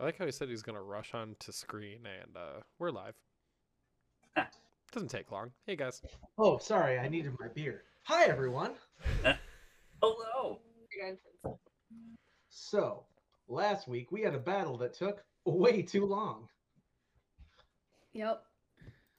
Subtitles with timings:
[0.00, 3.14] I like how he said he's gonna rush onto screen, and uh, we're live.
[4.92, 5.50] Doesn't take long.
[5.66, 6.02] Hey guys.
[6.38, 7.82] Oh, sorry, I needed my beer.
[8.04, 8.72] Hi, everyone.
[10.02, 10.60] Hello.
[12.48, 13.04] So,
[13.48, 16.48] last week we had a battle that took way too long,
[18.12, 18.42] Yep.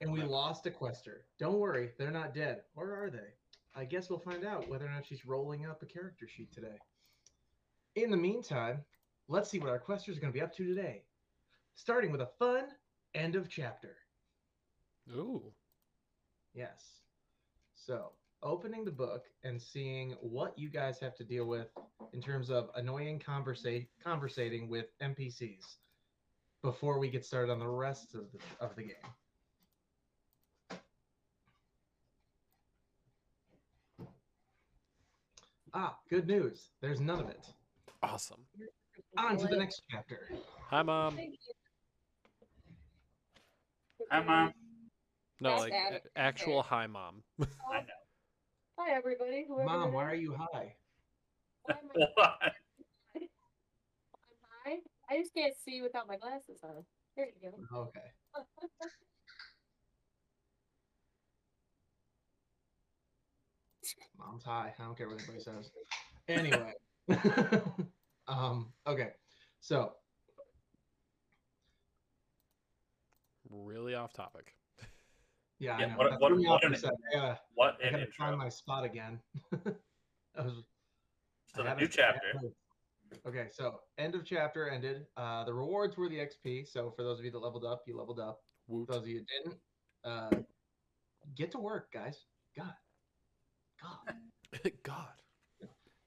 [0.01, 1.25] and we lost a quester.
[1.39, 2.61] Don't worry, they're not dead.
[2.75, 3.33] Or are they?
[3.75, 6.77] I guess we'll find out whether or not she's rolling up a character sheet today.
[7.95, 8.79] In the meantime,
[9.29, 11.03] let's see what our questers are going to be up to today.
[11.75, 12.65] Starting with a fun
[13.13, 13.95] end of chapter.
[15.15, 15.43] Ooh.
[16.53, 17.03] Yes.
[17.75, 18.11] So,
[18.43, 21.67] opening the book and seeing what you guys have to deal with
[22.11, 25.77] in terms of annoying conversa- conversating with NPCs
[26.63, 28.95] before we get started on the rest of the, of the game.
[35.73, 36.71] Ah, good news.
[36.81, 37.45] There's none of it.
[38.01, 38.43] Awesome.
[39.17, 40.29] On to the next chapter.
[40.69, 41.17] Hi mom.
[44.11, 44.53] Hi, Mom.
[45.41, 45.99] No, That's like Adam.
[46.15, 47.21] a- actual hi mom.
[47.41, 47.45] I
[47.81, 47.87] know.
[48.77, 49.45] Hi, everybody.
[49.47, 50.75] Whoever Mom, why are you high?
[51.63, 52.39] Why am I- What?
[53.15, 53.27] I'm
[54.65, 54.77] high?
[55.09, 56.85] I just can't see without my glasses on.
[57.15, 57.77] Here you go.
[57.77, 58.11] Okay.
[64.17, 64.73] Mom's high.
[64.77, 65.71] I don't care what anybody says.
[66.27, 66.73] Anyway.
[68.29, 69.09] Um, okay.
[69.59, 69.93] So
[73.49, 74.53] really off topic.
[75.59, 75.97] yeah, I Yeah, know.
[75.97, 76.97] what- what- threw what an- a second.
[77.11, 78.25] I gotta, What I gotta intro.
[78.25, 79.21] find my spot again.
[80.35, 80.63] I was
[81.55, 82.39] So I the new chapter.
[83.25, 85.07] Okay, so end of chapter ended.
[85.17, 86.67] Uh, the rewards were the XP.
[86.67, 88.43] So for those of you that leveled up, you leveled up.
[88.67, 88.87] Woot.
[88.87, 89.59] Those of you that didn't,
[90.03, 90.43] uh,
[91.35, 92.25] get to work, guys.
[92.55, 92.73] God,
[93.81, 94.15] God.
[94.83, 95.21] God.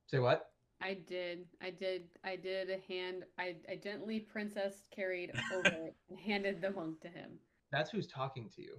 [0.07, 0.52] Say what?
[0.83, 1.47] I did.
[1.63, 2.03] I did.
[2.25, 3.25] I did a hand.
[3.39, 5.69] I, I gently princess carried over
[6.11, 7.31] and handed the monk to him.
[7.71, 8.77] That's who's talking to you.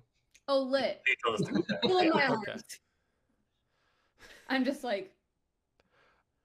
[0.48, 1.02] Oh, lit.
[1.06, 1.82] He told us to go back.
[1.82, 2.60] Pull in my Okay.
[4.50, 5.16] I'm just like,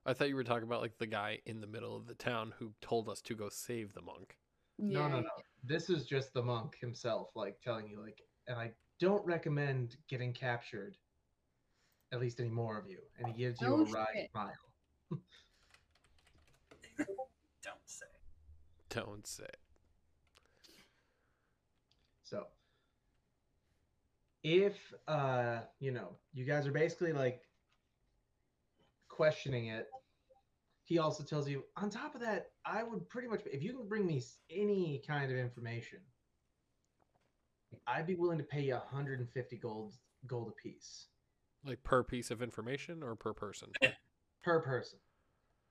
[0.06, 2.54] I thought you were talking about like the guy in the middle of the town
[2.58, 4.38] who told us to go save the monk.
[4.78, 5.08] No, yeah.
[5.08, 5.28] no, no.
[5.64, 8.70] This is just the monk himself, like telling you, like, and I
[9.00, 10.96] don't recommend getting captured,
[12.12, 13.00] at least any more of you.
[13.18, 14.30] And he gives you Oh, a wry shit.
[14.30, 14.52] smile.
[16.98, 18.06] Don't say.
[18.90, 19.46] Don't say.
[22.22, 22.46] So,
[24.42, 27.42] if uh, you know, you guys are basically like
[29.08, 29.88] questioning it,
[30.84, 31.64] he also tells you.
[31.76, 35.30] On top of that, I would pretty much, if you can bring me any kind
[35.30, 36.00] of information,
[37.86, 39.94] I'd be willing to pay you 150 gold
[40.26, 41.06] gold apiece
[41.64, 43.68] Like per piece of information or per person?
[44.42, 44.98] per person.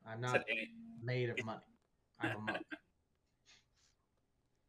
[0.07, 0.69] I'm Said not any-
[1.03, 1.59] made of money.
[2.19, 2.57] I'm a monk.
[2.71, 3.55] It's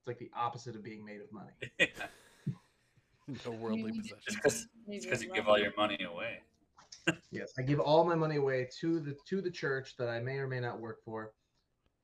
[0.06, 1.52] like the opposite of being made of money.
[3.44, 4.68] No worldly You- possessions.
[4.90, 6.38] Just because you give all your money away.
[7.30, 10.38] Yes, I give all my money away to the to the church that I may
[10.38, 11.32] or may not work for,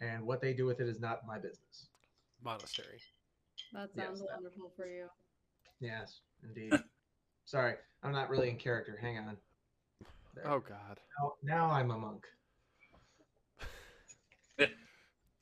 [0.00, 1.88] and what they do with it is not my business.
[2.43, 3.00] Monastery.
[3.73, 5.09] That Yes, sounds that- wonderful for you.
[5.81, 6.75] Yes, indeed.
[7.47, 8.99] Sorry, I'm not really in character.
[9.00, 9.37] Hang on.
[10.35, 10.47] There.
[10.47, 11.00] Oh God.
[11.19, 12.27] Now, now I'm a monk.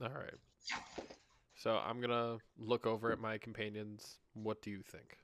[0.02, 0.34] All right.
[1.54, 4.18] So I'm gonna look over at my companions.
[4.34, 5.16] What do you think?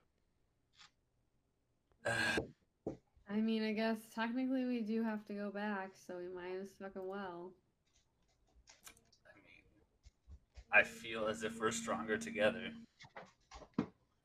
[3.30, 6.68] I mean, I guess technically we do have to go back, so we might as
[6.80, 7.50] fucking well.
[9.26, 9.64] I mean,
[10.72, 12.70] I feel as if we're stronger together,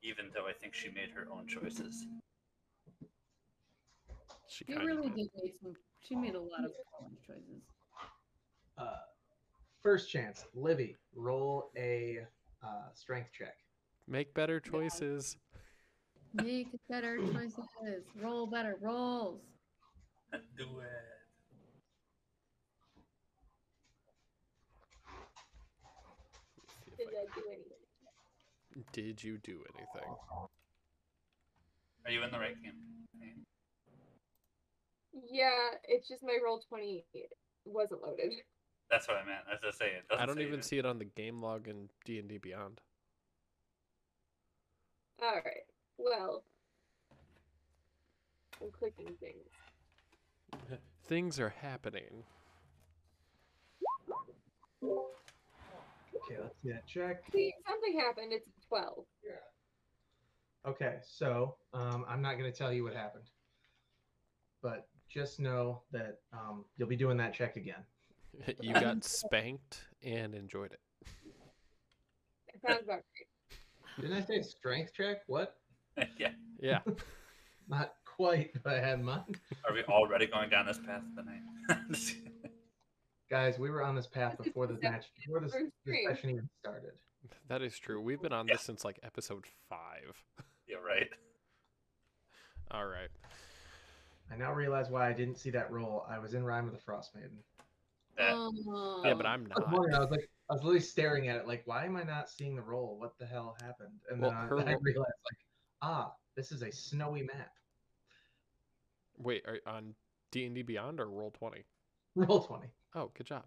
[0.02, 2.06] even though I think she made her own choices.
[4.48, 5.74] She She really of did make some.
[6.00, 6.70] She made a lot of
[7.26, 7.62] choices.
[8.78, 8.84] Uh,
[9.84, 12.18] first chance, Livy, roll a
[12.64, 13.54] uh, strength check.
[14.08, 15.36] make better choices.
[16.32, 18.02] Make better choices.
[18.20, 19.40] Roll better rolls.
[20.32, 20.88] Do it.
[26.98, 28.84] Did I- I do anything?
[28.92, 30.16] Did you do anything?
[32.06, 33.46] Are you in the right campaign?
[35.12, 37.04] Yeah, it's just my roll twenty
[37.64, 38.32] wasn't loaded.
[38.90, 39.40] That's what I meant.
[39.48, 40.64] I say, it doesn't I don't say even it.
[40.64, 42.80] see it on the game log in D and D Beyond.
[45.22, 45.64] All right.
[45.98, 46.42] Well,
[48.60, 49.48] I'm clicking things.
[51.06, 52.24] Things are happening.
[54.82, 57.22] Okay, let's see that check.
[57.32, 58.32] See, something happened.
[58.32, 59.04] It's twelve.
[60.66, 63.28] Okay, so um, I'm not going to tell you what happened,
[64.62, 67.84] but just know that um, you'll be doing that check again.
[68.60, 70.80] you got spanked and enjoyed it.
[72.62, 74.00] That sounds about right.
[74.00, 75.18] Didn't I say strength check?
[75.26, 75.56] What?
[76.18, 76.30] yeah.
[76.60, 76.80] Yeah.
[77.68, 79.38] Not quite what I had in mind.
[79.66, 82.14] Are we already going down this path tonight?
[83.30, 85.52] Guys, we were on this path before this the match, before this,
[85.86, 86.92] this session even started.
[87.48, 88.00] That is true.
[88.00, 88.54] We've been on Yeah.
[88.54, 90.22] this since like episode five.
[90.68, 91.08] yeah, right.
[92.70, 93.08] All right.
[94.30, 96.04] I now realize why I didn't see that roll.
[96.08, 97.38] I was in Rime of the Frost Maiden.
[98.16, 99.02] That, Oh.
[99.04, 99.72] Yeah, but I'm I was, not.
[99.72, 102.28] wondering, I was like, I was literally staring at it, like, why am I not
[102.28, 102.96] seeing the roll?
[102.98, 103.94] What the hell happened?
[104.10, 105.38] And Well, then I, her I realized, like,
[105.82, 107.50] ah, this is a snowy map.
[109.18, 109.94] Wait, are, on
[110.32, 111.64] D and D Beyond or Roll Twenty?
[112.16, 112.66] Roll twenty.
[112.94, 113.44] Oh, good job.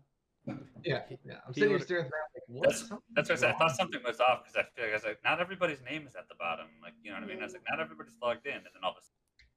[0.84, 1.40] Yeah, yeah.
[1.46, 2.70] I'm he sitting here staring at the like, what?
[2.70, 3.56] That's- that's what I said.
[3.56, 6.08] I thought something was off because I feel like I was like, not everybody's name
[6.08, 6.68] is at the bottom.
[6.82, 7.40] Like, you know what I mean?
[7.42, 9.48] I was like, not everybody's logged in, and then all of a sudden,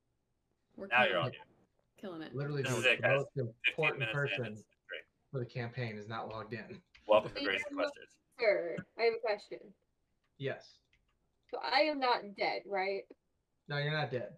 [0.77, 1.41] We're now you're all here.
[2.01, 2.35] Killing it.
[2.35, 3.23] Literally, This the is it, guys.
[3.37, 4.21] most important minutes in.
[4.21, 4.80] person It's great.
[5.31, 6.81] For the campaign is not logged in.
[7.06, 7.85] Welcome to Thank Grace you.
[8.41, 9.59] Sir, I have a question.
[10.38, 10.75] Yes.
[11.53, 13.03] So I am not dead, right?
[13.69, 14.31] No, you're not dead.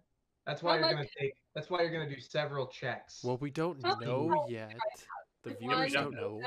[0.45, 1.35] That's why How you're much- gonna take.
[1.55, 3.23] That's why you're gonna do several checks.
[3.23, 4.75] Well, we don't How know many yet.
[5.43, 6.41] The One- viewers don't Yeah, know.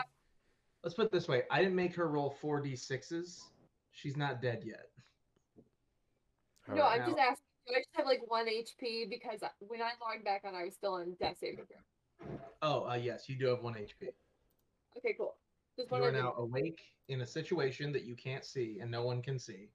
[0.83, 3.51] Let's put it this way: I didn't make her roll four d sixes.
[3.93, 4.91] She's not dead yet.
[6.69, 7.01] no, Alright.
[7.01, 7.43] I'm just asking.
[7.67, 10.75] Do I just have like one HP because when I logged back on, I was
[10.75, 12.29] still on death saving throw.
[12.63, 14.13] Oh, uh, yes, you do have one HP.
[14.97, 15.37] Okay, cool.
[15.77, 18.91] Just You are wanted to now awake in a situation that you can't see and
[18.91, 19.69] no one can see.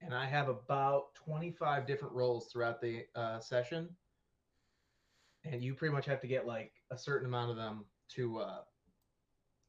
[0.00, 3.88] And I have about 25 different roles throughout the uh, session.
[5.44, 7.84] And you pretty much have to get like a certain amount of them
[8.14, 8.60] to uh,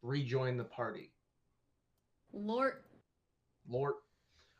[0.01, 1.11] rejoin the party.
[2.31, 2.83] Lord.
[3.67, 3.95] Lord.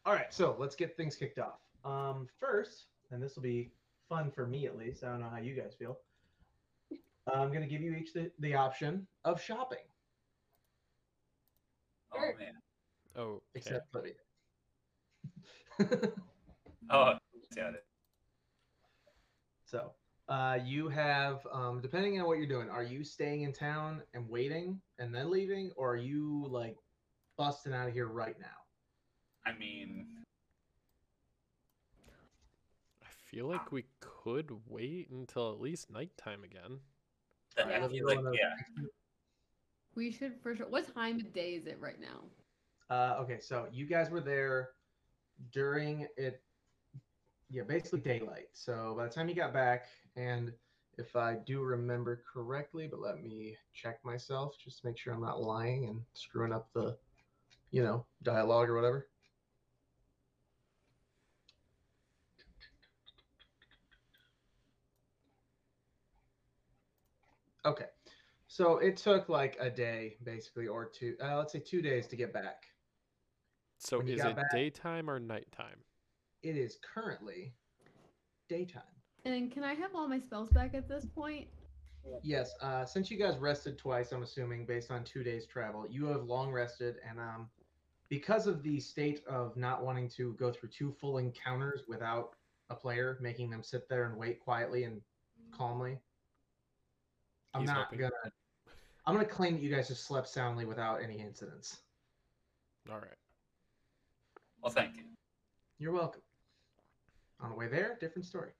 [0.06, 1.60] All right, so let's get things kicked off.
[1.86, 3.72] Um, first, and this will be
[4.08, 5.04] fun for me at least.
[5.04, 6.00] I don't know how you guys feel.
[7.34, 9.80] I'm going to give you each the, the option of shopping,
[12.14, 12.54] Oh man.
[13.16, 13.42] Oh, okay.
[13.56, 14.14] except Libby.
[16.92, 17.14] Oh,
[17.56, 17.86] got it.
[19.64, 19.92] So,
[20.28, 24.28] uh, you have, um, depending on what you're doing, are you staying in town and
[24.28, 26.78] waiting and then leaving, or are you like
[27.38, 28.48] busting out of here right now?
[29.46, 30.08] I mean,
[33.04, 36.80] I feel like we could wait until at least nighttime again.
[37.56, 37.86] that, Yeah.
[37.86, 38.84] I feel like yeah.
[40.00, 40.66] We should for sure.
[40.70, 42.24] What time of day is it right now?
[42.90, 44.70] Uh, okay, so you guys were there
[45.52, 46.42] during it,
[47.50, 48.48] yeah, basically daylight.
[48.54, 50.54] So by the time you got back, and
[50.98, 55.20] if I do remember correctly, but let me check myself just to make sure I'm
[55.20, 56.96] not lying and screwing up the,
[57.72, 59.10] you know, dialogue or whatever.
[67.66, 67.88] Okay,
[68.60, 71.16] so it took like a day, basically, or two.
[71.24, 72.66] Uh, let's say two days to get back.
[73.78, 75.80] So When is it back- daytime or nighttime?
[76.44, 77.54] It is currently
[78.50, 78.84] daytime.
[79.24, 81.48] And can I have all my spells back at this point?
[82.22, 86.08] Yes, uh, since you guys rested twice, I'm assuming based on two days travel, you
[86.08, 87.50] have long rested, and um,
[88.10, 92.36] because of the state of not wanting to go through two full encounters without
[92.70, 95.02] a player, making them sit there and wait quietly and
[95.52, 95.98] calmly,
[97.54, 98.00] I'm He's not hoping.
[98.00, 98.12] gonna.
[99.10, 101.78] I'm gonna claim that you guys just slept soundly without any incidents.
[102.92, 103.10] All right.
[104.62, 105.04] Well, thank you.
[105.80, 106.22] You're welcome.
[107.42, 108.52] On the way there, different story.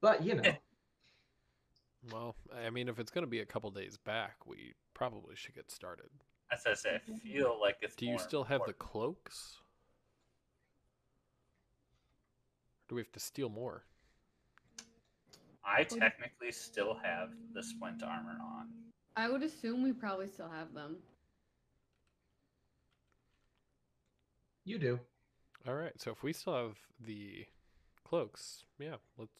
[0.00, 0.42] But you know,
[2.10, 5.54] Well, I mean, if it's going to be a couple days back, we probably should
[5.54, 6.08] get started.
[6.50, 7.94] As I say, I feel like it's.
[7.94, 8.78] Do you still have the important.
[8.78, 9.56] cloaks?
[12.88, 13.84] Do we have to steal more?
[15.62, 18.68] I technically still have the splint armor on.
[19.16, 20.96] I would assume we probably still have them.
[24.68, 25.00] you do.
[25.66, 25.92] All right.
[25.96, 27.46] So if we still have the
[28.04, 29.32] cloaks, yeah, let's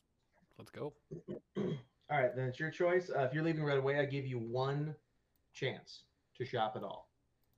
[0.58, 0.94] let's go.
[2.10, 3.10] All right, then it's your choice.
[3.14, 4.94] Uh, if you're leaving right away, I give you one
[5.52, 6.04] chance
[6.38, 7.10] to shop at all.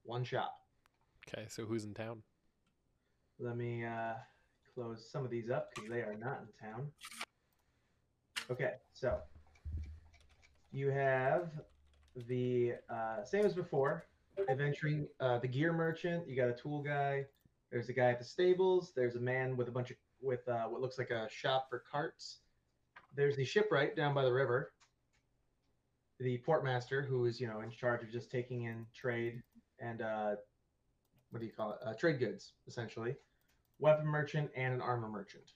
[0.02, 0.56] One shop.
[1.28, 1.46] Okay.
[1.48, 2.22] So who's in town?
[3.38, 4.14] Let me uh,
[4.74, 6.88] close some of these up because they are not in town.
[8.50, 9.18] Okay, so
[10.72, 11.50] you have
[12.14, 14.06] the uh, same as before.
[14.48, 16.26] Adventuring, uh, the gear merchant.
[16.28, 17.26] You got a tool guy.
[17.70, 18.92] There's a guy at the stables.
[18.94, 21.82] There's a man with a bunch of with uh, what looks like a shop for
[21.90, 22.38] carts.
[23.14, 24.72] There's the shipwright down by the river.
[26.18, 29.42] The portmaster, who is you know in charge of just taking in trade
[29.80, 30.36] and uh,
[31.30, 31.78] what do you call it?
[31.84, 33.16] Uh, trade goods, essentially.
[33.78, 35.52] Weapon merchant and an armor merchant.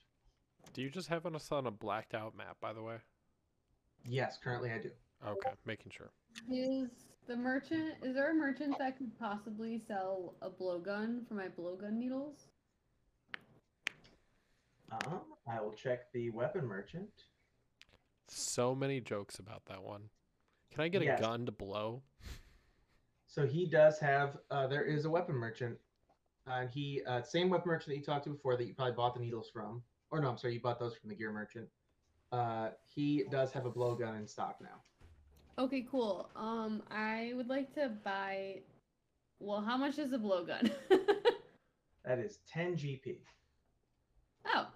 [0.73, 2.97] Do you just have on us on a blacked out map, by the way?
[4.03, 4.91] Yes, currently I do.
[5.27, 6.11] Okay, making sure.
[6.51, 6.89] Is
[7.27, 7.95] the merchant?
[8.03, 12.47] Is there a merchant that could possibly sell a blowgun for my blowgun needles?
[14.91, 17.09] Um, I will check the weapon merchant.
[18.27, 20.09] So many jokes about that one.
[20.71, 21.19] Can I get Yes.
[21.19, 22.03] a gun to blow?
[23.27, 24.37] So he does have.
[24.51, 25.77] Uh, there is a weapon merchant,
[26.47, 29.13] and he uh, same weapon merchant that you talked to before that you probably bought
[29.15, 29.81] the needles from.
[30.11, 31.67] Or no, I'm sorry, you bought those from the gear merchant.
[32.31, 34.81] Uh, he does have a blowgun in stock now.
[35.57, 36.29] Okay, cool.
[36.35, 38.61] Um, I would like to buy.
[39.39, 40.71] Well, how much is a blowgun?
[42.05, 43.17] That is 10 GP.
[44.53, 44.67] oh,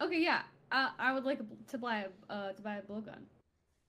[0.00, 0.42] okay, yeah.
[0.72, 3.22] I I would like a, to buy a uh, to buy a blowgun.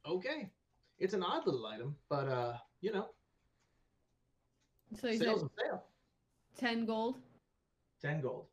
[0.05, 0.51] Okay,
[0.99, 3.07] it's an odd little item, but uh, you know,
[5.01, 5.83] So you sales sale.
[6.55, 7.17] ten gold.
[8.03, 8.45] 10 gold.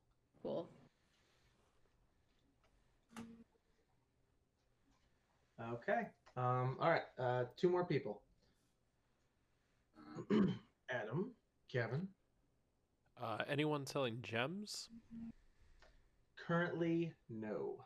[0.42, 0.66] Cool.
[5.60, 6.06] Okay.
[6.40, 7.02] Um, all right.
[7.18, 8.22] Uh, two more people.
[10.90, 11.32] Adam,
[11.70, 12.08] Kevin.
[13.22, 14.88] Uh, anyone selling gems?
[16.46, 17.84] Currently, no.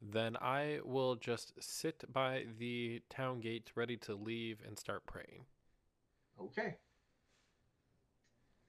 [0.00, 5.44] Then I will just sit by the town gate ready to leave and start praying.
[6.40, 6.76] Okay.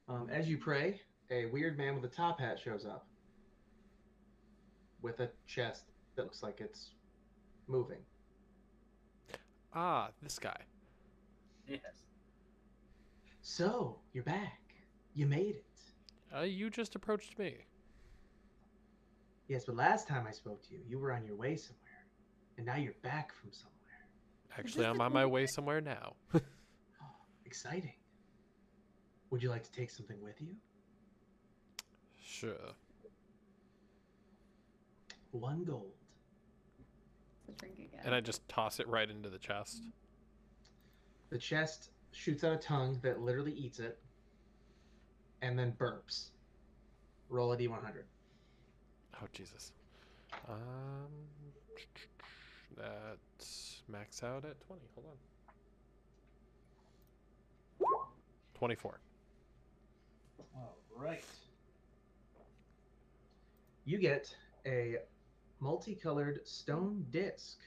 [0.09, 0.99] Um, as you pray,
[1.31, 3.07] a weird man with a top hat shows up
[5.01, 5.83] with a chest
[6.17, 6.91] that looks like it's
[7.67, 7.99] moving.
[9.75, 10.55] Ah, this guy.
[11.67, 11.81] Yes.
[13.41, 14.61] So, you're back.
[15.13, 15.65] You made it.
[16.35, 17.55] Uh, you just approached me.
[19.47, 21.81] Yes, but last time I spoke to you, you were on your way somewhere.
[22.57, 23.75] And now you're back from somewhere.
[24.57, 26.15] Actually, I'm on my way somewhere now.
[27.01, 27.07] Oh,
[27.45, 27.93] exciting.
[29.29, 30.55] Would you like to take something with you?
[32.23, 32.73] sure.
[35.31, 36.04] One gold.
[37.47, 38.01] The drink again.
[38.03, 39.83] And I just toss it right into the chest.
[41.29, 43.99] The chest shoots out a tongue that literally eats it
[45.41, 46.29] and then burps.
[47.29, 48.03] Roll a d100.
[49.21, 49.73] Oh Jesus.
[50.49, 50.57] Um,
[52.77, 53.17] that
[53.87, 54.83] max out at twenty.
[54.95, 55.17] Hold on.
[58.53, 58.99] Twenty-four.
[60.55, 61.23] All right.
[63.85, 64.33] You get
[64.65, 64.97] a
[65.65, 67.57] multicolored stone disc.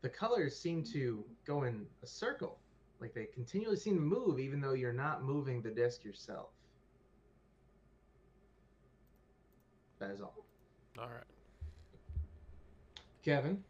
[0.00, 2.58] The colors seem to go in a circle,
[3.00, 6.48] like they continually seem to move, even though you're not moving the disc yourself.
[9.98, 10.34] That is all.
[10.98, 11.24] All right.
[13.22, 13.62] Kevin,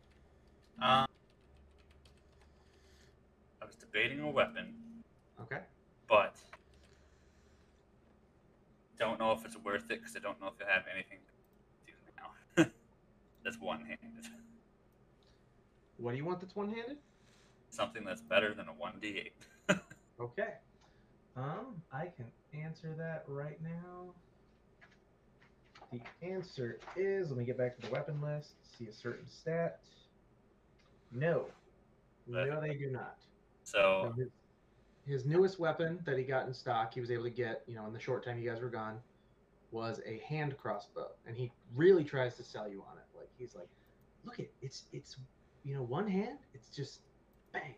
[0.82, 1.06] Um,
[3.62, 4.74] I was debating a weapon,
[5.40, 5.60] okay.
[6.08, 6.36] but
[8.98, 11.24] don't know if it's worth it because I don't know if I have anything to
[11.24, 11.25] do now.
[13.46, 13.98] That's one-handed.
[15.98, 16.98] What do you want that's one handed?
[17.70, 19.78] Something that's better than a one d eight.
[20.18, 20.54] Okay.
[21.36, 22.24] Um, I can
[22.58, 24.14] answer that right now.
[25.92, 29.80] The answer is let me get back to the weapon list, see a certain stat.
[31.12, 31.44] No.
[32.26, 33.16] No, they do not.
[33.64, 34.28] So So his,
[35.06, 37.86] his newest weapon that he got in stock, he was able to get, you know,
[37.86, 38.98] in the short time you guys were gone,
[39.70, 41.08] was a hand crossbow.
[41.26, 43.05] And he really tries to sell you on it.
[43.36, 43.68] Like he's like,
[44.24, 45.16] look it, it's it's
[45.64, 47.00] you know, one hand, it's just
[47.52, 47.74] bang.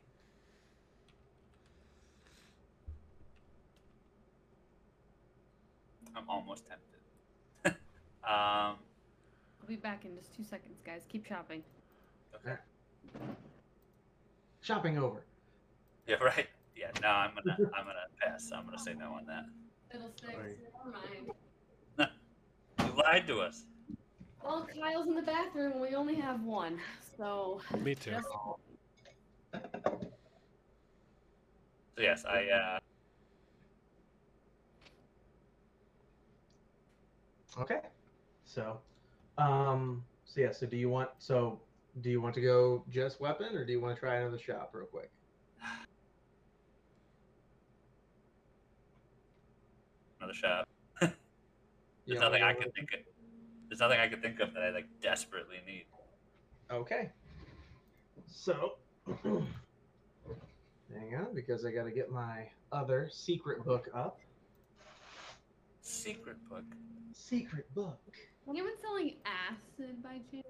[6.17, 7.79] I'm almost tempted.
[8.25, 8.77] um,
[9.61, 11.03] I'll be back in just two seconds, guys.
[11.09, 11.63] Keep shopping.
[12.35, 12.57] okay.
[14.61, 15.23] Shopping over.
[16.07, 16.47] Yeah, right.
[16.75, 18.51] Yeah, no, I'm gonna I'm gonna pass.
[18.51, 19.45] I'm gonna say no on that.
[19.93, 20.33] Fiddlesticks.
[20.35, 20.57] Right.
[20.63, 20.97] Never
[21.99, 22.11] mind.
[22.79, 23.67] You lied to us.
[24.45, 25.81] Well, Kyle's in the bathroom.
[25.81, 26.79] We only have one,
[27.17, 28.13] so Me too.
[28.13, 28.57] just So
[31.99, 32.79] yes, I uh
[37.61, 37.81] Okay.
[38.45, 38.81] So,
[39.37, 40.53] um, so yeah.
[40.53, 41.11] So do you want?
[41.19, 41.61] So
[42.01, 44.71] do you want to go just weapon, or do you want to try another shop
[44.73, 45.11] real quick?
[50.21, 50.69] another shop.
[51.01, 51.13] There's
[52.09, 53.01] wanna nothing I can think of.
[53.69, 55.85] There's nothing I could think of that I like desperately need.
[56.71, 57.11] Okay.
[58.27, 58.75] So,
[59.25, 59.47] hang
[61.17, 64.19] on, because I got to get my other secret book up.
[65.83, 66.65] Secret book.
[67.13, 67.99] Secret book.
[68.49, 70.47] anyone selling acid by chance?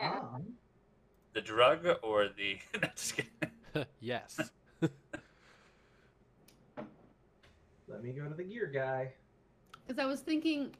[0.00, 0.44] Um,
[1.32, 3.32] The drug or the no, just kidding.
[4.00, 4.38] yes.
[7.88, 9.12] let me go to the gear guy.
[9.86, 10.70] Because I was thinking,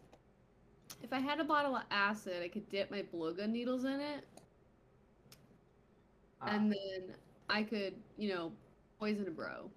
[1.03, 4.27] if I had a bottle of acid, I could dip my blowgun needles in it,
[6.41, 7.15] Ah, and then
[7.49, 8.53] I could, you know,
[8.99, 9.71] poison a bro.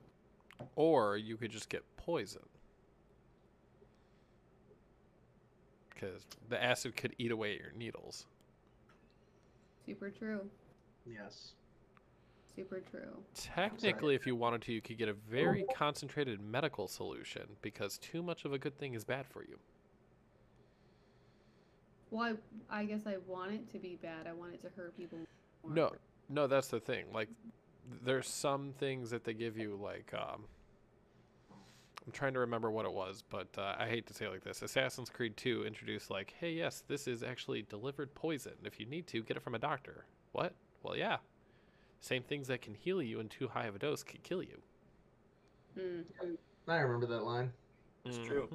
[0.75, 2.43] Or you could just get poison.
[5.89, 8.25] Because the acid could eat away at your needles.
[9.85, 10.41] Super true.
[11.05, 11.53] yes.
[12.55, 13.23] Super true.
[13.33, 18.21] Technically, if you wanted to, you could get a very concentrated medical solution because too
[18.21, 19.57] much of a good thing is bad for you.
[22.11, 22.37] Well,
[22.69, 24.27] I, I guess I want it to be bad.
[24.27, 25.17] I want it to hurt people.
[25.63, 25.73] more.
[25.73, 25.91] No,
[26.29, 27.05] no, that's the thing.
[27.13, 27.29] Like,
[28.03, 30.43] there's some things that they give you, like, um,
[32.05, 34.43] I'm trying to remember what it was, but uh, I hate to say it like
[34.43, 34.61] this.
[34.61, 38.53] Assassin's Creed 2 introduced, like, hey, yes, this is actually delivered poison.
[38.65, 40.05] If you need to, get it from a doctor.
[40.33, 40.53] What?
[40.83, 41.17] Well, yeah.
[42.01, 44.61] Same things that can heal you in too high of a dose could kill you.
[45.77, 46.03] Mm.
[46.67, 47.51] I remember that line.
[48.03, 48.49] It's true.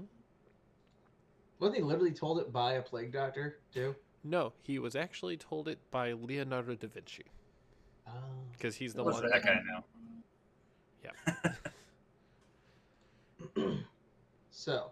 [1.58, 3.94] Wasn't he literally told it by a plague doctor too?
[4.24, 7.24] No, he was actually told it by Leonardo da Vinci
[8.08, 8.12] Oh.
[8.52, 9.30] because he's the What's one.
[9.30, 9.84] that guy now?
[13.56, 13.72] Yeah.
[14.50, 14.90] so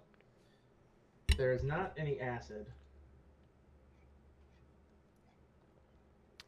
[1.37, 2.67] there is not any acid.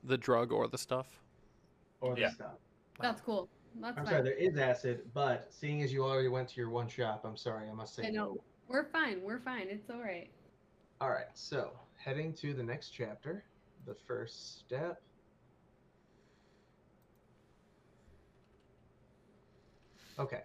[0.05, 1.21] The drug or the stuff.
[2.01, 2.31] or the Yeah.
[2.31, 2.59] stuff.
[3.01, 3.49] That's cool.
[3.81, 4.13] That's I'm fine.
[4.13, 7.37] sorry, there is acid, but seeing as you already went to your one shop, I'm
[7.37, 8.35] sorry, I must say I know.
[8.35, 8.45] no.
[8.69, 9.23] We're fine.
[9.23, 9.69] We're fine.
[9.69, 10.31] It's all right.
[11.01, 13.45] All right, so heading to the next chapter,
[13.87, 15.01] the first step.
[20.19, 20.43] Okay.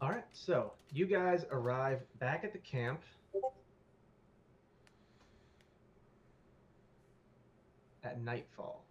[0.00, 3.00] All right, so you guys arrive back at the camp.
[8.04, 8.84] At nightfall.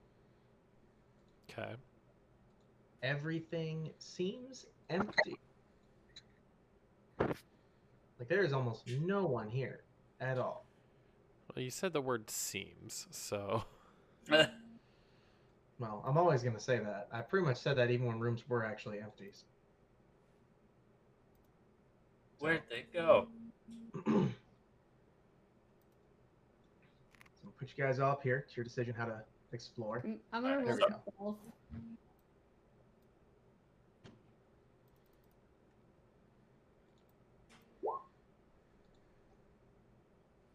[1.50, 1.74] Okay.
[3.04, 5.38] everything seems empty.
[8.22, 9.82] Like there is almost no one here
[10.20, 10.68] at all.
[11.56, 13.64] Well, you said the word seems, so
[14.30, 17.08] Well, I'm always going to say that.
[17.12, 19.32] I pretty much said that even when rooms were actually empty.
[22.38, 23.28] Where'd they go?
[24.06, 24.12] so
[27.44, 28.44] I'll put you guys all up here.
[28.46, 30.04] It's your decision how to explore.
[30.06, 31.38] Mm, I'm gonna Alright, roll there we some stealth.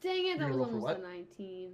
[0.07, 1.73] Dang it, that gonna was roll for almost a 19.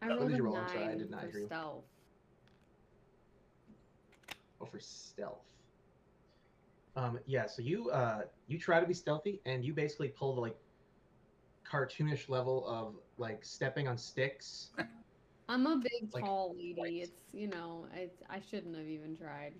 [0.00, 0.56] I rolled did a you roll?
[0.56, 1.84] I'm sorry, I did not for hear stealth.
[4.62, 5.44] Oh, for stealth.
[6.96, 7.44] Um, yeah.
[7.44, 10.56] So you uh you try to be stealthy, and you basically pull the like
[11.70, 14.70] cartoonish level of like stepping on sticks.
[15.50, 16.80] I'm a big, Like, tall lady.
[16.80, 16.92] right.
[17.02, 19.52] It's, you know, it's, I shouldn't have even tried.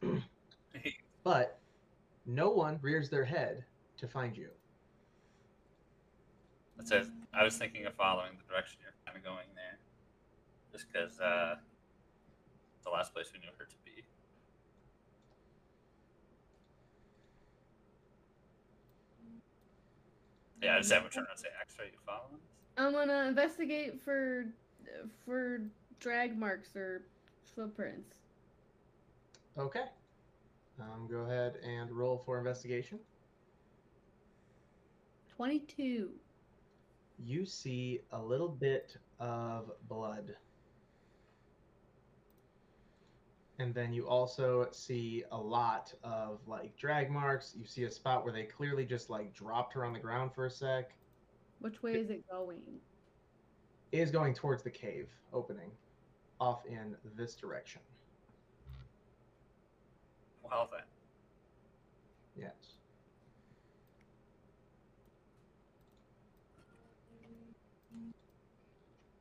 [1.22, 1.58] but
[2.26, 3.64] no one rears their head
[3.98, 4.48] to find you.
[6.78, 9.78] It I was thinking of following the direction you're kind of going there,
[10.72, 11.56] just because uh,
[12.84, 14.02] the last place we knew her to be.
[20.62, 22.40] Yeah, I just haven't turn around and say, "X, are you following us?"
[22.78, 24.46] I'm gonna investigate for,
[25.24, 25.60] for
[26.00, 27.02] drag marks or
[27.54, 28.16] footprints.
[29.58, 29.84] Okay.
[30.80, 32.98] Um, go ahead and roll for investigation.
[35.36, 36.10] 22.
[37.22, 40.34] You see a little bit of blood.
[43.60, 47.54] and then you also see a lot of like drag marks.
[47.58, 50.46] You see a spot where they clearly just like dropped her on the ground for
[50.46, 50.92] a sec.
[51.60, 52.62] Which way is it going?
[53.92, 55.70] It is going towards the cave opening,
[56.40, 57.82] off in this direction.
[60.42, 60.82] Well then.
[62.36, 62.74] Yes.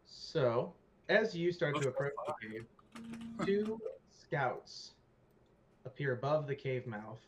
[0.06, 0.74] So,
[1.10, 2.66] as you start to approach the cave,
[3.46, 3.80] two
[4.12, 4.92] scouts
[5.86, 7.20] appear above the cave mouth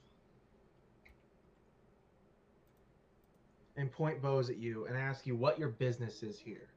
[3.75, 6.69] and point bows at you and ask you what your business is here.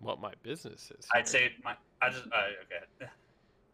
[0.00, 1.06] What my business is.
[1.14, 1.74] I'd say my.
[2.02, 2.24] I just.
[2.26, 3.10] Uh, okay.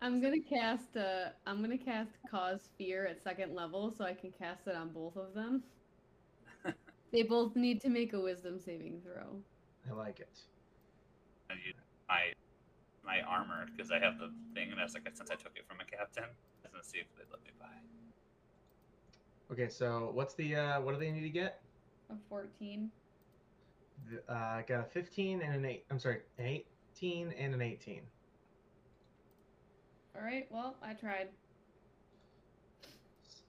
[0.02, 4.32] I'm gonna cast uh I'm gonna cast cause fear at second level so I can
[4.32, 5.62] cast it on both of them.
[7.12, 9.40] they both need to make a wisdom saving throw.
[9.88, 10.40] I like it.
[11.50, 11.76] I use
[12.08, 12.32] my
[13.04, 15.66] my armor because I have the thing, and I was like, since I took it
[15.68, 16.28] from a captain, I
[16.64, 17.66] was gonna see if they'd let me buy.
[19.52, 21.60] Okay, so what's the uh what do they need to get?
[22.10, 22.90] A 14.
[24.08, 25.84] Th- Uh, I got a 15 and an 8.
[25.90, 28.02] I'm sorry, an 18 and an 18.
[30.16, 31.28] Alright, well, I tried.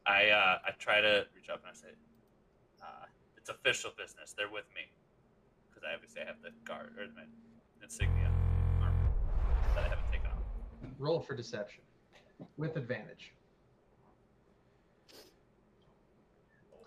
[0.05, 1.87] I uh, I try to reach up and I say,
[2.81, 3.05] uh,
[3.37, 4.33] "It's official business.
[4.37, 4.91] They're with me
[5.69, 7.23] because I obviously have the guard or my
[7.81, 8.29] insignia
[8.81, 8.95] armor
[9.75, 10.43] that I haven't taken off."
[10.99, 11.83] Roll for deception
[12.57, 13.33] with advantage.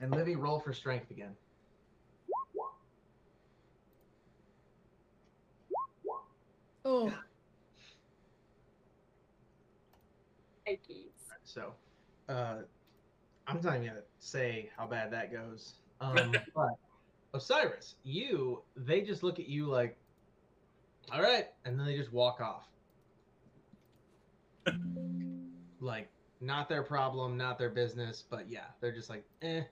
[0.00, 1.35] And Livy, roll for strength again.
[6.88, 7.12] Oh,
[10.68, 11.11] Ikes.
[11.42, 11.72] So,
[12.29, 12.59] uh,
[13.49, 15.81] I'm not even gonna say how bad that goes.
[16.01, 16.77] Um, but
[17.35, 19.96] Osiris, you, they just look at you like,
[21.12, 22.68] all right, and then they just walk off.
[25.81, 26.09] like,
[26.40, 29.62] not their problem, not their business, but yeah, they're just like, eh,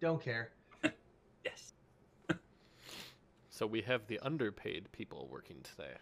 [0.00, 0.50] don't care.
[1.44, 1.74] Yes.
[3.50, 5.96] So we have the underpaid people working today.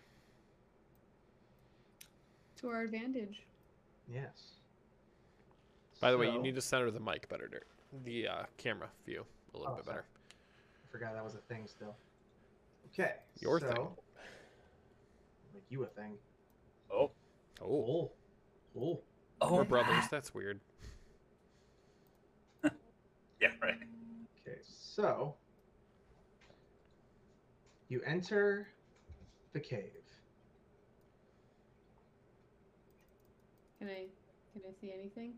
[2.62, 3.42] To our advantage.
[4.12, 4.54] Yes.
[6.00, 7.66] By the way, you need to center the mic better, Dirt.
[8.04, 9.96] The uh, camera view a little Oh, bit sorry.
[9.98, 10.06] better.
[10.30, 11.94] I forgot that was a thing still.
[12.92, 13.12] Okay.
[13.40, 13.86] Your so, thing.
[15.54, 16.14] Like you a thing.
[16.92, 17.10] Oh.
[17.60, 18.10] Oh, Oh.
[18.80, 19.00] Oh.
[19.40, 19.54] Oh.
[19.56, 20.04] we're brothers.
[20.10, 20.60] That's weird.
[23.40, 23.48] Yeah.
[23.60, 23.74] Right.
[24.46, 25.34] Okay, so
[27.88, 28.68] you enter
[29.52, 29.90] the cave.
[33.82, 34.06] Can I
[34.52, 35.32] can I see anything?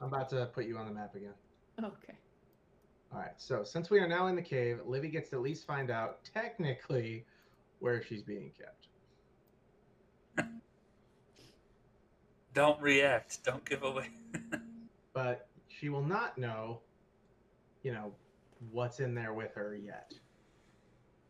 [0.00, 1.34] I'm about to put you on the map again.
[1.82, 2.14] Okay.
[3.12, 5.66] All right, so since we are now in the cave, Livy gets to at least
[5.66, 7.24] find out technically
[7.80, 8.86] where she's being kept.
[12.54, 13.42] Don't react.
[13.42, 14.10] Don't give away.
[15.12, 16.82] But she will not know,
[17.82, 18.12] you know,
[18.70, 20.14] what's in there with her yet.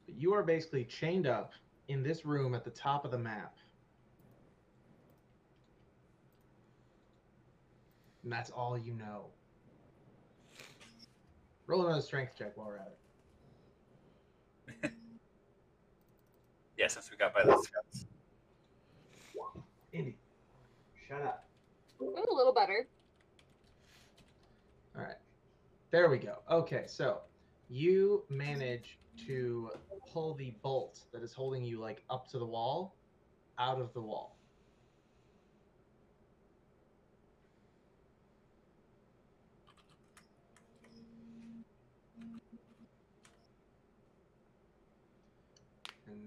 [0.05, 1.55] But you are basically chained up
[1.89, 3.57] in this room at the top of the map.
[8.23, 9.27] And that's all you know.
[11.67, 12.95] Roll another strength check while we're at
[14.83, 14.93] it.
[16.79, 16.89] yeah.
[16.89, 18.07] Since we got by the scouts.
[19.93, 20.17] Indy,
[21.09, 21.45] shut up.
[22.01, 22.87] It was a little better.
[24.97, 25.17] All right.
[25.91, 26.39] There we go.
[26.51, 27.19] Okay, so
[27.69, 29.71] you manage to
[30.13, 32.95] pull the bolt that is holding you like up to the wall
[33.59, 34.37] out of the wall.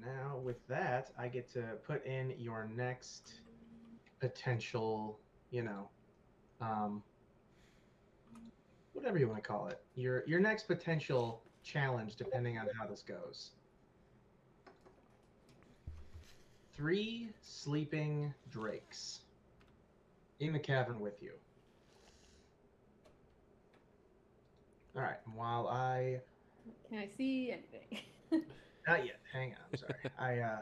[0.06, 3.42] Now with that, I get to put in your next
[4.20, 5.20] potential,
[5.52, 5.90] you know,
[6.62, 7.04] um,
[8.94, 9.80] whatever you want to call it.
[9.96, 13.52] Your your next potential challenge, depending on how this goes.
[16.76, 19.22] Three sleeping drakes
[20.40, 21.34] in the cavern with you.
[24.96, 25.18] All right.
[25.36, 26.20] While I
[26.90, 28.46] Can I see anything?
[28.88, 29.20] not yet.
[29.32, 29.58] Hang on.
[29.72, 29.94] I'm sorry.
[30.20, 30.62] I uh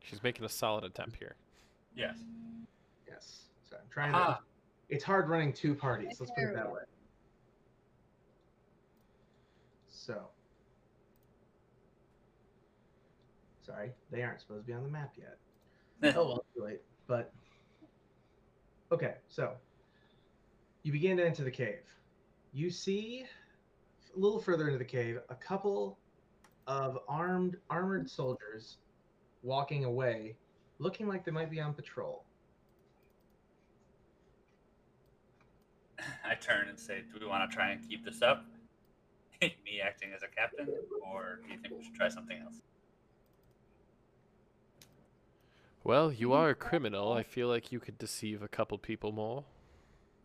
[0.00, 1.36] She's making a solid attempt here.
[1.96, 2.16] Yes.
[3.08, 3.44] yes.
[3.68, 4.18] So I'm trying to.
[4.18, 4.40] Ah.
[4.88, 6.16] It's hard running two parties.
[6.20, 6.80] Let's put it that way.
[9.88, 10.28] So.
[13.64, 15.38] Sorry, they aren't supposed to be on the map yet.
[16.16, 16.80] oh well, too late.
[17.06, 17.32] But
[18.90, 19.52] okay, so
[20.82, 21.84] you begin to enter the cave.
[22.52, 23.24] You see
[24.14, 25.98] a little further into the cave a couple
[26.66, 28.78] of armed armored soldiers
[29.42, 30.36] walking away,
[30.78, 32.24] looking like they might be on patrol.
[36.24, 38.44] I turn and say, "Do we want to try and keep this up?
[39.42, 40.68] Me acting as a captain,
[41.12, 42.60] or do you think we should try something else?"
[45.84, 47.12] Well, you are a criminal.
[47.12, 49.42] I feel like you could deceive a couple people more.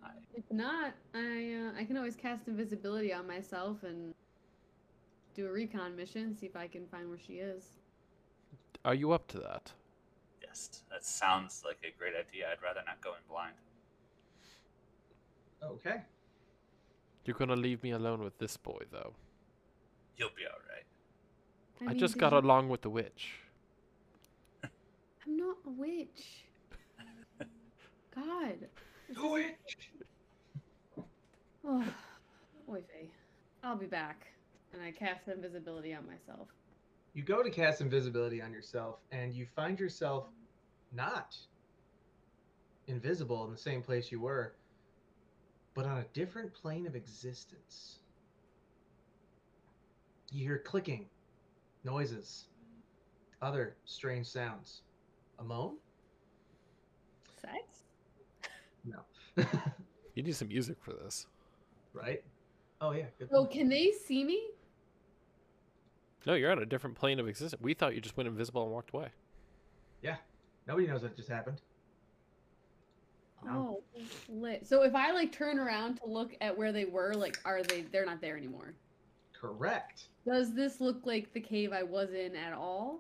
[0.03, 4.13] I, If not, I uh, I can always cast invisibility on myself and
[5.37, 7.63] do a recon mission, see if I can find where she is.
[8.83, 9.71] Are you up to that?
[10.41, 12.47] yes, that sounds like a great idea.
[12.51, 13.53] I'd rather not go in blind.
[15.63, 16.01] Okay.
[17.25, 19.13] You're gonna leave me alone with this boy, though.
[20.17, 20.85] You'll be all right.
[21.81, 23.35] I, mean, just got you- along with the witch.
[24.63, 26.45] I'm not a witch.
[28.15, 28.67] God.
[29.07, 29.45] This Do is-
[30.97, 31.05] it.
[31.63, 31.83] Oh,
[32.69, 33.09] Oy vey.
[33.63, 34.27] I'll be back.
[34.77, 36.49] And I cast invisibility on myself.
[37.15, 40.25] You go to cast invisibility on yourself, and you find yourself
[40.93, 41.35] not
[42.87, 44.53] invisible in the same place you were,
[45.73, 47.99] but on a different plane of existence.
[50.31, 51.07] You hear clicking,
[51.83, 52.45] noises,
[53.41, 54.83] other strange sounds.
[55.39, 55.77] A moan?
[57.41, 57.83] Sex?
[58.85, 58.99] No.
[60.15, 61.27] You need some music for this.
[61.93, 62.23] right?
[62.81, 63.05] Oh yeah.
[63.19, 63.51] Good Oh, point.
[63.51, 64.41] can they see me?
[66.27, 67.61] No, you're on a different plane of existence.
[67.61, 69.07] We thought you just went invisible and walked away.
[70.01, 70.17] Yeah.
[70.67, 71.61] Nobody knows what just happened.
[73.45, 73.81] No.
[73.95, 74.67] Oh, lit.
[74.67, 77.83] So if I like turn around to look at where they were, like, are they?
[77.83, 78.73] They're not there anymore.
[79.39, 80.09] Correct.
[80.25, 82.99] Does this look like the cave I was in at all?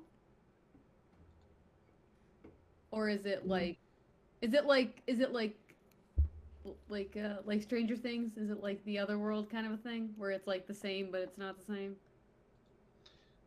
[2.91, 3.49] Or is it Mm.
[3.49, 3.77] like,
[4.41, 5.57] is it like, is it like,
[6.87, 8.37] like, uh, like Stranger Things?
[8.37, 11.11] Is it like the other world kind of a thing where it's like the same
[11.11, 11.97] but it's not the same?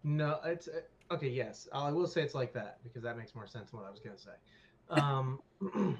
[0.02, 1.28] No, it's uh, okay.
[1.28, 3.90] Yes, I will say it's like that because that makes more sense than what I
[3.90, 4.30] was gonna say.
[4.88, 5.40] Um,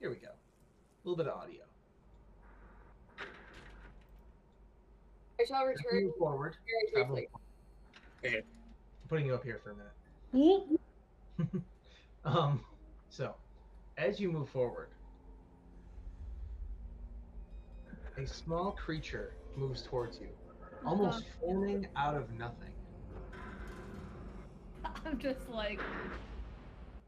[0.00, 0.28] here we go.
[0.28, 1.62] A little bit of audio.
[5.40, 6.56] I shall return move forward.
[6.92, 7.28] very briefly.
[8.24, 8.38] Okay.
[8.38, 9.92] I'm putting you up here for a minute.
[10.32, 10.80] Whoop.
[12.24, 12.60] Um,
[13.08, 13.34] so,
[13.96, 14.88] as you move forward,
[18.18, 20.28] a small creature moves towards you,
[20.84, 22.70] oh almost forming out of nothing.
[25.04, 25.80] I'm just like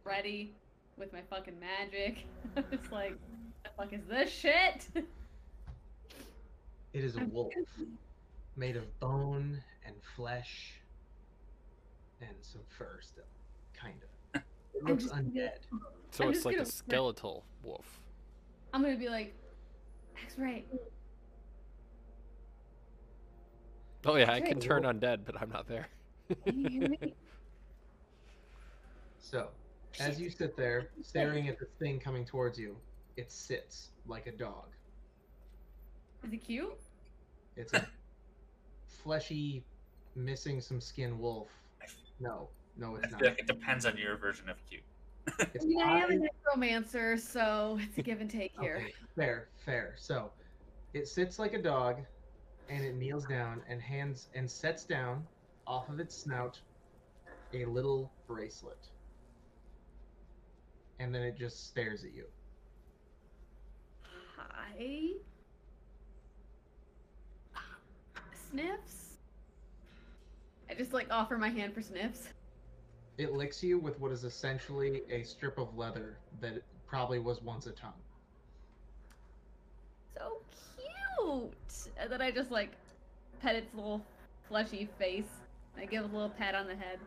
[0.05, 0.53] ready
[0.99, 2.27] with my fucking magic.
[2.57, 3.17] I'm just like,
[3.65, 4.87] the fuck is this shit?
[6.93, 7.53] It is a I'm wolf
[8.57, 10.73] made of bone and flesh
[12.21, 13.23] and some fur still,
[13.81, 13.95] kind
[14.35, 14.43] of.
[14.75, 15.51] It looks just gonna- undead.
[15.73, 15.79] Oh,
[16.11, 18.01] so I'm it's like a gonna- skeletal wolf.
[18.75, 19.37] I'm gonna be like,
[20.25, 20.65] X-ray.
[24.07, 25.89] Oh yeah, I can turn undead, but I'm not there.
[26.47, 26.99] Can you hear me?
[29.23, 29.49] So,
[30.01, 32.75] as you sit there staring at this thing coming towards you,
[33.17, 34.65] it sits like a dog.
[36.27, 36.77] Is it cute?
[37.57, 37.87] It's a
[38.89, 39.63] fleshy,
[40.17, 41.49] missing some skin wolf.
[42.19, 43.23] No, no, I it's feel not.
[43.23, 44.83] like it depends on your version of cute.
[45.55, 48.79] It's I mean, I am a necromancer, so it's a give and take here.
[48.79, 49.95] Okay, fair, fair.
[49.97, 50.33] So,
[50.93, 51.99] it sits like a dog,
[52.71, 55.27] and it kneels down and hands and sets down
[55.67, 56.59] off of its snout
[57.53, 58.89] a little bracelet,
[61.01, 62.25] and then it just stares at you.
[64.37, 65.09] Hi.
[68.51, 69.19] Sniffs.
[70.71, 72.29] I just like offer my hand for sniffs.
[73.19, 77.67] It licks you with what is essentially a strip of leather that probably was once
[77.67, 77.93] a tongue.
[80.17, 80.39] So
[81.31, 81.93] cute.
[81.97, 82.71] And then I just like
[83.41, 84.03] pet its little
[84.49, 85.29] fleshy face.
[85.77, 86.99] I give it a little pat on the head.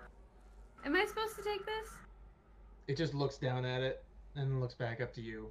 [0.86, 1.90] Am I supposed to take this?
[2.88, 4.04] It just looks down at it
[4.36, 5.48] and looks back up to you.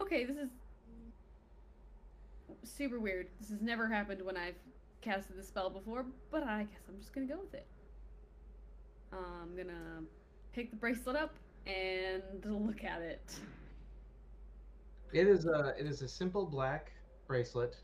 [0.00, 0.50] Okay, this is
[2.62, 3.28] super weird.
[3.40, 4.54] This has never happened when I've
[5.00, 7.66] casted the spell before, but I guess I'm just gonna go with it.
[9.12, 10.02] I'm gonna
[10.52, 11.34] pick the bracelet up
[11.66, 13.34] and look at it.
[15.12, 16.92] It is a it is a simple black
[17.30, 17.76] bracelet.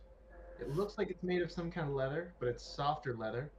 [0.58, 3.52] It looks like it's made of some kind of leather, but it's softer leather.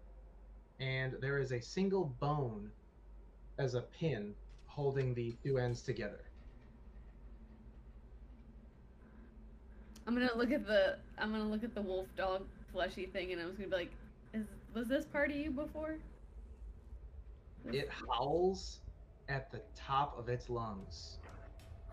[0.81, 2.69] And there is a single bone
[3.57, 6.25] as a pin holding the two ends together.
[10.05, 13.41] I'm gonna look at the I'm gonna look at the wolf dog fleshy thing and
[13.41, 13.91] I was gonna be like,
[14.33, 15.95] is was this part of you before?
[17.71, 18.81] It howls
[19.29, 21.19] at the top of its lungs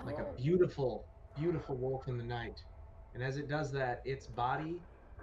[0.04, 0.32] like a Oh.
[0.36, 2.64] beautiful, beautiful wolf in the night.
[3.14, 4.76] And as it does that, its body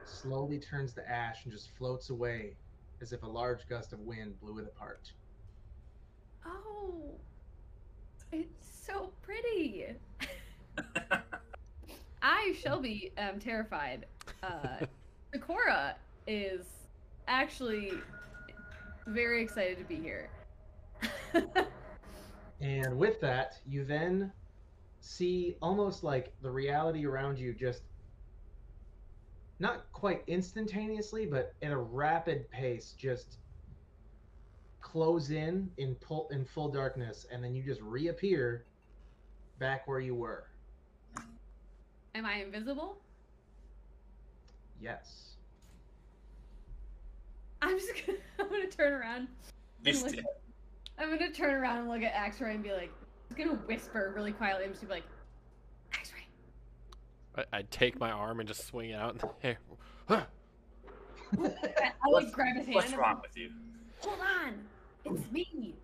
[0.06, 2.54] slowly turns to ash and just floats away
[3.02, 5.12] as if a large gust of wind blew it apart.
[6.46, 7.12] Oh,
[8.32, 9.88] it's so pretty.
[12.22, 14.06] I, Shelby, am terrified.
[14.42, 14.86] Uh,
[15.34, 15.96] Sakura
[16.28, 16.66] is
[17.28, 17.94] actually
[19.08, 20.30] very excited to be here.
[22.62, 24.32] And with that, you then
[25.02, 27.82] see almost like the reality around you just
[29.60, 33.38] not quite instantaneously, but at a rapid pace, just
[34.80, 38.66] close in in full in full darkness, and then you just reappear
[39.60, 40.46] back where you were.
[42.16, 42.98] Am I invisible?
[44.82, 45.36] Yes.
[47.62, 49.28] I'm just gonna, I'm gonna turn around.
[49.84, 50.26] He's Like- dead.
[50.98, 52.92] I'm gonna turn around and look at X-Ray and be like,
[53.32, 54.66] I'm gonna whisper really quietly.
[54.66, 57.44] I'm just gonna be like, X-Ray.
[57.54, 59.58] I, I'd take my arm and just swing it out in the air.
[60.08, 60.24] Huh.
[61.42, 62.76] I, I What's- grab his hand.
[62.76, 63.52] What's wrong with you?
[64.02, 64.56] Hold on,
[65.06, 65.76] it's me.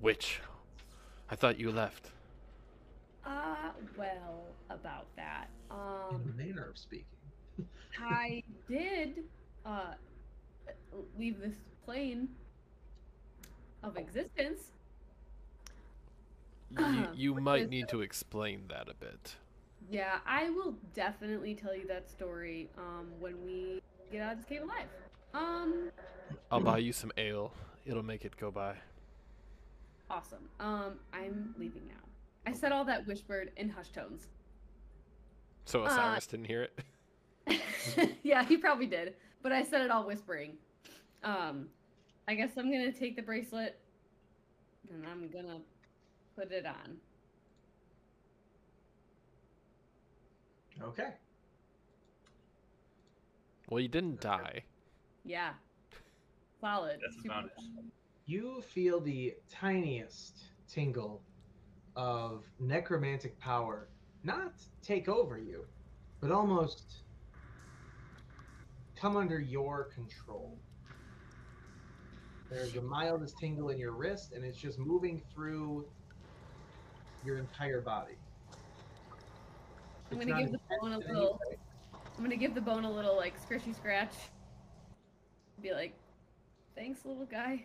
[0.00, 0.40] Which?
[1.30, 2.10] I thought you left.
[3.26, 3.56] Uh,
[3.98, 5.48] well, about that.
[5.70, 7.04] In Um, the manner of speaking.
[8.00, 9.24] I did
[9.66, 9.94] uh
[11.18, 12.28] leave this plane
[13.82, 14.70] of existence.
[16.70, 17.06] You, Uh-huh.
[17.14, 19.36] you might need to explain that a bit.
[19.88, 24.46] Yeah, I will definitely tell you that story um when we get out of this
[24.46, 24.88] cave alive.
[25.34, 25.90] Um,
[26.50, 27.52] I'll buy you some ale.
[27.84, 28.74] It'll make it go by.
[30.10, 30.48] awesome.
[30.60, 32.02] Um, I'm leaving now.
[32.46, 34.28] I said all that whispered in hushed tones.
[35.64, 38.16] So Uh, Osiris didn't hear it.
[38.22, 40.52] yeah, he probably did, but I said it all whispering.
[41.22, 41.68] Um,
[42.28, 43.78] I guess I'm gonna take the bracelet
[44.92, 45.60] and I'm gonna
[46.36, 46.98] put it on.
[50.82, 51.08] Okay.
[53.70, 54.62] Well, you didn't die.
[55.24, 55.54] Yeah,
[56.60, 56.98] solid.
[57.02, 57.50] That's a super bonus.
[57.56, 57.90] solid.
[58.26, 61.22] You feel the tiniest tingle
[61.96, 63.88] of necromantic power
[64.22, 65.64] not take over you,
[66.20, 67.04] but almost
[69.00, 70.58] come under your control.
[72.50, 75.86] There's the mildest tingle in your wrist, and it's just moving through
[77.26, 78.14] your entire body.
[80.10, 81.56] I'm It's gonna give the bone a little- way.
[82.16, 84.14] I'm gonna give the bone a little like scratchy scratch.
[85.60, 85.94] Be like,
[86.74, 87.64] thanks, little guy.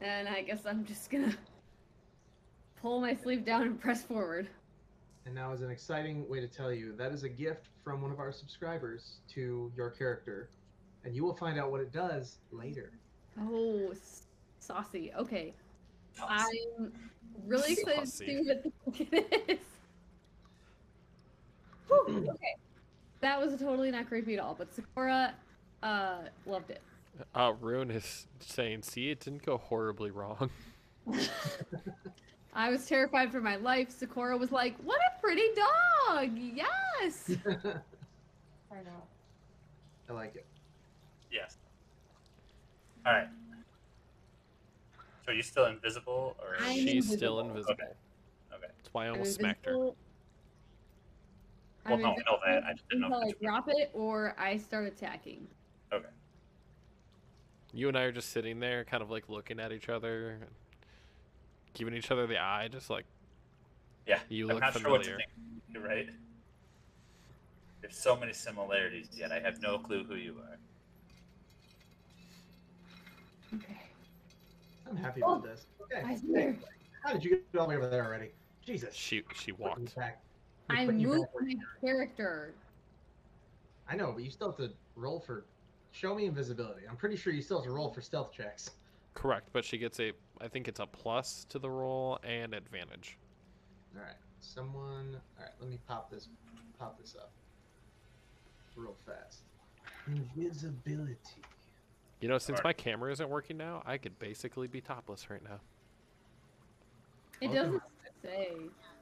[0.00, 1.34] And I guess I'm just gonna
[2.82, 4.48] pull my sleeve down and press forward.
[5.24, 8.10] And now is an exciting way to tell you that is a gift from one
[8.10, 10.50] of our subscribers to your character,
[11.04, 12.90] and you will find out what it does later.
[13.40, 14.26] Oh, s-
[14.58, 15.12] saucy.
[15.16, 15.54] Okay,
[16.16, 16.28] Toss.
[16.78, 16.92] I'm
[17.46, 18.64] really excited to see what
[18.98, 19.58] it is.
[21.88, 22.56] Whew, okay,
[23.20, 24.54] that was totally not creepy at all.
[24.56, 25.34] But Sakura,
[25.82, 26.80] uh, loved it.
[27.34, 30.50] Uh, Rune is saying, see, it didn't go horribly wrong.
[32.54, 33.90] I was terrified for my life.
[33.90, 36.30] Sakura was like, "What a pretty dog!
[36.36, 37.30] Yes."
[38.70, 39.02] I know.
[40.08, 40.46] I like it.
[41.30, 41.56] Yes.
[43.06, 43.28] All right.
[45.24, 47.72] So are you still invisible, or I'm She's still invisible.
[47.72, 47.94] invisible.
[48.54, 48.66] Okay.
[48.76, 49.78] That's why I I'm almost smacked her.
[49.78, 49.94] Well,
[51.84, 52.64] I'm no, I know that.
[52.64, 55.46] I just didn't know until I drop it or I start attacking.
[55.92, 56.06] Okay.
[57.72, 60.38] You and I are just sitting there, kind of like looking at each other,
[61.74, 63.04] giving each other the eye, just like
[64.06, 64.18] Yeah.
[64.28, 65.16] You I'm look not sure what to familiar.
[65.18, 65.30] think.
[65.72, 66.08] You're right.
[67.80, 70.58] There's so many similarities, yet I have no clue who you are.
[73.58, 73.81] Okay.
[74.92, 75.66] I'm happy Oh, with this.
[75.82, 76.02] Okay.
[76.06, 76.54] I swear.
[77.02, 78.30] How did you get all the way over there already?
[78.64, 78.94] Jesus.
[78.94, 79.96] she she walked.
[79.96, 80.22] back-
[80.68, 82.54] I moved back my character.
[83.88, 85.44] I know, but you still have to roll for.
[85.92, 86.82] Show me invisibility.
[86.88, 88.70] I'm pretty sure you still have to roll for stealth checks.
[89.14, 93.16] Correct, but she gets a I think it's a plus to the roll and advantage.
[93.96, 94.14] All right.
[94.40, 95.16] Someone.
[95.38, 95.52] All right.
[95.60, 96.28] Let me pop this.
[96.78, 97.30] Pop this up.
[98.76, 99.40] Real fast.
[100.06, 101.16] Invisibility.
[102.22, 102.64] You know, since Alright.
[102.78, 105.58] my camera isn't working now, I could basically be topless right now.
[107.40, 107.54] It Okay.
[107.56, 107.82] doesn't
[108.22, 108.56] say.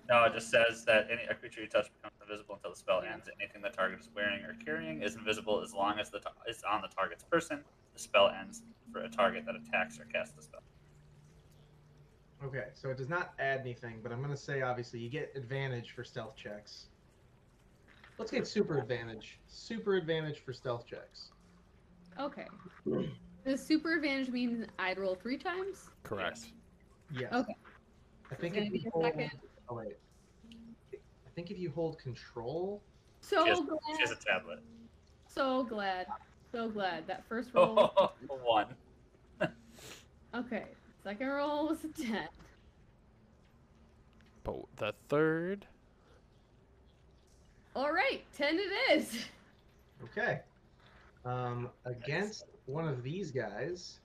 [0.09, 3.03] No, it just says that any a creature you touch becomes invisible until the spell
[3.03, 3.29] ends.
[3.39, 6.63] Anything the target is wearing or carrying is invisible as long as the ta- is
[6.63, 7.63] on the target's person.
[7.93, 10.63] The spell ends for a target that attacks or casts the spell.
[12.43, 15.91] Okay, so it does not add anything, but I'm gonna say obviously you get advantage
[15.91, 16.89] for stealth checks.
[18.17, 19.39] Let's get super advantage.
[19.47, 21.33] Super advantage for stealth checks.
[22.19, 22.47] Okay.
[23.45, 25.89] The super advantage means I'd roll three times?
[26.03, 26.41] Correct.
[27.13, 27.33] Yes.
[27.33, 27.55] Okay.
[28.31, 29.05] I think It's gonna if be you a hold.
[29.07, 29.31] second.
[29.69, 29.97] Oh wait.
[30.93, 32.83] I think if you hold control.
[33.21, 33.79] So She has- glad.
[33.97, 34.61] She has a tablet.
[35.27, 36.07] So glad.
[36.53, 37.07] So glad.
[37.07, 37.93] That first roll.
[37.97, 38.67] Oh, one.
[40.35, 40.67] Okay.
[41.03, 42.29] Second roll was a 10.
[44.45, 45.67] But the third.
[47.75, 49.25] Alright, 10 it is.
[50.05, 50.41] Okay.
[51.25, 53.99] Um, against one of these guys,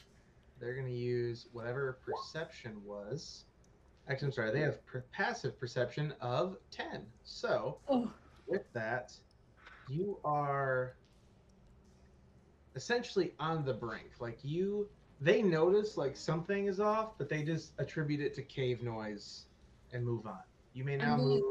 [0.59, 3.45] they're going to use whatever perception was.
[4.09, 7.05] Actually, I'm sorry, they have per- passive perception of 10.
[7.23, 8.11] So, Oh.
[8.47, 9.13] with that,
[9.89, 10.95] you are
[12.75, 14.11] essentially on the brink.
[14.19, 14.87] Like, you,
[15.21, 19.45] they notice like something is off, but they just attribute it to cave noise
[19.93, 20.39] and move on.
[20.73, 21.41] You may now move.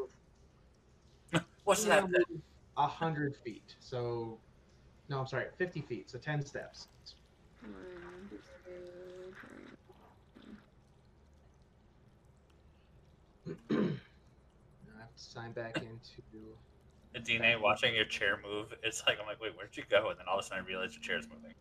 [1.32, 2.04] move What's that?
[2.10, 2.40] move
[2.76, 3.74] a hundred feet.
[3.80, 4.38] So,
[5.08, 6.10] no, I'm sorry, fifty feet.
[6.10, 6.88] So ten steps.
[7.62, 7.72] One,
[8.30, 8.74] two, three.
[13.70, 16.22] I have to sign back into.
[17.12, 18.74] The DNA watching your chair move.
[18.82, 20.10] It's like I'm like, wait, where'd you go?
[20.10, 21.54] And then all of a sudden I realize your chair's moving.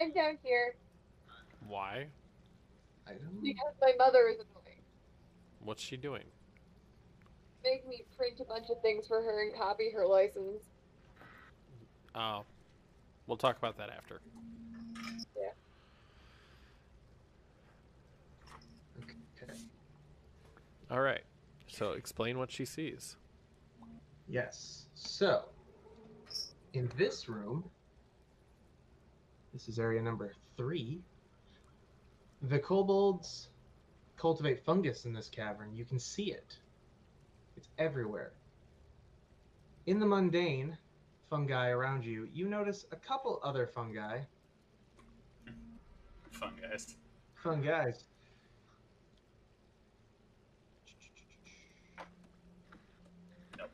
[0.00, 0.74] I'm down here
[1.68, 2.06] Why?
[3.06, 3.38] Item.
[3.42, 4.80] because my mother is annoying.
[5.60, 6.24] What's she doing?
[7.62, 10.64] Make me print a bunch of things for her and copy her license.
[12.14, 12.44] Oh,
[13.26, 14.20] we'll talk about that after.
[15.36, 15.48] Yeah.
[19.02, 19.52] Okay.
[20.90, 21.22] All right.
[21.66, 23.16] So explain what she sees.
[24.28, 24.86] Yes.
[24.94, 25.44] So,
[26.74, 27.64] in this room,
[29.52, 31.00] this is area number three.
[32.42, 33.48] The kobolds
[34.16, 35.74] cultivate fungus in this cavern.
[35.74, 36.56] You can see it.
[37.56, 38.32] It's everywhere.
[39.86, 40.76] In the mundane
[41.32, 44.18] fungi around you, you notice a couple other fungi.
[46.30, 46.96] Fun guys.
[47.36, 47.92] Fungi.
[53.58, 53.70] Nope.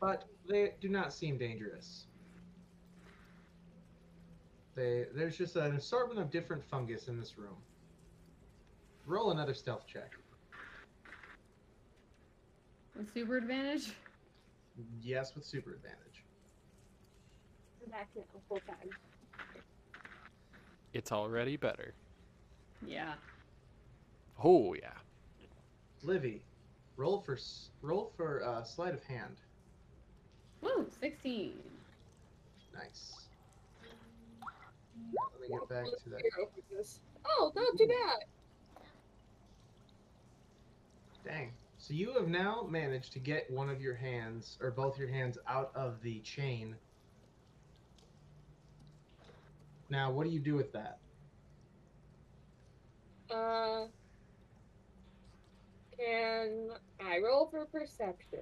[0.00, 2.06] But they do not seem dangerous.
[4.74, 7.56] They, there's just an assortment of different fungus in this room.
[9.04, 10.16] Roll another stealth check.
[12.96, 13.92] With super advantage?
[15.02, 16.25] Yes, with super advantage.
[17.86, 18.90] I'm back now full time.
[20.92, 21.94] It's already better.
[22.86, 23.14] Yeah.
[24.42, 24.90] Oh yeah.
[26.02, 26.42] Livy,
[26.96, 29.36] roll for s- roll for uh, sleight of hand.
[30.62, 31.52] Woo, 16.
[32.74, 33.26] Nice.
[35.40, 36.20] Let me get back to that.
[36.20, 37.00] Zero for this.
[37.24, 38.24] Oh, not too bad.
[41.24, 41.52] Dang.
[41.78, 45.38] So you have now managed to get one of your hands, or both your hands,
[45.46, 46.74] out of the chain.
[49.88, 50.98] Now, what do you do with that?
[53.30, 53.86] Uh,
[55.98, 56.70] can
[57.00, 58.40] I roll for perception?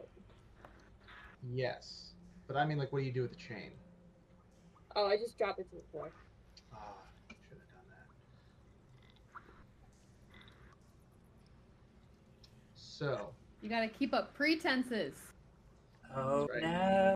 [1.53, 2.13] Yes.
[2.47, 3.71] But I mean, like, what do you do with the chain?
[4.97, 6.11] Oh, I just dropped it to the floor.
[6.73, 6.79] Ah,
[7.29, 8.07] should have done that.
[12.77, 13.31] So,
[13.61, 15.15] You gotta keep up pretenses.
[16.17, 16.63] Oh right.
[16.63, 17.15] no.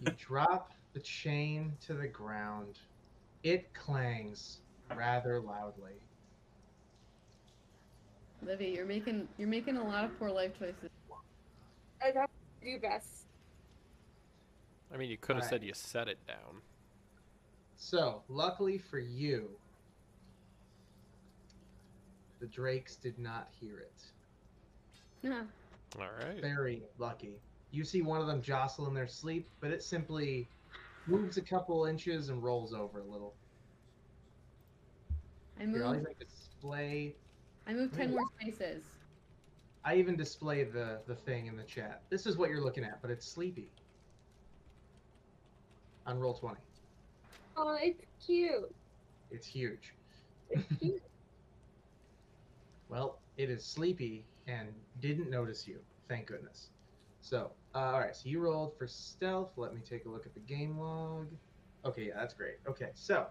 [0.00, 2.78] you drop the chain to the ground.
[3.46, 4.58] It clangs
[4.96, 5.92] rather loudly.
[8.44, 10.90] Livy, you're making you're making a lot of poor life choices.
[12.02, 12.28] I have
[12.60, 13.26] to do best.
[14.92, 15.60] I mean, you could have Alright.
[15.60, 16.60] said you set it down.
[17.76, 19.48] So, luckily for you,
[22.40, 24.02] the drakes did not hear it.
[25.22, 25.42] Yeah.
[26.00, 26.40] All right.
[26.40, 27.38] Very lucky.
[27.70, 30.48] You see one of them jostle in their sleep, but it simply
[31.06, 33.34] moves a couple inches and rolls over a little.
[35.58, 37.14] I Here, I'll even display.
[37.66, 38.16] I moved ten hmm.
[38.16, 38.84] more spaces.
[39.84, 42.02] I even display the the thing in the chat.
[42.10, 43.70] This is what you're looking at, but it's sleepy.
[46.06, 46.60] On roll twenty.
[47.56, 48.74] Oh, it's cute.
[49.30, 49.94] it's huge.
[50.50, 51.02] It's cute.
[52.88, 54.68] Well, it is sleepy and
[55.00, 55.78] didn't notice you.
[56.08, 56.68] Thank goodness.
[57.20, 58.16] So, uh, all right.
[58.16, 59.52] So you rolled for stealth.
[59.56, 61.28] Let me take a look at the game log.
[61.84, 62.54] Okay, yeah, that's great.
[62.66, 63.26] Okay, so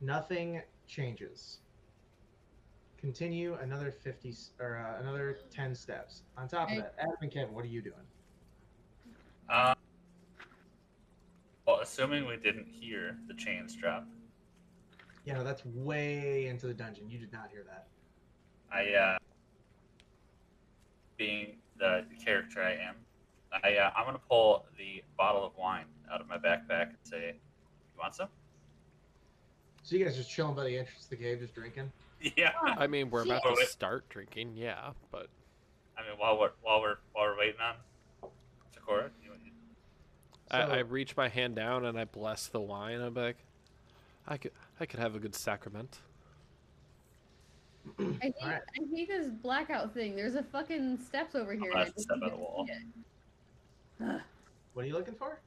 [0.00, 1.60] nothing changes.
[2.98, 6.22] Continue another fifty or uh, another ten steps.
[6.36, 7.94] On top of that, Adam and Kevin, what are you doing?
[9.48, 9.74] Um,
[11.66, 14.06] well, assuming we didn't hear the chains drop,
[15.24, 17.08] Yeah, no, that's way into the dungeon.
[17.08, 17.86] You did not hear that.
[18.72, 19.18] I, uh,
[21.16, 22.96] being the character I am,
[23.62, 27.26] I, uh, I'm gonna pull the bottle of wine out of my backpack and say,
[27.28, 28.28] "You want some?"
[29.82, 31.92] So you guys just chilling by the entrance to the cave, just drinking.
[32.38, 32.52] Yeah.
[32.64, 33.58] I mean, we're about Shit.
[33.58, 35.28] to start drinking, yeah, but
[35.98, 38.30] I mean, while we're while we're while we're waiting on
[38.72, 39.30] Sakura, you,
[40.50, 43.02] I, I reach my hand down and I bless the wine.
[43.02, 43.36] I'm like,
[44.26, 45.98] I could I could have a good sacrament.
[47.98, 48.62] I hate, Alright.
[48.62, 50.16] I hate this blackout thing.
[50.16, 51.70] There's a fucking steps over here.
[51.70, 52.66] and I have step can't out of the wall.
[53.98, 54.08] See it.
[54.10, 54.20] Ugh,
[54.72, 55.38] What are you looking for?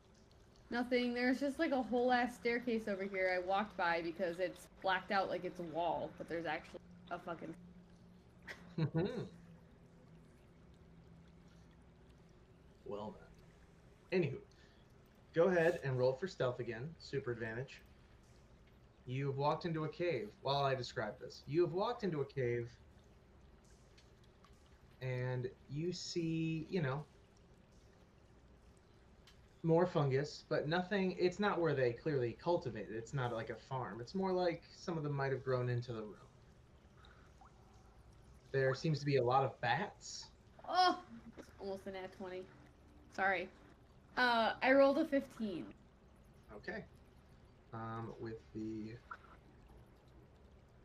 [0.69, 1.13] nothing.
[1.13, 3.31] There's just like a whole ass staircase over here.
[3.35, 6.79] I walked by because it's blacked out like it's a wall, but there's actually
[7.11, 7.53] a fucking.
[8.77, 9.27] Mhm.
[12.85, 13.15] well
[14.11, 14.21] then.
[14.21, 14.37] Anywho,
[15.33, 16.89] go ahead and roll for stealth again.
[16.99, 17.81] Super advantage.
[19.05, 20.29] You have walked into a cave.
[20.41, 22.69] While I describe this, you have walked into a cave,
[25.01, 27.03] and you see, you know,
[29.63, 31.15] more fungus, but nothing.
[31.19, 32.95] It's not where they clearly cultivate it.
[32.95, 33.99] It's not like a farm.
[34.01, 36.15] It's more like some of them might have grown into the room.
[38.51, 40.27] There seems to be a lot of bats.
[40.67, 40.99] Oh,
[41.59, 42.41] almost an at twenty.
[43.13, 43.49] Sorry.
[44.15, 45.65] Uh, I rolled a fifteen.
[46.55, 46.83] Okay.
[47.73, 48.93] Um, with the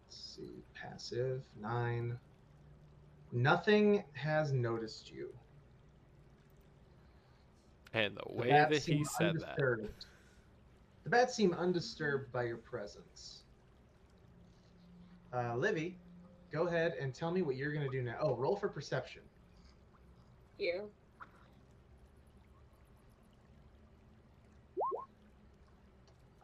[0.05, 2.19] let's see, passive nine.
[3.33, 5.29] Nothing has noticed you.
[7.95, 9.57] And the The way bats that he seem said that.
[11.05, 13.43] The bats seem undisturbed by your presence.
[15.35, 15.97] Uh, Livy,
[16.53, 18.17] go ahead and tell me what you're gonna do now.
[18.21, 19.23] Oh, roll for perception.
[20.59, 20.89] You.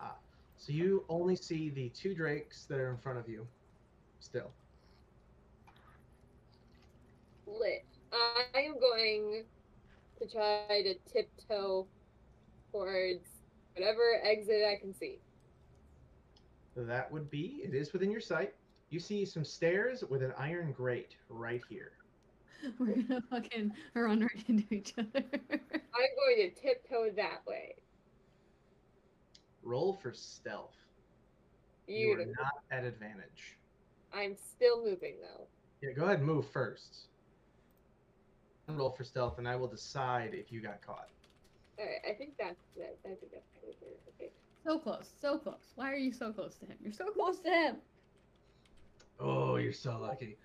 [0.01, 0.17] Ah,
[0.57, 3.47] so you only see the two drakes that are in front of you.
[4.21, 4.51] Still.
[7.47, 7.85] Lit.
[8.13, 9.45] I am going
[10.21, 11.87] to try to tiptoe
[12.73, 13.27] towards
[13.75, 15.19] whatever exit I can see.
[16.77, 18.55] That would be, it is within your sight.
[18.91, 21.93] You see some stairs with an iron grate right here.
[22.79, 25.09] We're gonna fucking run right into each other.
[25.15, 27.75] I'm going to tiptoe that way.
[29.63, 30.77] Roll for stealth.
[31.87, 32.35] You are Beautiful.
[32.43, 33.57] not at advantage.
[34.13, 35.47] I'm still moving though.
[35.83, 37.08] Yeah, go ahead and move first.
[38.69, 41.09] Roll for stealth, and I will decide if you got caught.
[41.79, 42.97] Alright, I think that's that.
[43.05, 43.89] I think that's probably fair.
[44.21, 44.31] Okay.
[44.65, 45.73] so close, so close.
[45.75, 46.77] Why are you so close to him?
[46.83, 47.77] You're so close to him.
[49.21, 50.37] Oh, you're so lucky.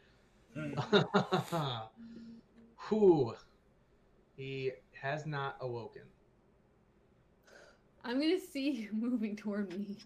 [2.78, 3.34] Who?
[4.36, 4.72] He
[5.02, 6.04] has not awoken.
[8.06, 9.98] I'm gonna see you moving toward me.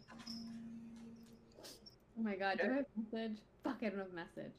[2.19, 3.37] Oh my god, do I have a message?
[3.63, 4.53] Fuck, I don't have a message.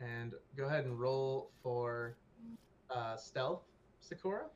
[0.00, 2.16] And go ahead and roll for
[2.90, 3.62] uh, stealth,
[4.00, 4.46] Sakura.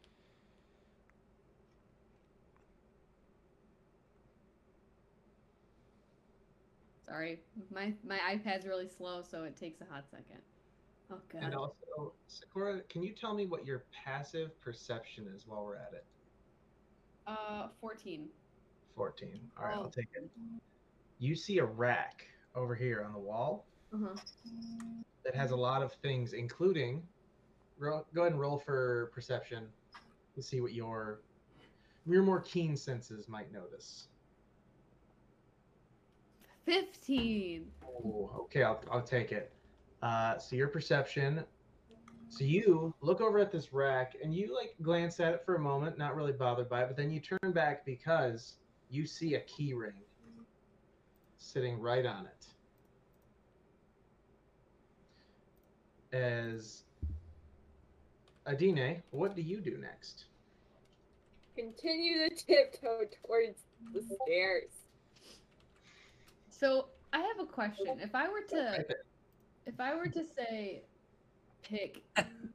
[7.07, 7.41] Sorry,
[7.72, 10.41] my my iPad's really slow, so it takes a hot second.
[11.11, 11.43] Oh god.
[11.43, 15.93] And also, Sakura, can you tell me what your passive perception is while we're at
[15.93, 16.05] it?
[17.26, 18.28] Uh, 14.
[18.95, 19.41] 14.
[19.57, 19.91] All right, I'll Oh.
[19.91, 20.30] take it.
[21.18, 24.14] You see a rack over here on the wall Uh huh.
[25.24, 27.03] that has a lot of things, including.
[27.78, 29.66] Ro- go ahead and roll for perception
[30.34, 31.22] to see what your
[32.07, 34.09] your more keen senses might notice.
[36.66, 37.66] 15.
[37.84, 39.53] Oh, okay, I'll, I'll take it.
[40.03, 41.45] Uh, so your perception.
[42.28, 45.59] So you look over at this rack and you like glance at it for a
[45.59, 48.55] moment, not really bothered by it, but then you turn back because
[48.88, 50.03] you see a key ring
[51.38, 52.47] sitting right on it.
[56.12, 56.82] As
[58.46, 60.24] Adine, what do you do next?
[61.56, 64.70] Continue to tiptoe towards the stairs.
[66.50, 67.98] So I have a question.
[68.00, 68.84] If I were to,
[69.66, 70.82] if I were to say,
[71.62, 72.02] pick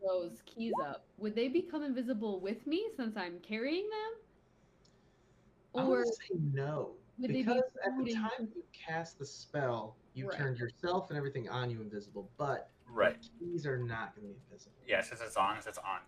[0.06, 5.82] those keys up, would they become invisible with me since I'm carrying them?
[5.84, 6.95] I'm Or gonna say no.
[7.20, 10.38] would they be Because at the time you cast the spell, you Right.
[10.38, 13.18] turned yourself and everything on you invisible, but Right.
[13.42, 14.76] These are not going to be invisible.
[14.88, 16.00] Yes, it's as long as it's on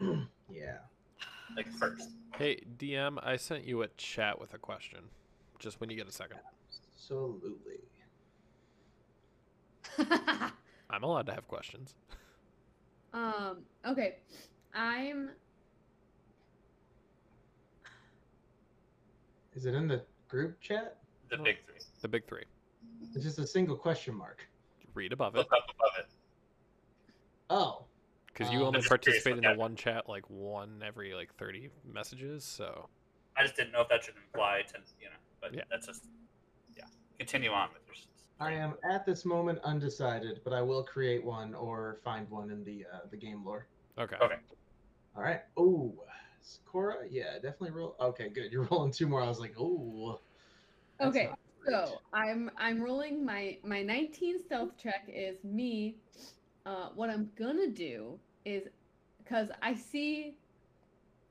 [0.00, 0.26] you.
[0.50, 0.78] yeah.
[1.56, 2.10] Like first.
[2.36, 5.00] Hey, DM, I sent you a chat with a question.
[5.58, 6.38] Just when you get a second.
[6.94, 7.80] Absolutely.
[10.90, 11.94] I'm allowed to have questions.
[13.12, 13.58] um.
[13.86, 14.16] Okay.
[14.74, 15.30] I'm.
[19.54, 20.98] Is it in the group chat?
[21.28, 21.80] The big three.
[22.00, 22.44] The big three.
[23.14, 24.46] It's just a single question mark.
[24.94, 25.38] Read above it.
[25.38, 26.06] Look up above it.
[27.48, 27.84] Oh.
[28.26, 31.14] Because you Um, only I'm just curious participate in the one chat like one every
[31.14, 32.88] like 30 messages, so.
[33.36, 35.64] I just didn't know if that should imply to you know, but Yeah.
[35.70, 36.06] that's just
[36.76, 36.84] yeah.
[37.18, 37.94] Continue on with your.
[38.38, 42.64] I am at this moment undecided, but I will create one or find one in
[42.64, 43.66] the uh, the game lore.
[43.98, 44.16] Okay.
[44.16, 44.36] Okay.
[45.14, 45.42] All right.
[45.58, 45.94] Oh,
[46.40, 46.60] Yes.
[46.64, 47.96] Cora, yeah, definitely roll.
[48.00, 48.50] Okay, good.
[48.52, 49.22] You're rolling two more.
[49.22, 50.20] I was like, oh.
[51.00, 51.30] Okay,
[51.66, 55.96] So I'm I'm rolling my my 19 stealth check is me.
[56.66, 58.64] Uh, what I'm gonna do is
[59.18, 60.36] because I see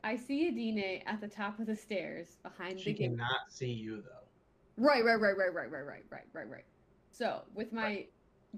[0.03, 3.03] I see Adine at the top of the stairs behind she the gate.
[3.03, 4.27] She cannot see you though.
[4.77, 6.65] Right, right, right, right, right, right, right, right, right, right.
[7.11, 8.05] So with my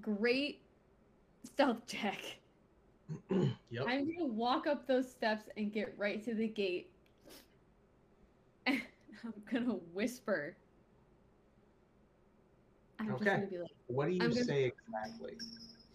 [0.00, 0.62] great
[1.44, 2.20] stealth check,
[3.30, 3.84] yep.
[3.86, 6.90] I'm gonna walk up those steps and get right to the gate.
[8.66, 8.80] And
[9.24, 10.56] I'm gonna whisper.
[13.02, 13.34] I'm just Okay.
[13.36, 13.70] gonna be like.
[13.88, 15.36] What do you I'm gonna- say exactly?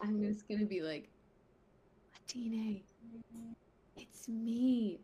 [0.01, 1.09] I'm just gonna be like,
[2.29, 2.83] Adine,
[3.95, 4.99] it's me,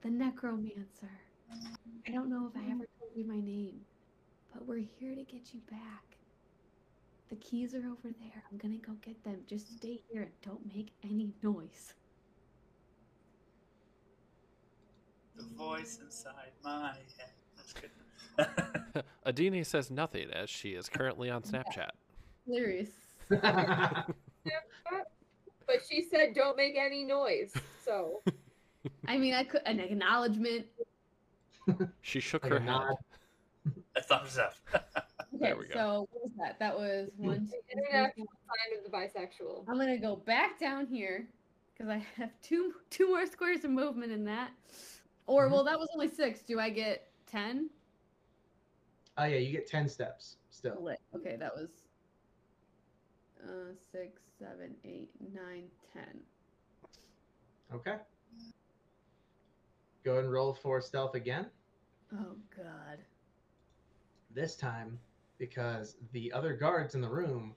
[0.00, 1.10] the necromancer.
[2.06, 3.86] I don't know if I ever told you my name,
[4.52, 6.16] but we're here to get you back.
[7.28, 8.42] The keys are over there.
[8.50, 9.44] I'm gonna go get them.
[9.46, 11.94] Just stay here and don't make any noise.
[15.36, 17.32] The voice inside my head.
[17.56, 17.90] That's good.
[19.24, 21.90] Adine says nothing as she is currently on Snapchat.
[22.46, 22.90] Hilarious.
[25.66, 27.52] But she said, "Don't make any noise."
[27.84, 28.22] So
[29.06, 30.66] I mean, I could an acknowledgement.
[32.02, 32.66] She shook her head.
[32.66, 32.94] nod.
[33.96, 34.54] A thumbs up.
[34.74, 34.82] Okay,
[35.32, 35.72] There we go.
[35.74, 36.58] so what was that?
[36.58, 39.64] That was one, two, three, international sign of the bisexual.
[39.68, 41.28] I'm gonna go back down here
[41.72, 44.50] because I have two two more squares of movement in that.
[45.26, 45.52] Or Mhm.
[45.52, 46.40] well, that was only six.
[46.42, 47.70] Do I get ten?
[49.22, 50.82] Oh yeah, you get ten steps still.
[50.82, 50.98] Lit.
[51.14, 51.70] Okay, that was
[53.44, 56.18] uh six, seven, eight, nine, ten.
[57.72, 57.96] Okay.
[60.04, 61.46] Go ahead and roll for stealth again.
[62.12, 62.98] Oh God.
[64.34, 64.98] This time,
[65.38, 67.54] because the other guards in the room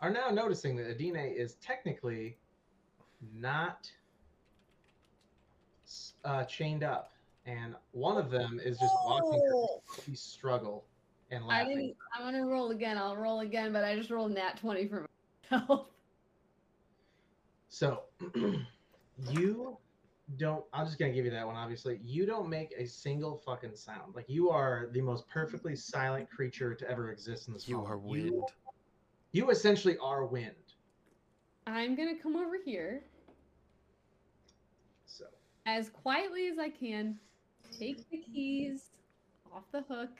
[0.00, 2.38] are now noticing that Adine is technically
[3.36, 3.88] not
[6.24, 7.12] uh, chained up,
[7.46, 9.80] and one of them is just watching her Oh,
[10.14, 10.84] struggle
[11.34, 12.98] and I didn't, I'm gonna roll again.
[12.98, 15.06] I'll roll again, but I just rolled nat twenty for
[15.50, 15.86] myself.
[17.68, 18.02] So
[19.30, 19.76] you
[20.36, 22.00] don't I'm just gonna give you that one obviously.
[22.02, 24.14] You don't make a single fucking sound.
[24.14, 27.68] Like you are the most perfectly silent creature to ever exist in this world.
[27.68, 27.90] You world.
[27.90, 28.48] are wind.
[29.32, 30.54] You, essentially are wind.
[31.66, 33.02] I'm gonna come over here
[35.06, 35.24] So
[35.66, 37.18] as quietly as I can,
[37.78, 38.90] take the keys
[39.52, 40.10] off the hook.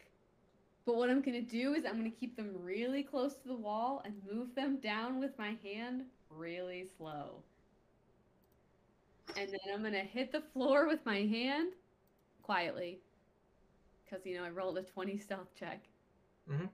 [0.87, 4.03] But what I'm gonna do is I'm gonna keep them really close to the wall
[4.05, 7.43] and move them down with my hand really slow.
[9.37, 11.72] And then I'm gonna hit the floor with my hand
[12.43, 13.01] quietly.
[14.05, 15.89] Because, you know, I rolled a 20 stealth check.
[16.49, 16.70] Mhm.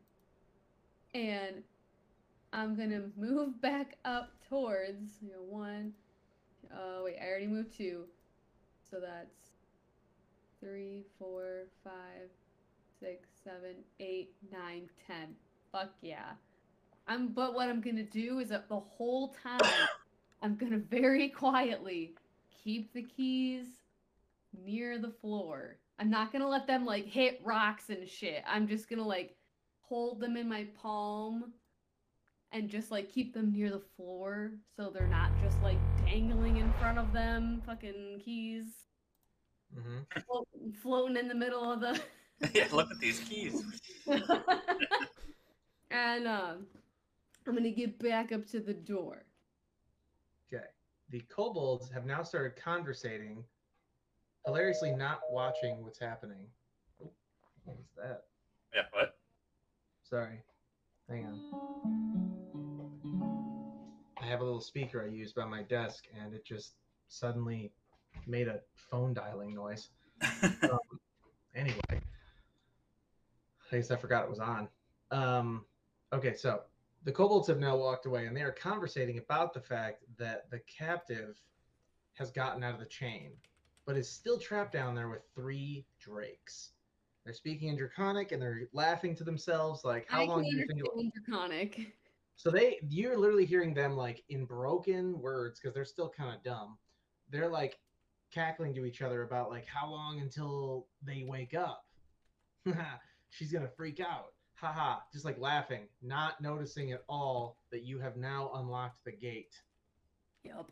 [1.14, 1.64] And
[2.52, 5.94] I'm gonna move back up towards, you know, one.
[6.72, 8.08] Oh, wait, I already moved two.
[8.90, 9.52] So that's
[10.60, 12.30] three, four, five,
[13.00, 15.34] six, seven, eight, nine, ten.
[15.72, 16.32] Fuck yeah.
[17.08, 19.60] I'm but what I'm gonna do is that the whole time
[20.42, 22.14] I'm gonna very quietly
[22.62, 23.66] keep the keys
[24.64, 25.76] near the floor.
[25.98, 28.42] I'm not gonna let them like hit rocks and shit.
[28.46, 29.36] I'm just gonna like
[29.80, 31.52] hold them in my palm
[32.52, 36.72] and just like keep them near the floor so they're not just like dangling in
[36.74, 38.66] front of them, fucking keys
[39.76, 40.04] mhm.
[40.26, 40.48] float-
[40.82, 42.00] floating in the middle of the
[42.54, 43.62] yeah, look at these keys.
[45.90, 46.66] and um,
[47.46, 49.24] I'm gonna get back up to the door.
[50.52, 50.64] Okay.
[51.10, 53.44] The kobolds have now started conversating,
[54.46, 56.46] hilariously not watching what's happening.
[57.02, 57.10] Oh,
[57.64, 58.24] what was that?
[58.74, 59.16] Yeah, what?
[60.02, 60.42] Sorry.
[61.08, 61.40] Hang on.
[64.22, 66.74] I have a little speaker I use by my desk, and it just
[67.08, 67.72] suddenly
[68.26, 69.90] made a phone dialing noise.
[70.42, 70.78] Um,
[71.54, 71.89] anyway,
[73.72, 74.68] I guess I forgot it was on.
[75.10, 75.64] Um,
[76.12, 76.62] okay, so
[77.04, 80.60] the kobolds have now walked away, and they are conversating about the fact that the
[80.60, 81.40] captive
[82.14, 83.32] has gotten out of the chain,
[83.86, 86.72] but is still trapped down there with three drakes.
[87.24, 90.66] They're speaking in Draconic, and they're laughing to themselves, like, "How I long do you
[90.66, 91.96] think?" It understand draconic.
[92.36, 96.42] so they, you're literally hearing them like in broken words because they're still kind of
[96.42, 96.78] dumb.
[97.30, 97.78] They're like
[98.32, 101.84] cackling to each other about like how long until they wake up.
[103.30, 104.32] She's gonna freak out.
[104.54, 109.54] Haha, just like laughing, not noticing at all that you have now unlocked the gate.
[110.44, 110.66] Yep.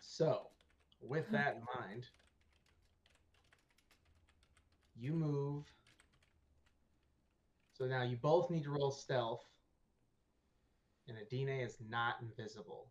[0.00, 0.48] So,
[1.00, 2.04] with that in mind,
[4.98, 5.64] you move.
[7.72, 9.44] So now you both need to roll stealth.
[11.08, 12.86] And Adine is not invisible.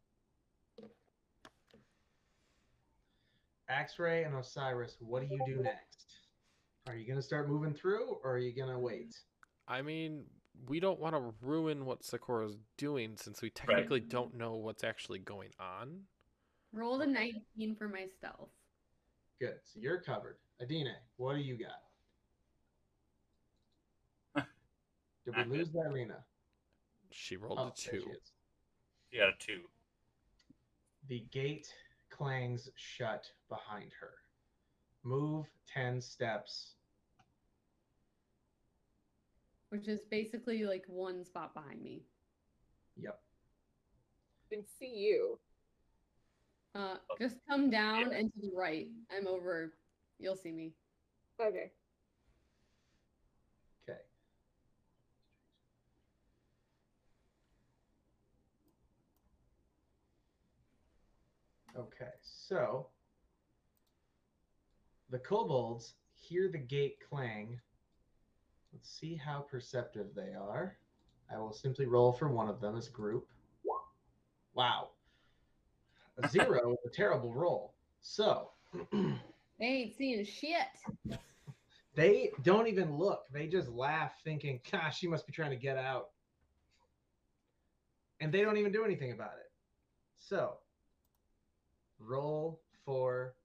[3.68, 5.95] X-Ray and Osiris, what do you do next?
[6.88, 8.82] Are you gonna start moving through, or are you gonna mm.
[8.82, 9.16] wait?
[9.68, 10.26] I mean,
[10.68, 15.20] we don't want to ruin what Sakura's doing since we technically don't know what's actually
[15.20, 16.02] going on.
[16.72, 18.50] Rolled a 19 for my stealth.
[19.40, 19.56] Good.
[19.64, 20.38] So you're covered.
[20.60, 21.58] Adine, what do you
[24.36, 24.46] got?
[25.26, 26.24] Did we I'm lose Irina?
[27.12, 28.12] She rolled Oh, a there she two.
[28.12, 28.32] is.
[29.12, 29.62] You got a two.
[31.08, 31.68] The gate
[32.10, 34.12] clangs shut behind her.
[35.06, 36.74] Move 10 steps.
[39.70, 42.02] Which is basically like one spot behind me.
[42.98, 43.20] Yep.
[44.52, 45.38] can see you.
[46.74, 48.88] Uh, just come down and to the right.
[49.16, 49.74] I'm over.
[50.18, 50.74] You'll see me.
[51.40, 51.72] Okay.
[53.88, 54.00] Okay.
[61.78, 62.88] Okay, so
[65.10, 67.60] the kobolds hear the gate clang.
[68.74, 70.78] Let's see how perceptive they are.
[71.34, 73.28] I will simply roll for one of them as a group.
[74.54, 74.90] Wow.
[76.22, 77.74] A zero is a terrible roll.
[78.02, 78.50] So
[79.60, 81.20] They ain't seeing shit.
[81.96, 83.24] They don't even look.
[83.32, 86.10] They just laugh, thinking, gosh, she must be trying to get out.
[88.20, 89.52] And they don't even do anything about it.
[90.18, 90.58] So,
[92.00, 93.36] roll for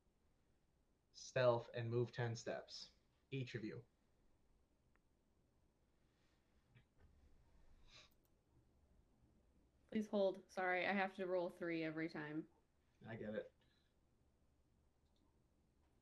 [1.31, 2.89] stealth and move 10 steps,
[3.31, 3.76] each of you.
[9.93, 10.41] Please hold.
[10.49, 12.43] Sorry, I have to roll three every time.
[13.09, 13.51] I get it.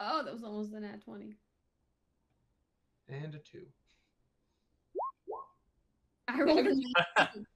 [0.00, 1.34] Oh, that was almost a nat 20.
[3.08, 3.66] And a two.
[6.28, 6.74] I rolled a
[7.18, 7.46] 19.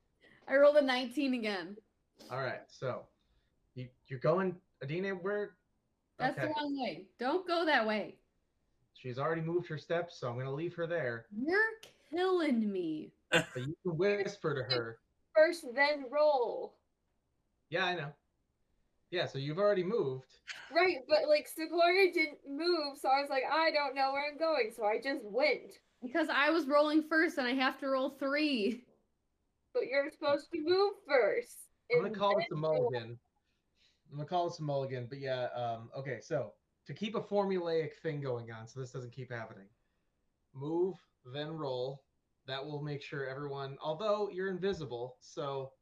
[0.48, 1.76] I rolled a 19 again.
[2.30, 3.02] All right, so
[3.74, 5.50] you, you're going, Adina, where?
[6.22, 7.04] That's the wrong way.
[7.18, 8.16] Don't go that way.
[8.94, 11.26] She's already moved her steps, so I'm going to leave her there.
[11.36, 11.58] You're
[12.10, 13.12] killing me.
[13.30, 14.98] But you can whisper to her,
[15.34, 16.74] First, then roll.
[17.70, 18.08] yeah, I know.
[19.10, 20.24] Yeah, so you've already moved.
[20.74, 24.38] Right, but like Sequoia didn't move, so I was like, I don't know where I'm
[24.38, 25.72] going, so I just went.
[26.02, 28.84] Because I was rolling first and I have to roll three.
[29.74, 31.56] But you're supposed to move first.
[31.90, 32.90] I'm gonna and call this a then roll.
[32.90, 33.18] mulligan.
[34.12, 36.52] I'm gonna call this a mulligan, but yeah, um, okay, so
[36.86, 39.66] to keep a formulaic thing going on, so this doesn't keep happening.
[40.54, 40.96] Move,
[41.32, 42.02] then roll.
[42.46, 45.72] That will make sure everyone although you're invisible, so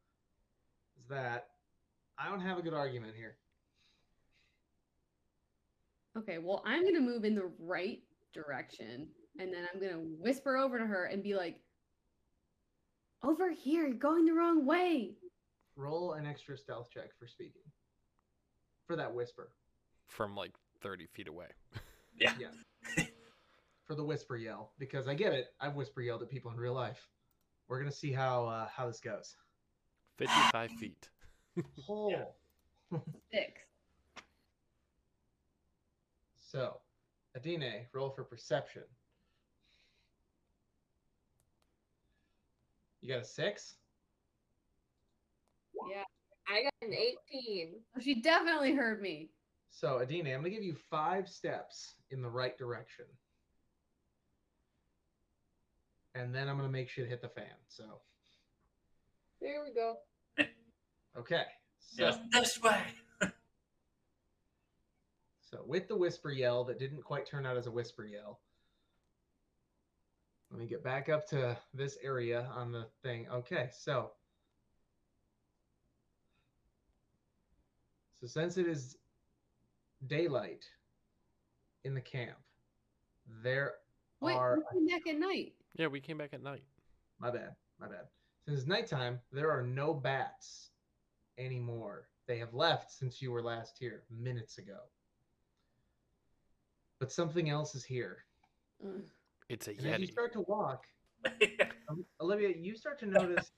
[0.99, 1.49] is that
[2.19, 3.37] I don't have a good argument here.
[6.19, 8.03] Okay, well, I'm going to move in the right
[8.35, 9.09] direction.
[9.39, 11.61] And then I'm going to whisper over to her and be like,
[13.23, 15.13] over here, you're going the wrong way.
[15.77, 17.63] Roll an extra stealth check for speaking.
[18.91, 19.53] For that whisper.
[20.09, 20.51] From like
[20.83, 21.47] 30 feet away.
[22.19, 22.35] Yeah.
[22.41, 23.05] Yeah.
[23.85, 24.73] for the whisper yell.
[24.81, 25.47] Because I get it.
[25.61, 27.09] I've whisper yelled at people in real life.
[27.69, 29.37] We're gonna see how uh, how this goes.
[30.19, 31.09] 55 feet.
[31.87, 32.35] Hole.
[33.33, 33.63] Six.
[36.41, 36.79] So,
[37.37, 38.83] Adine, roll for perception.
[43.01, 43.77] You got a six?
[45.91, 46.03] Yeah,
[46.51, 47.75] I got an 18.
[47.97, 49.31] Oh, She definitely heard me.
[49.71, 53.05] So, Adina, I'm gonna give you five steps in the right direction.
[56.15, 57.55] And then I'm gonna make shit hit the fan.
[57.69, 58.01] So,
[59.41, 59.97] There we go.
[61.17, 61.45] okay.
[61.79, 62.83] So, Yes, this way.
[65.41, 68.41] so with the whisper yell that didn't quite turn out as a whisper yell.
[70.51, 73.29] Let me get back up to this area on the thing.
[73.29, 74.11] Okay, so
[78.21, 78.97] so since it is
[80.07, 80.65] daylight
[81.85, 82.39] in the camp,
[83.43, 83.75] there
[84.21, 85.53] Wait, are we came back at night.
[85.77, 86.65] Yeah, we came back at night.
[87.19, 88.07] my bad, my bad.
[88.45, 90.71] Since it's nighttime, there are no bats
[91.39, 92.09] anymore.
[92.27, 94.79] They have left since you were last here minutes ago.
[96.99, 98.25] But something else is here.
[98.85, 99.03] Mm.
[99.49, 100.85] It's a And as you start to walk,
[102.21, 103.51] Olivia, you start to notice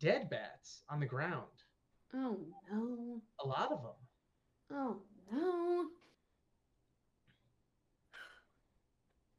[0.00, 1.46] dead bats on the ground.
[2.14, 2.38] Oh,
[2.70, 3.20] no.
[3.40, 3.92] A lot of them.
[4.72, 4.96] Oh,
[5.32, 5.86] no.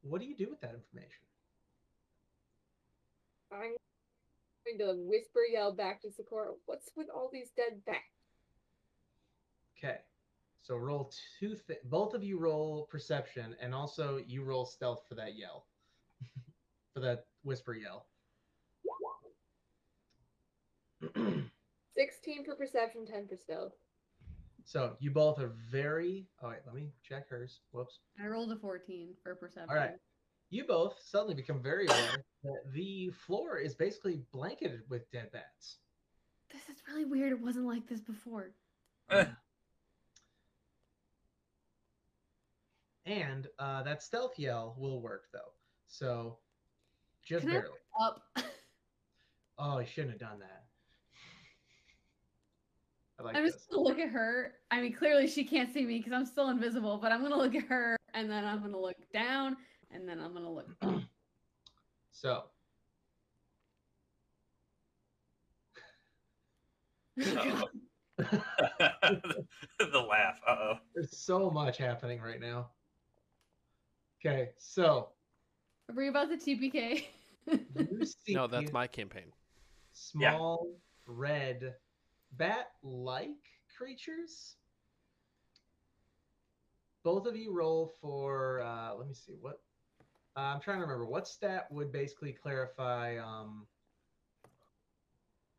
[0.02, 1.24] What do you do with that information?
[3.52, 3.74] I'm
[4.64, 7.98] going to whisper yell back to Sakura, what's with all these dead bats?
[9.78, 9.98] Okay.
[10.62, 11.56] So roll two.
[11.66, 15.66] Th- both of you roll perception, and also you roll stealth for that yell,
[16.94, 18.06] for that whisper yell.
[21.98, 23.72] 16 for perception, 10 for stealth.
[24.64, 26.26] So you both are very.
[26.42, 27.60] Oh wait, let me check hers.
[27.72, 28.00] Whoops.
[28.22, 29.70] I rolled a 14 for perception.
[29.70, 29.94] All right.
[30.50, 35.78] You both suddenly become very aware that the floor is basically blanketed with dead bats.
[36.52, 37.32] This is really weird.
[37.32, 38.52] It wasn't like this before.
[43.06, 45.54] And uh, that stealth yell will work though.
[45.86, 46.36] So
[47.24, 47.74] just Can I- barely.
[48.00, 48.22] Up.
[49.60, 50.66] Oh, I shouldn't have done that.
[53.18, 53.54] I like I'm this.
[53.54, 54.52] just gonna look at her.
[54.70, 57.54] I mean, clearly she can't see me because I'm still invisible, but I'm gonna look
[57.54, 59.56] at her and then I'm gonna look down
[59.90, 60.94] and then I'm gonna look up.
[62.10, 62.44] So
[67.20, 67.64] Uh-oh.
[68.18, 70.40] the laugh.
[70.46, 70.74] Uh oh.
[70.94, 72.70] there's so much happening right now.
[74.20, 75.10] Okay, so
[75.88, 77.04] Are we about the TPK?
[77.46, 79.26] you see No, that's my campaign.
[80.18, 80.32] Yeah.
[80.32, 80.66] small
[81.06, 81.74] red
[82.32, 83.30] bat-like
[83.76, 84.56] creatures.
[87.04, 88.60] Both of you roll for.
[88.60, 89.60] Uh, let me see what.
[90.36, 93.66] Uh, I'm trying to remember what stat would basically clarify um,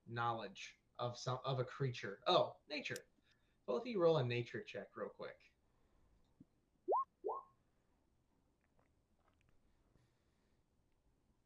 [0.08, 2.20] knowledge of some of a creature.
[2.28, 2.98] Oh, nature.
[3.68, 5.36] Both of you roll a nature check real quick.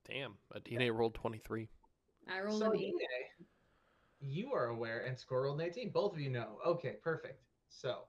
[0.08, 1.70] Damn, Adine rolled 23.
[2.30, 2.94] I rolled So an eight.
[2.94, 3.26] Ine,
[4.32, 5.90] you are aware, and score rolled an 18.
[5.92, 6.58] Both of you know.
[6.66, 7.42] Okay, perfect.
[7.70, 8.04] So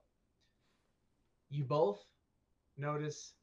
[1.49, 2.03] you both
[2.77, 3.33] notice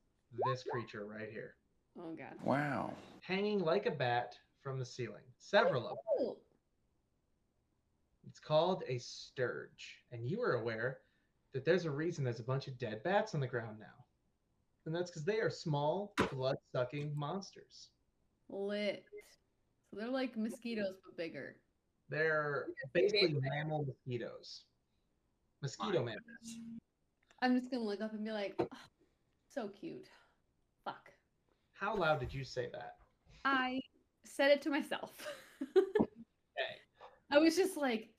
[0.46, 1.54] this creature right here,
[1.98, 2.34] Oh god.
[2.42, 2.92] Wow.
[3.20, 5.22] hanging like a bat from the ceiling.
[5.38, 5.96] Several of them.
[6.20, 6.36] Oh,
[8.28, 10.98] It's called a stirge, and you are aware
[11.52, 14.04] that there's a reason there's a bunch of dead bats on the ground now,
[14.86, 17.88] and that's because they are small, blood-sucking monsters.
[18.48, 19.04] lit.
[19.90, 21.56] So they're like mosquitoes but bigger.
[22.12, 24.64] They're basically mammal mosquitoes.
[25.62, 26.58] Mosquito mammals.
[27.40, 28.66] I'm just gonna look up and be like, "Oh,
[29.48, 30.08] so cute.
[30.84, 31.10] Fuck.
[31.72, 32.96] How loud did you say that?
[33.46, 33.80] I
[34.24, 35.12] said it to myself.
[36.54, 36.76] Okay.
[37.30, 38.10] I was just like,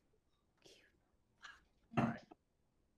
[0.63, 1.99] cute.
[1.99, 2.17] All right.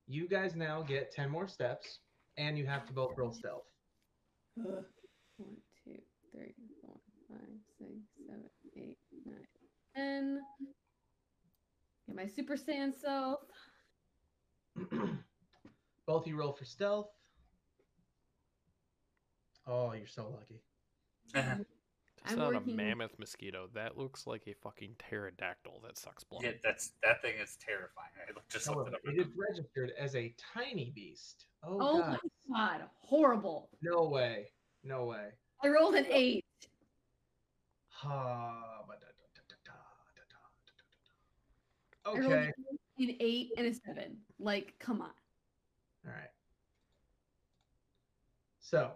[0.08, 2.00] You guys now get 10 more steps,
[2.38, 3.66] and you have to both roll stealth.
[4.56, 4.86] One,
[5.84, 6.00] two,
[6.32, 6.96] three, four,
[7.30, 7.40] five,
[7.78, 7.92] six,
[8.26, 9.46] seven, eight, nine,
[9.94, 10.42] ten.
[12.16, 13.40] Get my super saiyan self.
[16.08, 17.10] both you roll for stealth.
[19.68, 20.62] Oh, you're so lucky.
[21.34, 21.64] That's
[22.28, 23.68] I'm not working- a mammoth mosquito.
[23.74, 26.44] That looks like a fucking pterodactyl that sucks blood.
[26.44, 28.10] yeah, that's that thing is terrifying.
[28.28, 29.14] I looked- just looked However, it up.
[29.16, 31.46] it is registered as a tiny beast.
[31.64, 32.20] Oh, Oh God.
[32.48, 33.70] my god, horrible.
[33.82, 34.48] No way.
[34.84, 35.30] No way.
[35.64, 36.46] I rolled an eight.
[37.90, 38.82] Ha,
[42.06, 42.52] Okay.
[43.00, 44.18] an eight and a seven.
[44.40, 45.12] Like, come on.
[46.06, 46.30] All right.
[48.60, 48.92] So,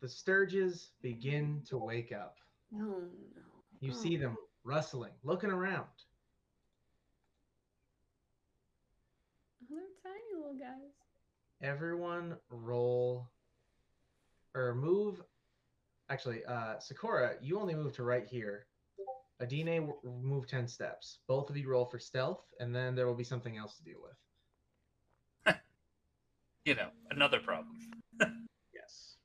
[0.00, 2.38] the stirges begin to wake up.
[2.72, 3.42] No, no.
[3.80, 3.94] You Oh.
[3.94, 5.88] see them rustling, looking around.
[9.62, 10.92] Oh, they're tiny little guys.
[11.62, 13.30] Everyone roll
[14.54, 15.22] or move.
[16.08, 18.66] Actually, uh, Sakura, you only move to right here.
[19.40, 21.18] Adine w- move 10 steps.
[21.26, 23.98] Both of you roll for stealth, and then there will be something else to deal
[24.02, 25.56] with.
[26.66, 27.74] You know, another problem.
[28.74, 29.16] Yes.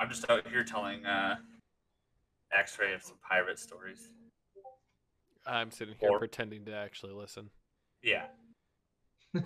[0.00, 1.36] I'm just out here telling uh,
[2.52, 4.08] X-ray of some pirate stories.
[5.46, 7.50] I'm sitting here Or- pretending to actually listen.
[8.02, 8.24] Yeah.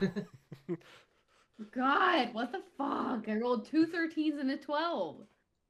[1.75, 3.29] God, what the fuck?
[3.29, 5.17] I rolled two 13s and a 12.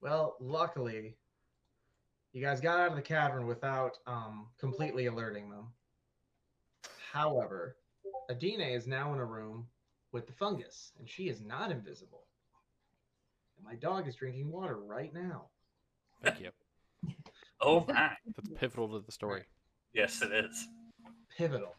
[0.03, 1.17] well, luckily,
[2.35, 5.69] you guys got out of the cavern without um, completely alerting them.
[7.13, 7.77] However,
[8.29, 9.69] Adina is now in a room
[10.11, 12.25] with the fungus, and she is not invisible.
[13.57, 15.47] And my dog is drinking water right now.
[16.23, 16.51] Thank you.
[17.61, 18.11] Oh my.
[18.37, 19.45] That's pivotal to the story.
[19.95, 20.69] Yes, it is.
[21.39, 21.75] Pivotal.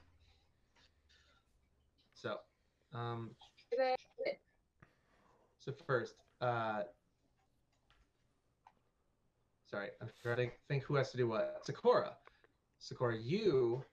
[2.15, 2.37] So,
[2.91, 3.31] um,
[5.59, 6.83] so first, uh,
[9.69, 11.61] sorry, I'm trying to think who has to do what.
[11.63, 12.11] Sakura,
[12.79, 13.83] Sakura, you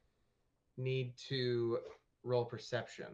[0.76, 1.78] need to
[2.24, 3.06] roll perception.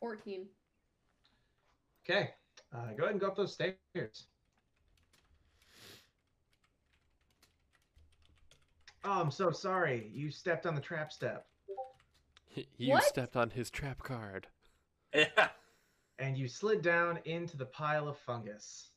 [0.00, 0.46] Fourteen.
[2.08, 2.30] Okay,
[2.74, 4.26] uh, go ahead and go up those stairs.
[9.04, 10.10] Oh, I'm so sorry.
[10.12, 11.46] You stepped on the trap step.
[12.76, 13.04] You What?
[13.04, 14.46] stepped on his trap card.
[15.14, 15.48] Yeah.
[16.18, 18.90] and you slid down into the pile of fungus.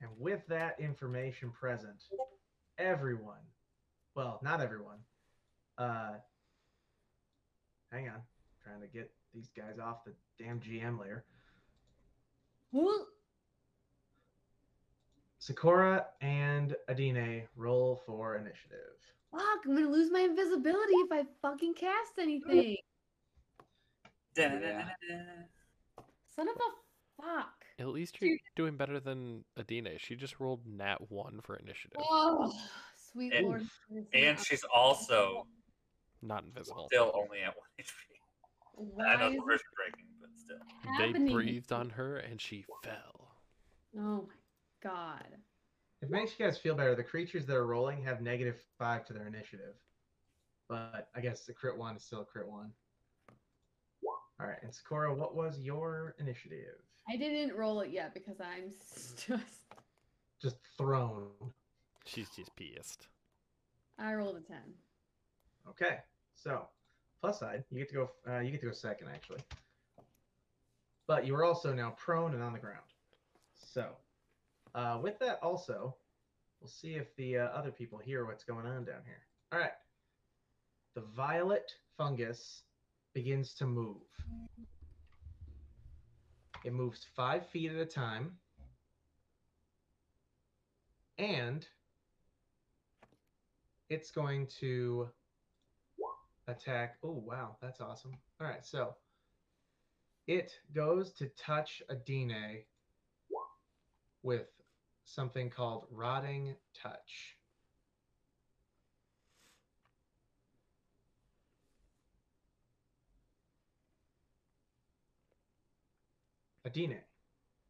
[0.00, 2.04] And with that information present,
[2.78, 3.40] everyone,
[4.14, 4.98] well, not everyone,
[5.78, 6.12] uh,
[7.90, 8.20] hang on,
[8.62, 11.24] trying to get these guys off the damn GM layer.
[12.72, 13.06] Who?
[15.38, 18.96] Sakura and Adine roll for initiative.
[19.36, 22.76] Fuck, I'm gonna lose my invisibility if I fucking cast anything.
[24.34, 26.04] Da-da-da-da-da.
[26.34, 27.64] Son of a fuck.
[27.78, 29.98] At least you're doing better than Adina.
[29.98, 31.98] She just rolled nat one for initiative.
[32.00, 32.52] Oh,
[33.12, 33.66] sweet And- lord.
[34.12, 35.46] And she's also
[36.22, 36.86] Not invisible.
[36.86, 38.20] still only at 1 HP.
[38.74, 40.58] Why I know the this version breaking, but still.
[40.98, 43.38] They breathed on her and she fell.
[43.98, 44.34] Oh my
[44.82, 45.42] god.
[46.02, 49.06] If it makes you guys feel better, the creatures that are rolling have negative five
[49.06, 49.74] to their initiative.
[50.68, 52.70] But I guess the crit one is still a crit one.
[54.38, 56.76] All right, and Sakura, what was your initiative?
[57.08, 58.70] I didn't roll it yet because I'm
[59.16, 59.28] just.
[60.42, 61.28] Just thrown.
[62.04, 63.08] She's just pissed.
[63.98, 64.58] I rolled a 10.
[65.70, 65.98] Okay,
[66.34, 66.68] so
[67.22, 68.10] plus side, you get to go.
[68.28, 69.40] Uh, you get to go second, actually.
[71.06, 72.84] But you are also now prone and on the ground.
[73.54, 73.86] So,
[74.74, 75.96] uh, with that, also,
[76.60, 79.22] we'll see if the uh, other people hear what's going on down here.
[79.52, 79.72] All right.
[80.94, 82.62] The violet fungus
[83.14, 84.02] begins to move.
[86.64, 88.32] It moves five feet at a time.
[91.18, 91.66] And
[93.88, 95.08] it's going to
[96.48, 96.96] attack.
[97.02, 97.56] Oh, wow.
[97.62, 98.12] That's awesome.
[98.40, 98.64] All right.
[98.64, 98.94] So
[100.26, 102.62] it goes to touch Adine
[104.22, 104.48] with
[105.06, 107.36] something called Rotting Touch.
[116.66, 116.98] Adine,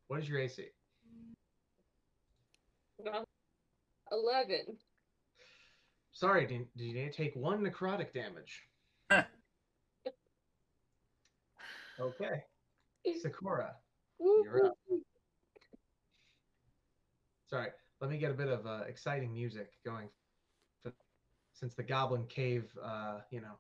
[0.09, 0.65] what is your AC?
[2.99, 3.25] Well,
[4.11, 4.79] Eleven.
[6.13, 8.63] Sorry, did, you need to take one necrotic damage?
[12.01, 12.45] okay.
[13.21, 13.75] Sakura,
[14.19, 14.79] You're up.
[17.47, 17.69] sorry.
[18.01, 20.09] Let me get a bit of uh, exciting music going.
[20.83, 20.93] For,
[21.53, 23.59] since the Goblin Cave, uh, you know,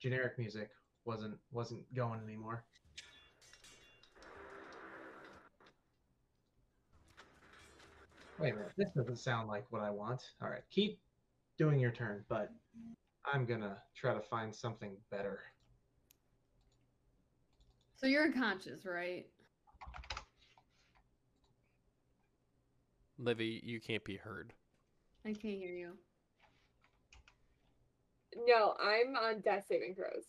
[0.00, 0.70] generic music
[1.04, 2.64] wasn't wasn't going anymore.
[8.38, 8.72] Wait a minute.
[8.76, 10.22] This doesn't sound like what I want.
[10.42, 10.98] All right, keep
[11.58, 12.50] doing your turn, but
[13.32, 15.40] I'm gonna try to find something better.
[17.94, 19.26] So you're unconscious, right?
[23.18, 24.52] Livy, you can't be heard.
[25.24, 25.92] I can't hear you.
[28.46, 30.24] No, I'm on death saving throws.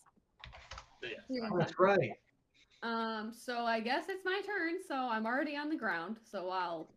[1.02, 1.48] So, yeah.
[1.50, 2.12] Oh, that's right.
[2.82, 4.74] Um, so I guess it's my turn.
[4.86, 6.18] So I'm already on the ground.
[6.30, 6.90] So I'll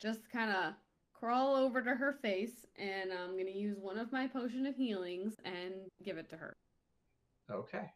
[0.00, 0.74] just kind of
[1.14, 4.76] crawl over to her face and I'm going to use one of my potion of
[4.76, 6.56] healings and give it to her.
[7.50, 7.90] Okay.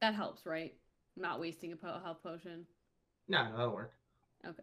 [0.00, 0.72] That helps, right?
[1.16, 2.64] I'm not wasting a po- health potion.
[3.28, 3.92] No, no, that'll work.
[4.46, 4.62] Okay.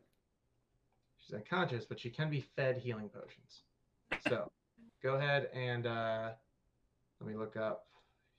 [1.28, 3.63] She's unconscious, but she can be fed healing potions.
[4.30, 4.49] So
[5.03, 6.30] go ahead and uh,
[7.19, 7.88] let me look up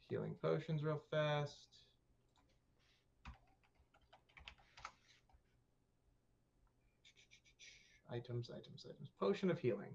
[0.09, 1.53] healing potions real fast.
[8.11, 9.11] Items, items, items.
[9.21, 9.95] Potion of healing.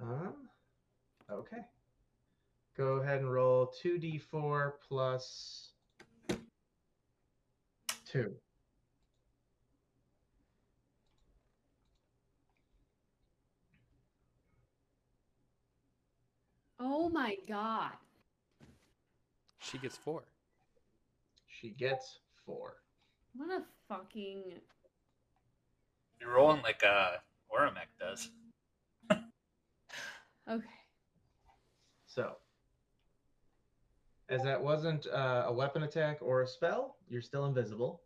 [0.00, 0.34] Um,
[1.28, 1.64] okay.
[2.76, 5.72] Go ahead and roll 2d4 plus
[8.06, 8.32] 2.
[16.84, 17.92] Oh my god.
[19.60, 20.24] She gets four.
[21.46, 22.74] She gets 4.
[23.36, 24.42] What a fucking.
[26.20, 27.18] You're rolling like uh,
[27.50, 28.30] Oramek does.
[30.50, 30.66] Okay.
[32.08, 32.32] So,
[34.28, 38.02] as that wasn't uh, a weapon attack or a spell, you're still invisible.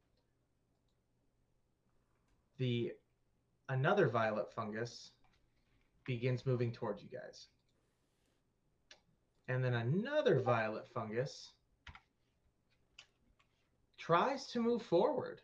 [2.59, 2.93] The
[3.71, 5.13] another violet fungus
[6.05, 7.47] begins moving towards you guys.
[9.49, 11.53] And then another violet fungus
[13.97, 15.41] tries to move forward,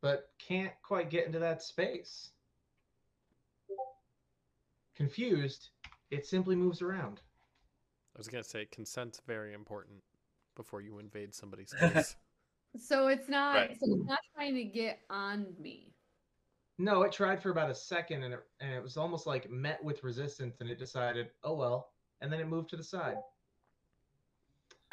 [0.00, 2.30] but can't quite get into that space.
[4.94, 5.70] Confused,
[6.10, 7.20] it simply moves around.
[8.14, 10.02] I was gonna say consent's very important
[10.54, 12.16] before you invade somebody's space.
[12.78, 13.56] So it's not.
[13.56, 13.70] Right.
[13.78, 15.92] So it's not trying to get on me.
[16.78, 19.82] No, it tried for about a second and it, and it was almost like met
[19.82, 23.16] with resistance and it decided, oh well, and then it moved to the side.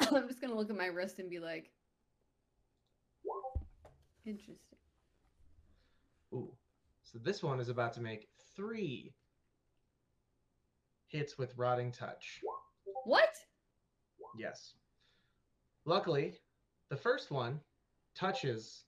[0.00, 1.70] I'm just gonna look at my wrist and be like,
[4.26, 4.78] interesting.
[6.32, 6.50] Ooh.
[7.02, 9.14] So this one is about to make three
[11.06, 12.40] hits with rotting touch.
[13.04, 13.34] What?
[14.36, 14.74] Yes.
[15.84, 16.34] Luckily,
[16.88, 17.60] the first one
[18.14, 18.84] touches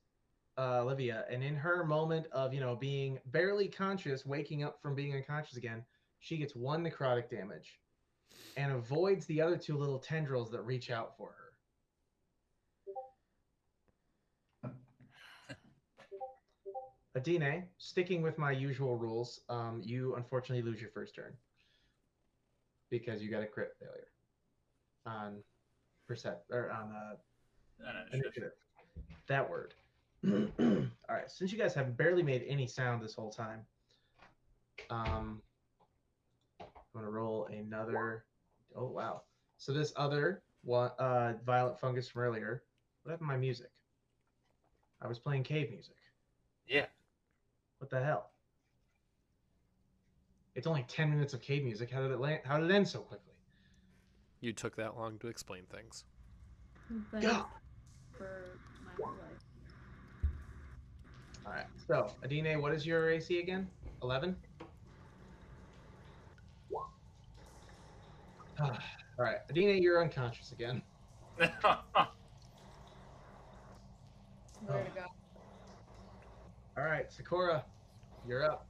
[0.58, 4.94] uh, Olivia, and in her moment of you know being barely conscious, waking up from
[4.94, 5.84] being unconscious again,
[6.20, 7.78] she gets one necrotic damage,
[8.56, 11.34] and avoids the other two little tendrils that reach out for
[14.62, 14.70] her.
[17.14, 21.32] Adine, sticking with my usual rules, um, you unfortunately lose your first turn
[22.90, 24.08] because you got a crit failure
[25.06, 25.42] on
[26.06, 27.16] percent or on uh,
[27.80, 28.52] No, no, initiative.
[29.28, 29.74] That word.
[30.28, 30.36] All
[31.08, 31.30] right.
[31.30, 33.60] Since you guys have barely made any sound this whole time,
[34.90, 35.42] um,
[36.96, 38.24] I'm gonna roll another.
[38.74, 39.22] Oh wow!
[39.58, 42.62] So this other one, uh, violet fungus from earlier.
[43.02, 43.70] What happened to my music?
[45.02, 45.96] I was playing cave music.
[46.66, 46.86] Yeah.
[47.78, 48.30] What the hell?
[50.54, 51.90] It's only ten minutes of cave music.
[51.90, 52.40] How did it land?
[52.44, 53.34] How did it end so quickly?
[54.40, 56.04] You took that long to explain things.
[57.12, 57.44] But God.
[58.16, 59.20] For my life.
[61.44, 61.66] All right.
[61.86, 63.68] So, Adine, what is your AC again?
[64.02, 64.34] 11?
[68.60, 69.36] All right.
[69.50, 70.82] Adina, you're unconscious again.
[71.38, 71.50] Swear
[74.68, 74.82] Oh.
[74.82, 75.08] to God.
[76.76, 77.10] All right.
[77.12, 77.64] Sakura,
[78.26, 78.66] you're up.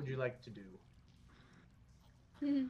[0.00, 0.62] Would you like to do?
[2.40, 2.64] Hmm.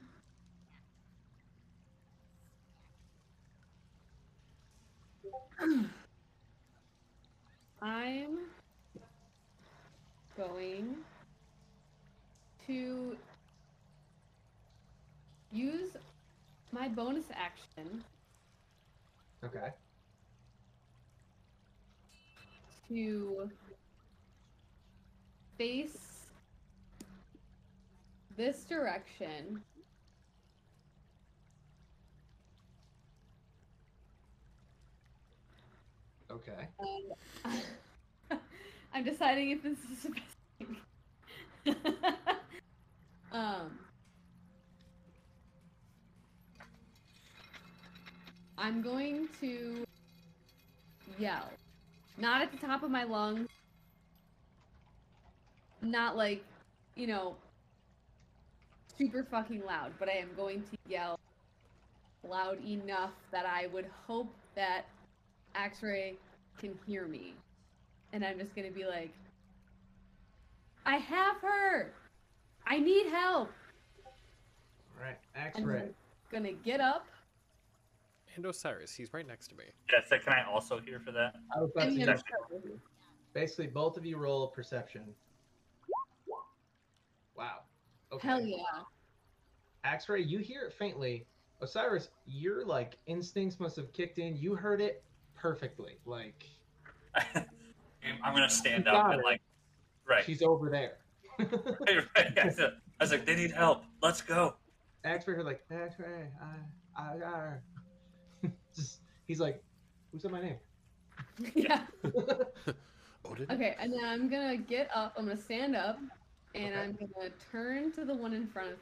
[7.80, 8.38] I'm
[10.36, 10.96] going
[12.66, 13.16] to
[15.52, 15.90] use
[16.72, 18.02] my bonus action
[19.44, 19.70] Okay.
[22.88, 23.48] to
[25.56, 26.09] face
[28.40, 29.60] this direction.
[36.30, 36.68] Okay.
[37.44, 38.40] And
[38.94, 40.24] I'm deciding if this is the best
[40.58, 41.76] thing.
[43.32, 43.78] um,
[48.56, 49.84] I'm going to
[51.18, 51.50] yell,
[52.16, 53.50] not at the top of my lungs,
[55.82, 56.42] not like,
[56.96, 57.36] you know,
[59.00, 61.18] super fucking loud, but I am going to yell
[62.28, 64.84] loud enough that I would hope that
[65.54, 66.16] X-Ray
[66.58, 67.34] can hear me.
[68.12, 69.10] And I'm just gonna be like,
[70.84, 71.92] I have her!
[72.66, 73.50] I need help!
[74.04, 75.16] All right.
[75.34, 75.88] X-ray.
[76.30, 77.06] gonna get up.
[78.36, 79.64] And Osiris, he's right next to me.
[79.92, 81.34] yeah, so can I also hear for that?
[81.56, 82.70] I was about And to then- say,
[83.32, 85.02] basically, both of you roll perception.
[87.36, 87.60] Wow.
[88.12, 88.26] Okay.
[88.28, 88.56] Hell yeah.
[89.84, 91.26] X-ray, you hear it faintly.
[91.62, 94.36] Osiris, your like instincts must have kicked in.
[94.36, 95.02] You heard it
[95.34, 95.98] perfectly.
[96.04, 96.44] Like
[97.34, 99.24] I'm gonna stand up and it.
[99.24, 99.40] like,
[100.08, 100.96] right, she's over there.
[101.38, 102.38] right, right.
[102.38, 103.84] I was- I was like, they need help.
[104.02, 104.56] Let's go.
[105.04, 107.62] X-ray, her like X-ray, I, I got her.
[108.76, 109.62] Just, he's like,
[110.12, 110.56] who said my name?
[111.54, 111.84] yeah.
[112.04, 112.44] Oh,
[113.24, 113.50] Odin?
[113.50, 115.14] Okay, and then I'm gonna get up.
[115.16, 115.98] I'm gonna stand up,
[116.54, 116.80] and Okay.
[116.80, 118.78] I'm gonna turn to the one in front of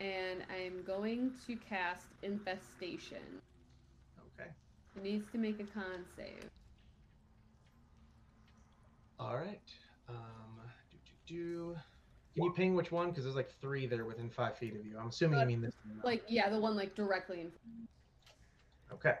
[0.00, 3.40] me, and I'm going to cast Infestation.
[4.38, 4.50] okay.
[4.96, 6.48] It needs to make a con save.
[9.18, 9.60] All right.
[10.08, 10.60] Um,
[10.90, 11.76] do, do, do.
[12.34, 13.10] Can you ping which one?
[13.10, 14.98] Because there's like three that are within five feet of you.
[14.98, 16.00] I'm assuming you Uh, mean this one.
[16.02, 17.50] Like, yeah, the one like directly in.
[17.50, 17.88] front.
[18.92, 19.14] Okay.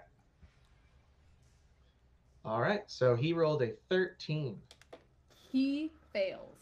[2.44, 2.82] All right.
[2.88, 4.60] So he rolled a 13.
[5.52, 6.53] He fails.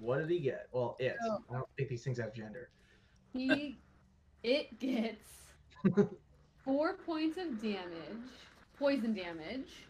[0.00, 0.68] What did he get?
[0.72, 1.16] Well, it.
[1.24, 1.38] Oh.
[1.50, 2.70] I don't think these things have gender.
[3.32, 3.78] He,
[4.42, 5.28] it gets
[6.64, 8.30] four points of damage,
[8.78, 9.84] poison damage.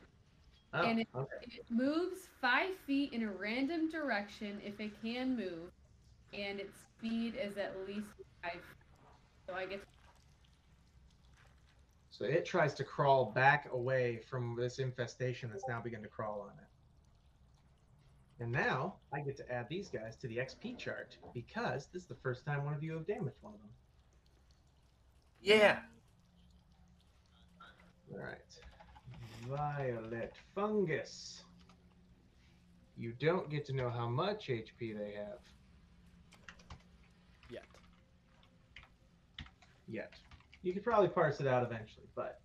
[0.72, 1.36] Oh, And it- okay.
[1.42, 5.70] It moves five feet in a random direction if it can move,
[6.32, 8.08] and its speed is at least
[8.42, 8.60] five.
[9.46, 9.82] So I get
[12.10, 16.40] So it tries to crawl back away from this infestation that's now begun to crawl
[16.48, 16.68] on it.
[18.40, 22.08] And now I get to add these guys to the XP chart because this is
[22.08, 23.68] the first time one of you have damaged one of them.
[25.40, 25.78] Yeah.
[28.12, 28.38] All right.
[29.46, 31.44] Violet fungus.
[32.96, 35.38] You don't get to know how much HP they have
[37.50, 37.64] Yet.
[39.88, 40.12] yet.
[40.62, 42.40] You could probably parse it out eventually, but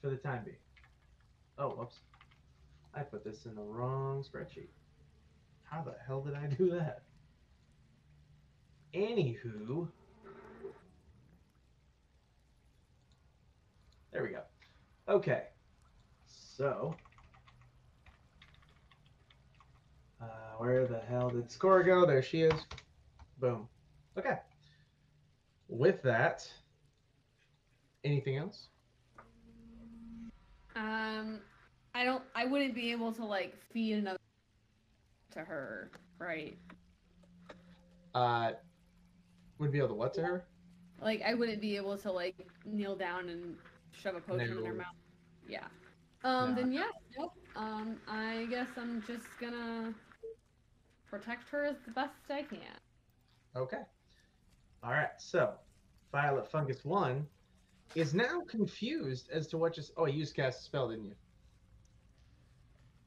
[0.00, 0.56] for the time being.
[1.58, 2.00] Oh, whoops.
[2.94, 4.68] I put this in the wrong spreadsheet.
[5.72, 7.00] How the hell did I do that?
[8.94, 9.88] Anywho.
[14.12, 14.42] There we go.
[15.08, 15.44] Okay.
[16.26, 16.94] So.
[20.20, 20.26] Uh,
[20.58, 22.04] where the hell did Score go?
[22.04, 22.66] There she is.
[23.38, 23.66] Boom.
[24.18, 24.36] Okay.
[25.68, 26.46] With that,
[28.04, 28.68] anything else?
[30.76, 31.40] Um,
[31.94, 32.22] I don't.
[32.34, 34.18] I wouldn't be able to like feed another
[35.32, 36.56] to her, right?
[38.14, 38.52] Uh,
[39.58, 40.44] would be able to what to her?
[41.00, 43.56] Like I wouldn't be able to like kneel down and
[43.92, 44.86] shove a potion in her mouth.
[45.48, 45.66] Yeah.
[46.24, 46.50] Um.
[46.50, 46.54] No.
[46.56, 46.88] Then yeah.
[47.18, 47.32] Nope.
[47.56, 48.00] Um.
[48.08, 49.94] I guess I'm just gonna
[51.10, 52.58] protect her as the best I can.
[53.56, 53.82] Okay.
[54.82, 55.10] All right.
[55.18, 55.54] So,
[56.12, 57.26] Violet Fungus One
[57.94, 59.92] is now confused as to what just.
[59.96, 61.14] Oh, you used cast a spell, didn't you?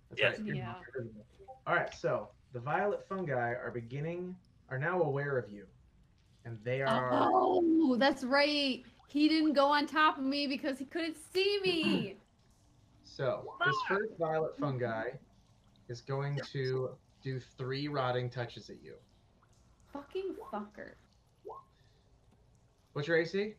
[0.09, 0.39] That's Yes.
[0.39, 0.55] right.
[0.55, 0.73] Yeah.
[1.67, 1.93] All right.
[1.93, 4.35] So the Violet Fungi are beginning
[4.69, 5.65] are now aware of you,
[6.45, 7.09] and they are.
[7.11, 8.83] Oh, that's right.
[9.07, 12.17] He didn't go on top of me because he couldn't see me.
[13.07, 15.11] So this first Violet Fungi
[15.87, 16.89] is going to
[17.23, 18.95] do three rotting touches at you.
[19.93, 20.95] Fucking fucker.
[22.91, 23.53] What's your AC?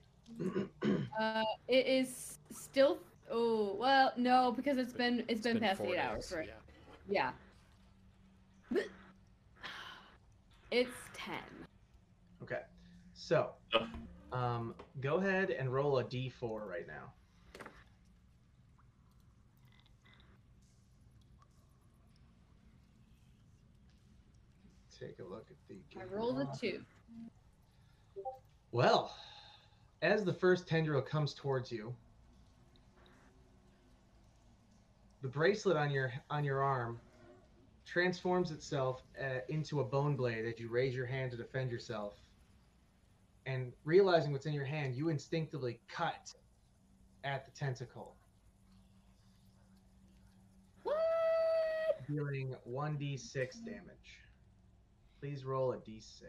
[1.19, 2.99] Uh, it is still.
[3.31, 6.49] Oh well, no, because it's been it's been, past four eight hours, days, right?
[7.09, 7.23] Yeah.
[7.23, 7.31] Yeah.
[10.73, 11.35] It's ten.
[12.43, 12.63] Okay.
[13.15, 13.51] So,
[14.33, 17.13] um, go ahead and roll a d4 right now.
[24.99, 26.01] Take a look at the.
[26.01, 26.81] I rolled a two.
[28.73, 29.15] Well,
[30.03, 31.95] as the first tendril comes towards you,
[35.23, 36.99] the bracelet on your on your arm
[37.87, 42.15] transforms itself uh, into a bone blade as you raise your hand to defend yourself.
[43.47, 46.33] And realizing what's in your hand, you instinctively cut
[47.23, 48.17] at the tentacle,
[50.83, 50.97] What?
[52.09, 54.21] dealing 1d6 damage.
[55.21, 56.23] Please roll a d6.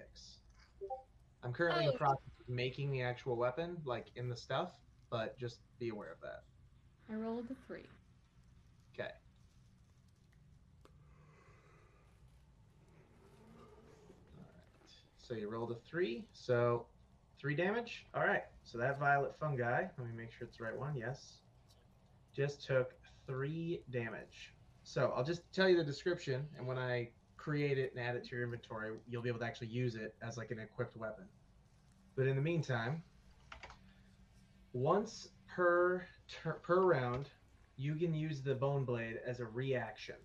[1.43, 4.71] I'm currently in the process of making the actual weapon, like in the stuff,
[5.09, 6.43] but just be aware of that.
[7.11, 7.85] I rolled a three.
[8.93, 9.09] Okay.
[14.39, 15.07] Alright.
[15.27, 16.25] So you rolled a three.
[16.31, 16.85] So
[17.37, 18.05] three damage.
[18.13, 18.43] All right.
[18.63, 19.81] So that violet fungi.
[19.97, 20.95] Let me make sure it's the right one.
[20.95, 21.39] Yes.
[22.33, 22.93] Just took
[23.25, 24.53] three damage.
[24.83, 28.23] So I'll just tell you the description, and when I create it and add it
[28.25, 31.25] to your inventory, you'll be able to actually use it as like an equipped weapon.
[32.15, 33.03] But in the meantime,
[34.71, 37.29] once per tur- per round,
[37.75, 40.15] you can use the bone blade as a reaction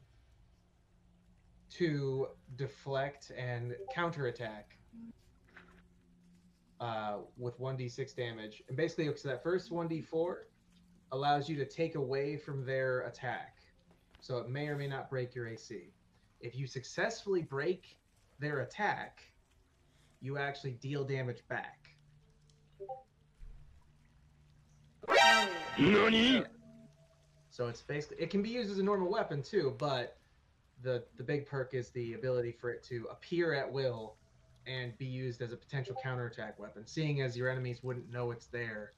[1.70, 4.76] to deflect and counterattack
[6.80, 8.62] uh, with 1d6 damage.
[8.68, 10.34] And basically, so that first 1d4
[11.12, 13.58] allows you to take away from their attack.
[14.20, 15.90] So it may or may not break your AC.
[16.40, 17.98] If you successfully break
[18.40, 19.20] their attack,
[20.20, 21.82] you actually deal damage back.
[25.78, 26.44] 何
[27.50, 30.16] So it's basically it can be used as a normal weapon too, but
[30.82, 34.16] the the big perk is the ability for it to appear at will
[34.66, 38.46] and be used as a potential counterattack weapon, seeing as your enemies wouldn't know it's
[38.46, 38.92] there.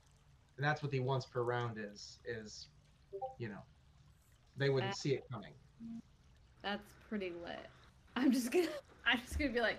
[0.57, 2.69] And that's what the once per round is is
[3.39, 3.61] you know
[4.57, 5.53] they wouldn't see it coming.
[6.62, 7.66] That's pretty lit.
[8.16, 8.66] I'm just gonna.
[9.07, 9.78] I'm just gonna be like.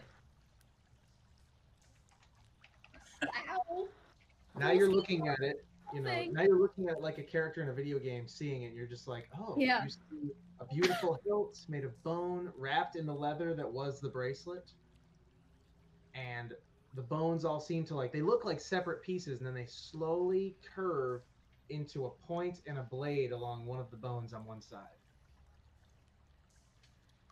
[3.23, 3.87] Ow.
[4.57, 6.33] Now you're looking at it, you know, Thing.
[6.33, 8.85] now you're looking at like a character in a video game, seeing it, and you're
[8.87, 9.83] just like, oh, Yeah.
[9.83, 14.09] you see a beautiful hilt made of bone wrapped in the leather that was the
[14.09, 14.71] bracelet.
[16.15, 16.53] And
[16.95, 20.55] the bones all seem to like, they look like separate pieces, and then they slowly
[20.73, 21.21] curve
[21.69, 24.79] into a point and a blade along one of the bones on one side.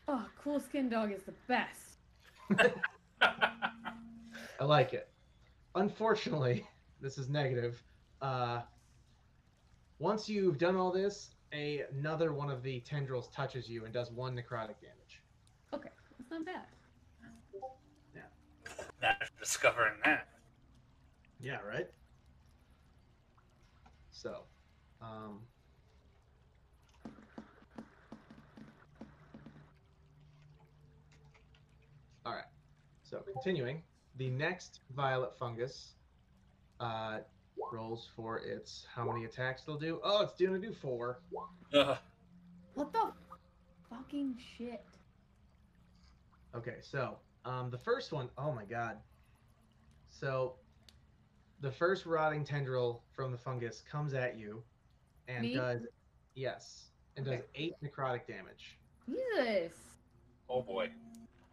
[0.07, 1.97] Oh, cool skin dog is the best.
[4.59, 5.07] I like it.
[5.75, 6.67] Unfortunately,
[7.01, 7.81] this is negative.
[8.21, 8.61] Uh,
[9.99, 14.11] once you've done all this, a, another one of the tendrils touches you and does
[14.11, 15.21] one necrotic damage.
[15.73, 16.65] Okay, that's not bad
[19.03, 20.27] after discovering that.
[21.39, 21.87] Yeah, right?
[24.11, 24.43] So,
[25.01, 25.41] um,
[32.25, 32.43] all right.
[33.03, 33.83] So, continuing,
[34.17, 35.93] the next violet fungus
[36.79, 37.19] uh,
[37.71, 39.99] rolls for its how many attacks it'll do.
[40.03, 41.19] Oh, it's doing to do four.
[41.73, 41.97] Uh.
[42.75, 43.11] What the
[43.89, 44.83] fucking shit?
[46.55, 48.97] Okay, so um, the first one, oh my god.
[50.09, 50.55] So
[51.61, 54.63] the first rotting tendril from the fungus comes at you
[55.27, 55.55] and Me?
[55.55, 55.81] does
[56.35, 58.77] yes, and does eight necrotic damage.
[59.07, 59.73] Jesus.
[60.49, 60.89] oh boy.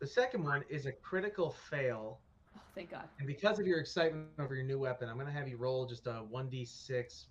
[0.01, 2.21] The second one is a critical fail,
[2.57, 3.05] Oh, thank God.
[3.19, 6.07] and because of your excitement over your new weapon, I'm gonna have you roll just
[6.07, 7.27] a one d six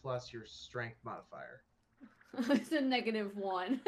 [0.00, 1.62] plus your strength modifier.
[2.50, 3.80] it's a negative one.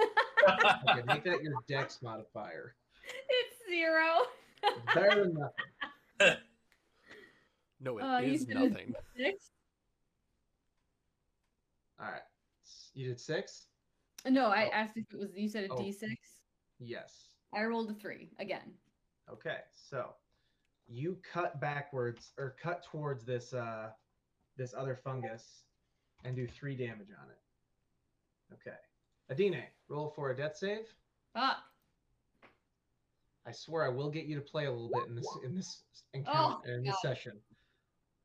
[0.49, 2.75] Okay, make that your dex modifier.
[3.05, 4.27] it's zero.
[4.63, 6.37] It's better than nothing.
[7.81, 8.95] No, it is Uh, you said it's- nothing.
[9.17, 9.51] Six?
[12.01, 12.23] All right,
[12.95, 13.69] you did six.
[14.27, 14.71] No, I Oh.
[14.73, 15.35] asked if it was.
[15.37, 15.79] You said a Oh.
[15.79, 16.43] D6.
[16.79, 17.35] Yes.
[17.53, 18.77] I rolled a three again.
[19.29, 20.17] Okay, so
[20.87, 23.93] you cut backwards or cut towards this uh
[24.57, 25.65] this other fungus
[26.25, 27.39] and do three damage on it.
[28.55, 28.77] Okay.
[29.29, 30.93] Adine, roll for a death save.
[31.37, 31.68] Ah,
[33.49, 35.83] I swear I will get you to play a little bit in this in this
[36.13, 37.01] encounter Oh, in this God.
[37.01, 37.33] session.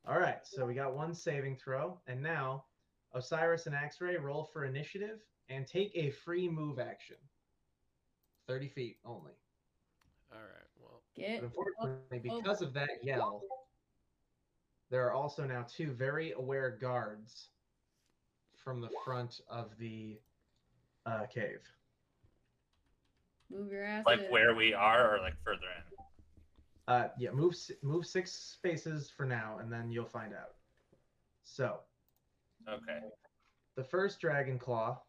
[0.05, 2.65] All right, so we got one saving throw, and now
[3.13, 7.15] Osiris and X-Ray roll for initiative and take a free move action.
[8.47, 9.31] Thirty feet only.
[10.33, 10.67] All right.
[10.81, 11.39] Well, get.
[11.39, 12.41] But unfortunately, over.
[12.41, 13.43] because of that yell,
[14.89, 17.47] there are also now two very aware guards
[18.61, 20.19] from the front of the
[21.05, 21.61] uh, cave.
[23.53, 24.03] Move your ass.
[24.05, 24.31] Like in.
[24.31, 26.93] where we are, or like further in.
[26.93, 30.55] Uh, yeah, move move six spaces for now, and then you'll find out.
[31.43, 31.79] So
[32.67, 32.99] Okay.
[33.75, 34.99] the first dragon claw.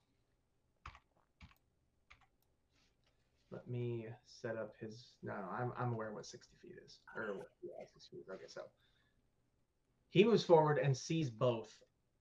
[3.51, 5.15] Let me set up his.
[5.23, 8.27] No, I'm I'm aware what sixty feet is, or yeah, 60 feet.
[8.33, 8.62] Okay, so
[10.11, 11.73] he moves forward and sees both,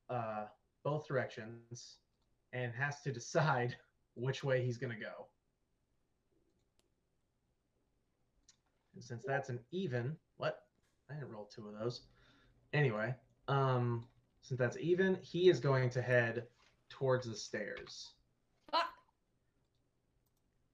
[0.10, 0.45] uh,
[0.84, 1.98] both directions,
[2.54, 3.76] and has to decide
[4.16, 5.28] which way he's gonna go.
[8.95, 10.60] And since that's an even, what?
[11.10, 12.02] I didn't roll two of those.
[12.74, 13.14] Anyway,
[13.48, 14.06] um,
[14.41, 16.48] since that's even, he is going to head
[16.90, 18.11] towards the stairs
[18.74, 18.90] Ah,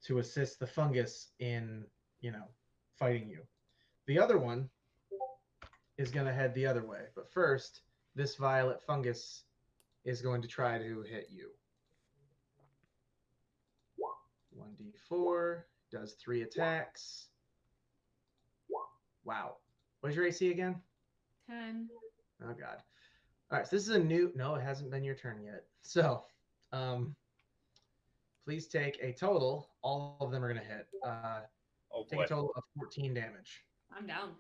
[0.06, 1.86] to assist the fungus in,
[2.22, 2.46] you know,
[2.98, 3.42] fighting you.
[4.08, 4.70] The other one
[5.98, 7.02] is going to head the other way.
[7.16, 7.82] But first,
[8.16, 9.44] this violet fungus
[10.06, 11.50] is going to try to hit you.
[14.58, 17.29] 1d4 does three attacks.
[19.30, 19.58] Wow.
[20.02, 20.82] What's your AC again?
[21.48, 21.88] ten.
[22.44, 22.78] Oh god.
[23.52, 25.66] All right, so this is a new no, it hasn't been your turn yet.
[25.84, 26.24] So,
[26.72, 27.16] um
[28.44, 29.70] please take a total.
[29.84, 30.88] All of them are going to hit.
[31.06, 31.42] Uh
[31.94, 32.26] Oh take boy.
[32.26, 33.64] a total of 14 damage.
[33.96, 34.32] I'm down.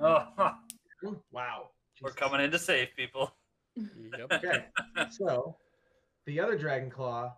[0.00, 0.52] Oh, huh.
[1.04, 1.68] Ooh, Wow.
[2.00, 3.30] we're coming in to save people.
[3.76, 4.32] yep.
[4.32, 4.64] Okay.
[5.10, 5.56] so,
[6.26, 7.34] the other dragon claw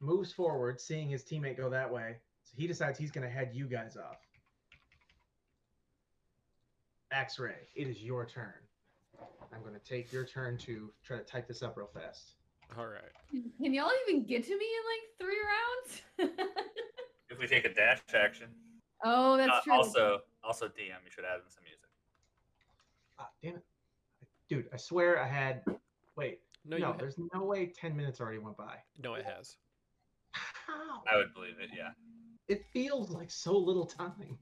[0.00, 2.16] moves forward, seeing his teammate go that way.
[2.44, 4.25] So he decides he's going to head you guys off.
[7.12, 8.52] X-ray, it is your turn.
[9.52, 12.32] I'm going to take your turn to try to type this up real fast.
[12.76, 13.02] All right.
[13.30, 15.20] Can y'all even get to me in like
[16.18, 16.40] three rounds?
[17.28, 18.46] If we take a dash action.
[19.04, 19.72] oh, that's Uh, true.
[19.74, 21.88] also, also DM, you should add in some music.
[23.18, 23.64] Ah, damn it.
[24.48, 25.62] Dude, I swear I had.
[26.16, 26.92] Wait, No, no, you.
[26.92, 28.76] Ha- there's no way 10 minutes already went by.
[29.02, 29.56] no, it has.
[30.30, 31.02] How?
[31.12, 31.70] I would believe it.
[31.76, 31.90] Yeah.
[32.48, 34.38] It feels like so little time.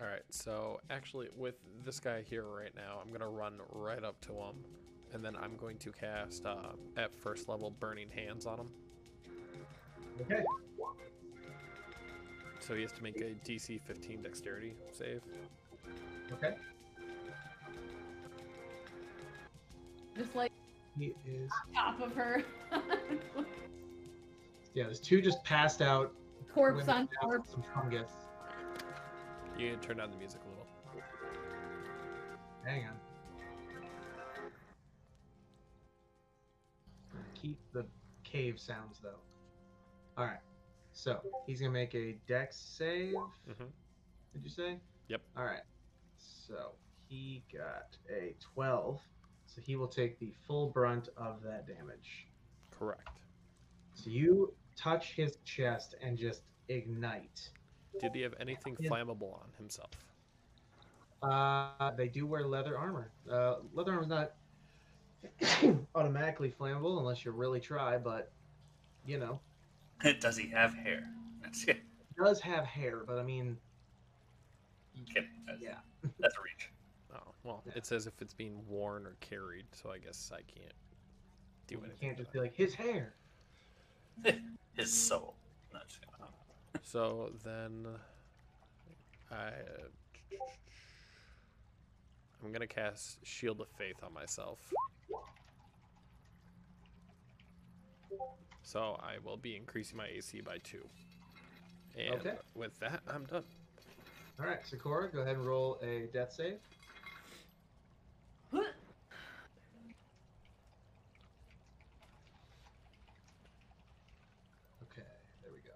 [0.00, 0.22] All right.
[0.30, 1.54] So actually, with
[1.84, 4.56] this guy here right now, I'm gonna run right up to him,
[5.12, 8.68] and then I'm going to cast uh, at first level Burning Hands on him.
[10.22, 10.42] Okay.
[12.60, 15.20] So he has to make a DC 15 Dexterity save.
[16.32, 16.54] Okay.
[20.16, 20.52] Just like
[20.98, 21.50] He is.
[21.74, 22.42] top of her.
[24.74, 26.12] Yeah, there's two just passed out.
[26.52, 27.52] corpse on corpse.
[27.52, 28.10] Some fungus.
[29.58, 30.66] You need to turn down the music a little.
[32.64, 32.94] Hang on.
[37.34, 37.86] Keep the
[38.24, 39.20] cave sounds though.
[40.16, 40.40] All right.
[40.92, 43.14] So he's gonna make a dex save.
[43.48, 43.70] Mhm.
[44.32, 44.80] Did you say?
[45.08, 45.22] Yep.
[45.36, 45.62] All right.
[46.16, 46.74] So
[47.08, 49.00] he got a 12.
[49.46, 52.26] So he will take the full brunt of that damage.
[52.70, 53.20] Correct.
[53.92, 57.50] So you touch his chest and just ignite.
[58.00, 58.90] Did he have anything Yeah.
[58.90, 59.90] flammable on himself?
[61.22, 63.10] Uh, they do wear leather armor.
[63.30, 64.34] Uh, leather armor is not
[65.94, 68.30] automatically flammable unless you really try, but
[69.06, 69.40] you know,
[70.20, 71.08] Does he have hair?
[71.42, 71.76] That's it.
[71.78, 73.04] it does have hair.
[73.06, 73.56] But I mean,
[75.12, 75.30] Kidding.
[75.46, 75.78] That's, Yeah.
[76.18, 76.70] that's a reach.
[77.14, 77.72] Oh well, Yeah.
[77.76, 80.72] it says if it's being worn or carried, so I guess I can't
[81.66, 81.98] do You anything.
[82.00, 83.14] can't just be like his hair.
[84.74, 85.34] His soul.
[85.72, 86.14] No, just kidding.
[86.82, 87.86] So then,
[89.30, 89.50] I
[92.42, 94.58] I'm gonna cast Shield of Faith on myself.
[98.62, 100.88] So I will be increasing my AC by two.
[101.96, 102.34] And Okay.
[102.54, 103.44] with that, I'm done.
[104.40, 106.58] All right, Sakura, go ahead and roll a death save.
[114.82, 115.06] Okay,
[115.42, 115.72] there we go.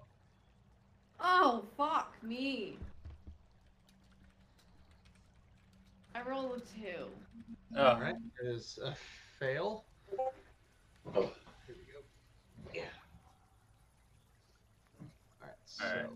[1.21, 2.77] Oh, fuck me.
[6.15, 7.07] I rolled a two.
[7.77, 8.95] Oh, All uh, right, it is a
[9.39, 9.85] fail.
[11.15, 11.31] Oh.
[11.67, 12.01] Here we go.
[12.75, 12.83] Yeah.
[15.01, 15.07] All
[15.43, 15.85] right, so.
[15.85, 16.07] All right.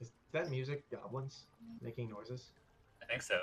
[0.00, 1.46] Is that music goblins
[1.82, 2.50] making noises?
[3.02, 3.40] I think so.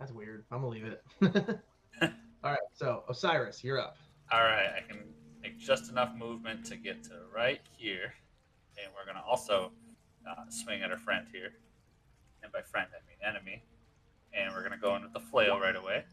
[0.00, 0.44] That's weird.
[0.50, 1.60] I'm gonna leave it.
[2.44, 3.96] All right, so Osiris, you're up.
[4.32, 5.00] All right, I can
[5.42, 8.14] make just enough movement to get to right here,
[8.80, 9.72] and we're gonna also
[10.28, 11.54] uh, swing at our friend here,
[12.44, 13.64] and by friend I mean enemy,
[14.32, 16.04] and we're gonna go in with the flail right away.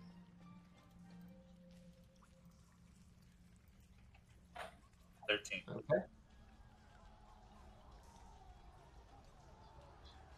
[5.29, 5.61] Thirteen.
[5.69, 6.03] Okay.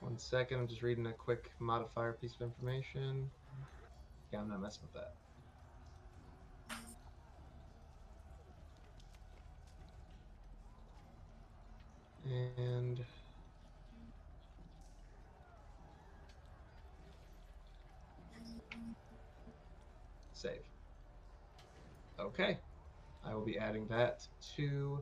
[0.02, 3.30] One second, I'm just reading a quick modifier piece of information.
[4.34, 5.14] Yeah, I'm not messing with that.
[12.30, 13.04] And
[20.34, 20.62] save.
[22.20, 22.58] Okay.
[23.26, 25.02] I will be adding that to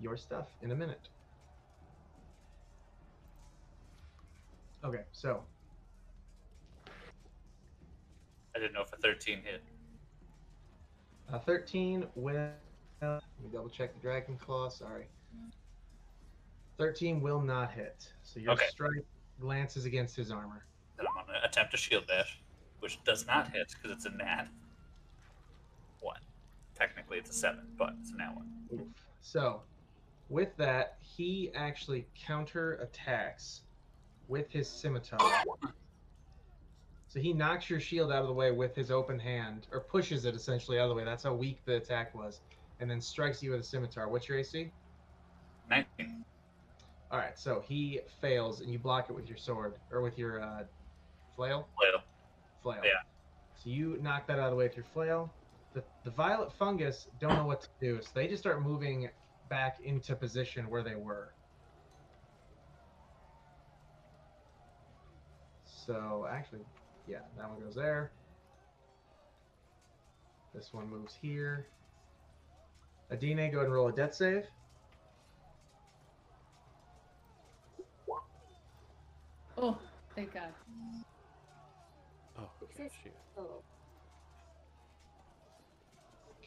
[0.00, 1.08] your stuff in a minute.
[4.84, 5.42] Okay, so
[8.56, 9.62] I didn't know if a thirteen hit.
[11.32, 12.50] uh, 13 will.
[13.02, 14.68] Let me double check the Dragon Claw.
[14.68, 15.06] Sorry.
[16.80, 18.10] 13 will not hit.
[18.22, 18.66] So your Okay.
[18.68, 19.04] strike
[19.38, 20.64] glances against his armor.
[20.96, 22.40] Then I'm gonna attempt a shield dash,
[22.78, 24.48] which does not hit because it's a nat
[26.00, 26.22] one.
[26.74, 28.50] Technically, it's a seven, but it's a nat one.
[28.72, 28.80] Oof.
[29.20, 29.62] So,
[30.30, 33.62] with that, he actually counter attacks
[34.28, 35.20] with his scimitar.
[37.08, 40.24] So he knocks your shield out of the way with his open hand, or pushes
[40.24, 41.04] it essentially out of the way.
[41.04, 42.40] That's how weak the attack was,
[42.78, 44.08] and then strikes you with a scimitar.
[44.08, 44.72] What's your AC?
[45.68, 46.24] Nineteen.
[47.12, 50.40] All right, so he fails, and you block it with your sword or with your
[50.40, 50.62] uh,
[51.34, 51.68] flail.
[51.76, 52.02] Flail.
[52.62, 52.80] Flail.
[52.84, 52.90] Yeah.
[53.56, 55.32] So you knock that out of the way with your flail.
[55.74, 59.08] The, the violet fungus don't know what to do, so they just start moving
[59.48, 61.32] back into position where they were.
[65.64, 66.60] So actually,
[67.08, 68.12] yeah, that one goes there.
[70.54, 71.66] This one moves here.
[73.10, 74.46] Adine, go ahead and roll a death save.
[79.62, 79.76] Oh,
[80.14, 80.54] thank God.
[82.38, 83.12] Oh, okay, shoot.
[83.36, 83.62] Oh.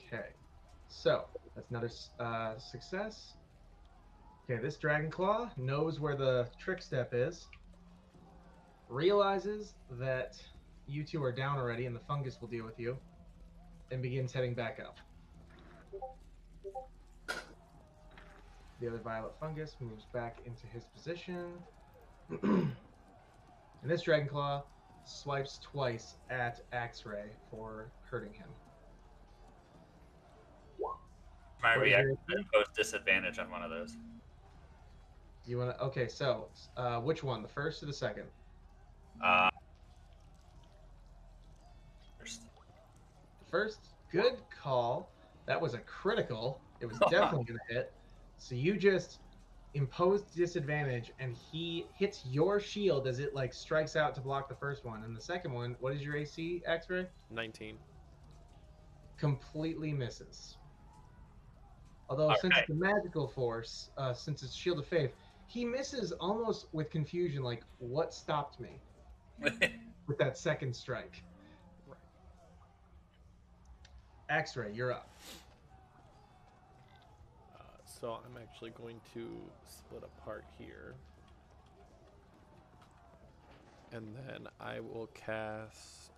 [0.08, 0.30] Okay,
[0.88, 1.26] so
[1.56, 3.34] that's another uh, success.
[4.50, 7.46] Okay, this Dragon Claw knows where the trick step is,
[8.90, 10.42] realizes that
[10.88, 12.98] you two are down already and the fungus will deal with you,
[13.92, 14.98] and begins heading back up.
[18.82, 21.54] The other violet fungus moves back into his position.
[23.84, 24.64] and this Dragon Claw
[25.04, 28.48] swipes twice at X-ray for hurting him.
[31.62, 33.96] My What is your reaction I impose disadvantage on one of those.
[35.46, 35.84] You want to?
[35.84, 37.42] Okay, so uh, which one?
[37.42, 38.26] The first or the second?
[39.24, 39.50] Uh,
[42.20, 42.42] first.
[42.42, 43.80] The first.
[44.12, 45.10] Good call.
[45.46, 46.60] That was a critical.
[46.82, 47.94] It was definitely gonna hit.
[48.38, 49.20] So you just
[49.74, 54.56] imposed disadvantage, and he hits your shield as it like strikes out to block the
[54.56, 55.04] first one.
[55.04, 57.08] And the second one, what is your AC, X-ray?
[57.32, 57.78] 19.
[59.18, 60.58] Completely misses.
[62.10, 65.16] Although since it's a magical force, uh, since it's Shield of Faith,
[65.48, 67.44] he misses almost with confusion.
[67.44, 68.82] Like, what stopped me
[70.08, 71.24] with that second strike?
[71.88, 71.98] Right.
[74.30, 75.10] X-ray, you're up.
[78.04, 79.30] So I'm actually going to
[79.66, 80.96] split apart here.
[83.94, 86.12] And then I will cast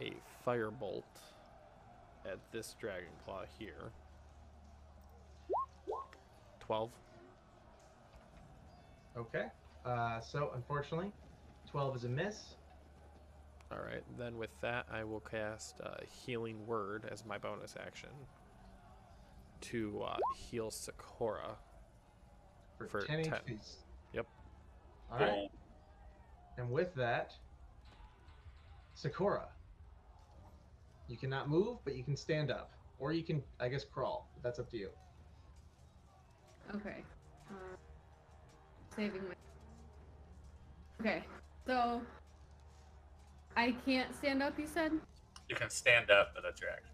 [0.00, 1.02] a firebolt
[2.24, 3.92] at this dragon claw here.
[6.60, 6.90] 12.
[9.18, 9.48] Okay.
[9.84, 11.12] Uh, so unfortunately,
[11.70, 12.54] 12 is a miss.
[13.70, 14.02] All right.
[14.18, 18.08] Then with that, I will cast uh, Healing Word as my bonus action
[19.62, 21.56] to uh, heal Sakura.
[22.78, 23.32] For, For 10, 10.
[23.32, 23.58] HP.
[24.14, 24.26] Yep.
[25.12, 25.28] All right.
[25.28, 25.48] Boom.
[26.58, 27.34] And with that,
[28.94, 29.48] Sakura.
[31.08, 32.72] You cannot move, but you can stand up.
[32.98, 34.30] Or you can, I guess, crawl.
[34.34, 34.90] But that's up to you.
[36.76, 37.02] Okay.
[37.50, 37.76] Uh,
[38.94, 39.34] saving my.
[41.00, 41.24] Okay,
[41.66, 42.02] so
[43.56, 44.58] I can't stand up.
[44.58, 44.92] You said.
[45.48, 46.89] You can stand up, but that's your action.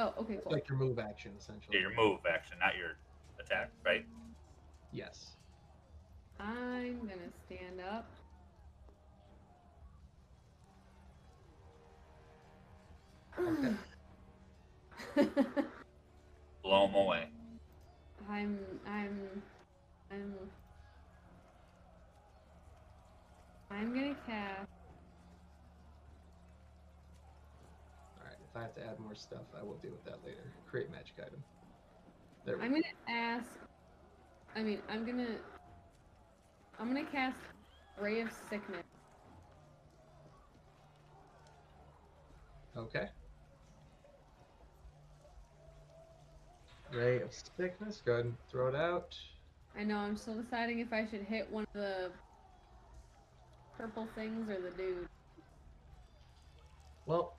[0.00, 0.52] Oh, okay, It's cool.
[0.54, 1.76] like your move action, essentially.
[1.76, 2.96] Yeah, your move action, not your
[3.38, 4.06] attack, right?
[4.92, 5.36] Yes.
[6.38, 8.08] I'm gonna stand up.
[13.38, 13.74] Okay.
[16.64, 17.28] Blow them away.
[18.30, 19.42] I'm I'm
[20.10, 20.34] I'm
[23.70, 24.66] I'm gonna cast
[28.16, 28.39] All right.
[28.50, 30.52] If I have to add more stuff, I will deal with that later.
[30.68, 31.42] Create magic item.
[32.44, 33.46] There we I'm gonna ask
[34.56, 35.36] I mean I'm gonna
[36.78, 37.36] I'm gonna cast
[38.00, 38.84] Ray of Sickness.
[42.76, 43.08] Okay.
[46.92, 48.02] Ray of sickness.
[48.04, 49.16] Go ahead and throw it out.
[49.78, 52.10] I know I'm still deciding if I should hit one of the
[53.76, 55.08] purple things or the dude.
[57.06, 57.36] Well,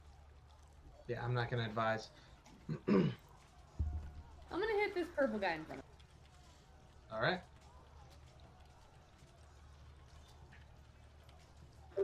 [1.11, 2.09] yeah, I'm not gonna advise.
[2.87, 3.11] I'm
[4.49, 7.41] gonna hit this purple guy in front of All right.
[11.97, 12.03] me.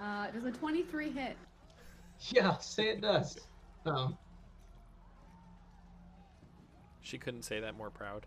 [0.00, 1.36] Uh does a twenty three hit?
[2.30, 3.36] Yeah, say it does.
[3.84, 4.16] Um,
[7.02, 8.26] She couldn't say that more proud.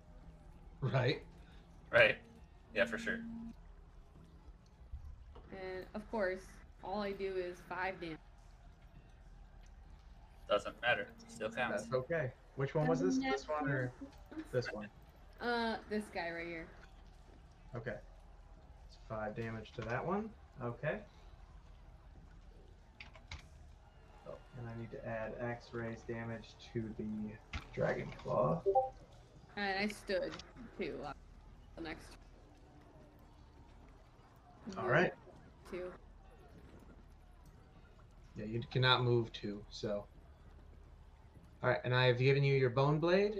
[0.81, 1.23] right.
[1.91, 2.17] Right?
[2.75, 3.19] Yeah, for sure.
[5.51, 6.43] And of course,
[6.85, 8.17] all I do is five damage.
[10.49, 11.07] Doesn't matter.
[11.27, 11.83] Still counts.
[11.83, 12.31] That's okay.
[12.55, 13.17] Which one was this?
[13.17, 13.91] This one or
[14.51, 14.87] this one?
[15.41, 16.67] Uh, this guy right here.
[17.75, 17.95] Okay.
[18.87, 20.29] It's five damage to that one.
[20.63, 20.99] Okay.
[24.27, 27.33] Oh, and I need to add X-rays damage to the
[27.73, 28.61] Dragon Claw.
[29.57, 30.31] And I stood
[30.77, 30.95] too.
[31.05, 31.13] Uh,
[31.75, 32.07] the next.
[34.77, 35.13] All right.
[35.69, 35.91] Two.
[38.35, 40.05] Yeah, you cannot move two, so.
[41.63, 43.35] All right, and I have given you your Bone Blade.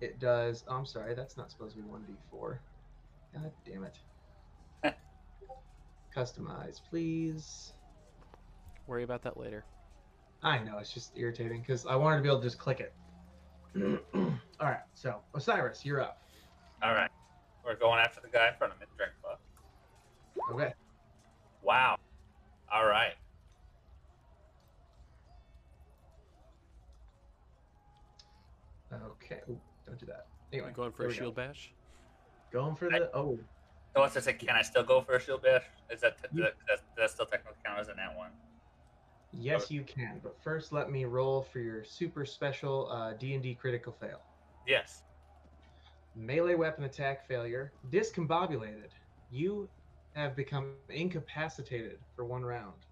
[0.00, 0.64] It does.
[0.68, 2.58] Oh, I'm sorry, that's not supposed to be 1d4.
[3.34, 3.98] God damn it.
[6.16, 7.72] Customize, please.
[8.86, 9.64] Worry about that later.
[10.42, 12.94] I know, it's just irritating because I wanted to be able to just click it.
[14.14, 16.16] All right, so Osiris, you're up.
[16.82, 17.10] All right.
[17.64, 20.54] We're going after the guy in front of me, Dragon Claw.
[20.54, 20.72] Okay.
[21.62, 21.96] Wow.
[22.72, 23.14] All right.
[29.30, 29.40] Okay.
[29.50, 30.26] Ooh, don't do that.
[30.52, 31.18] Anyway, You going for a we go.
[31.18, 31.74] shield bash?
[32.52, 33.10] Going for the.
[33.14, 33.38] Oh,
[33.94, 34.34] So what's I say?
[34.34, 35.64] Can I still go for a shield bash?
[35.90, 38.30] Is that does that, does that still technically count as an at one?
[39.32, 40.20] yes, you can.
[40.22, 44.20] But first, let me roll for your super special uh, D&D critical fail.
[44.66, 45.02] Yes.
[46.14, 47.72] Melee weapon attack failure.
[47.90, 48.90] Discombobulated.
[49.30, 49.68] You
[50.14, 52.86] have become incapacitated for one round.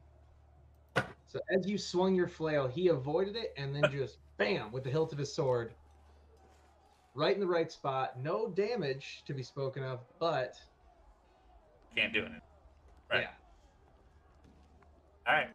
[1.26, 4.90] So as you swung your flail, he avoided it and then just bam with the
[4.90, 5.74] hilt of his sword.
[7.16, 8.20] Right in the right spot.
[8.22, 10.54] No damage to be spoken of, but
[11.96, 12.30] Can't do it.
[13.10, 13.22] Right.
[13.22, 13.28] yeah,
[15.26, 15.48] All right.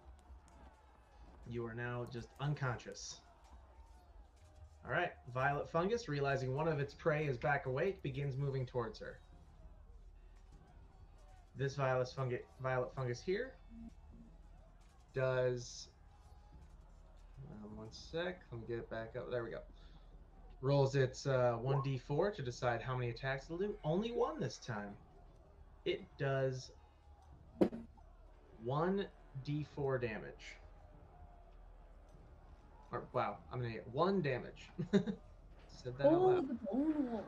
[1.47, 3.21] you are now just unconscious.
[4.83, 8.97] All right, Violet Fungus, realizing one of its prey is back awake, begins moving towards
[8.97, 9.19] her.
[11.55, 13.53] This Violet Fungus, Violet Fungus here
[15.13, 15.89] does.
[17.63, 19.29] Um, one sec, let me get it back up.
[19.29, 19.59] There we go.
[20.61, 23.73] Rolls its uh, 1d4 to decide how many attacks it'll do.
[23.83, 24.91] Only one this time.
[25.85, 26.71] It does
[28.67, 30.57] 1d4 damage.
[32.91, 34.69] Or wow, I'm gonna get one damage.
[34.91, 36.47] Said that out Oh, loud.
[36.49, 37.25] the bone wolf.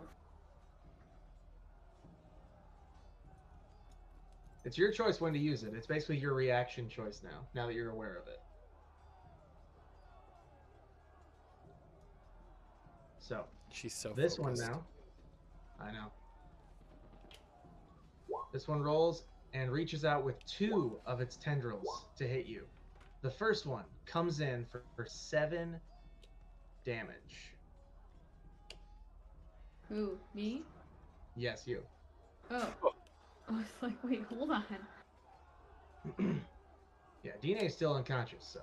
[4.65, 5.73] It's your choice when to use it.
[5.73, 7.47] It's basically your reaction choice now.
[7.55, 8.39] Now that you're aware of it.
[13.73, 14.13] She's so.
[14.15, 14.83] this one now.
[15.81, 16.11] I know.
[18.53, 19.23] This one rolls
[19.53, 22.63] and reaches out with two of its tendrils to hit you.
[23.21, 25.75] The first one comes in for, for seven
[26.85, 27.53] damage.
[29.89, 30.17] Who?
[30.33, 30.61] Me?
[31.35, 31.81] Yes, you.
[32.51, 32.67] Oh.
[32.83, 32.93] oh.
[33.49, 34.63] I was like, wait, hold on.
[37.23, 38.61] yeah, DNA is still unconscious, so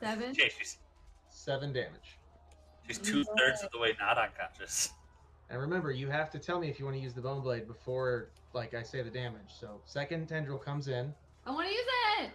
[0.00, 0.30] Seven?
[0.30, 0.50] Okay,
[1.28, 2.19] seven damage.
[2.90, 4.90] She's two thirds of the way not unconscious.
[5.48, 7.66] And remember, you have to tell me if you want to use the bone blade
[7.66, 9.50] before, like I say, the damage.
[9.58, 11.12] So second tendril comes in.
[11.46, 11.84] I want to use
[12.20, 12.30] it!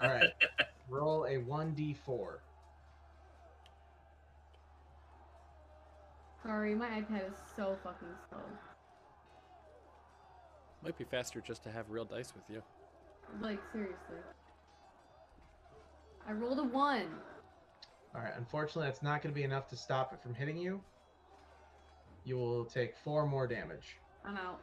[0.00, 0.30] All right,
[0.88, 2.40] roll a one d four.
[6.44, 8.38] Sorry, my iPad is so fucking slow.
[10.82, 12.62] Might be faster just to have real dice with you.
[13.42, 14.16] Like, seriously.
[16.28, 17.08] I rolled a one.
[18.14, 20.80] All right, unfortunately, that's not going to be enough to stop it from hitting you.
[22.24, 23.96] You will take four more damage.
[24.24, 24.60] I'm out.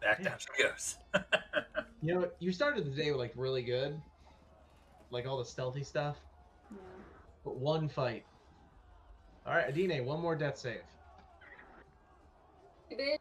[0.00, 0.96] Back down she goes.
[2.02, 4.00] You know, you started the day like really good,
[5.10, 6.16] like all the stealthy stuff,
[6.70, 6.76] Yeah.
[7.42, 8.24] but one fight.
[9.46, 10.82] All right, Adine, one more death save.
[12.92, 13.16] Bitch.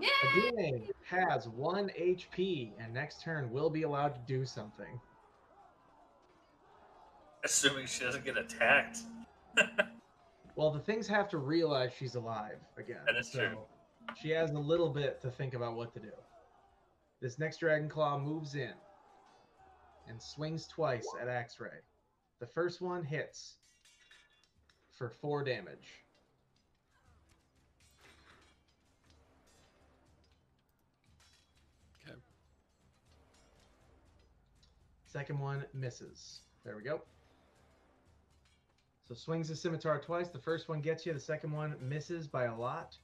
[0.00, 0.08] Yeah!
[0.36, 5.00] Adine has one HP, and next turn will be allowed to do something.
[7.44, 8.98] Assuming she doesn't get attacked.
[10.58, 12.98] Well, the things have to realize she's alive again.
[13.06, 13.58] That is so true.
[14.20, 16.10] She has a little bit to think about what to do.
[17.20, 18.72] This next Dragon Claw moves in
[20.08, 21.78] and swings twice at X-ray.
[22.40, 23.58] The first one hits
[24.90, 26.02] for four damage.
[32.04, 32.18] Okay.
[35.06, 36.40] Second one misses.
[36.64, 37.02] There we go.
[39.08, 40.28] So swings the scimitar twice.
[40.28, 41.14] The first one gets you.
[41.14, 42.94] The second one misses by a lot.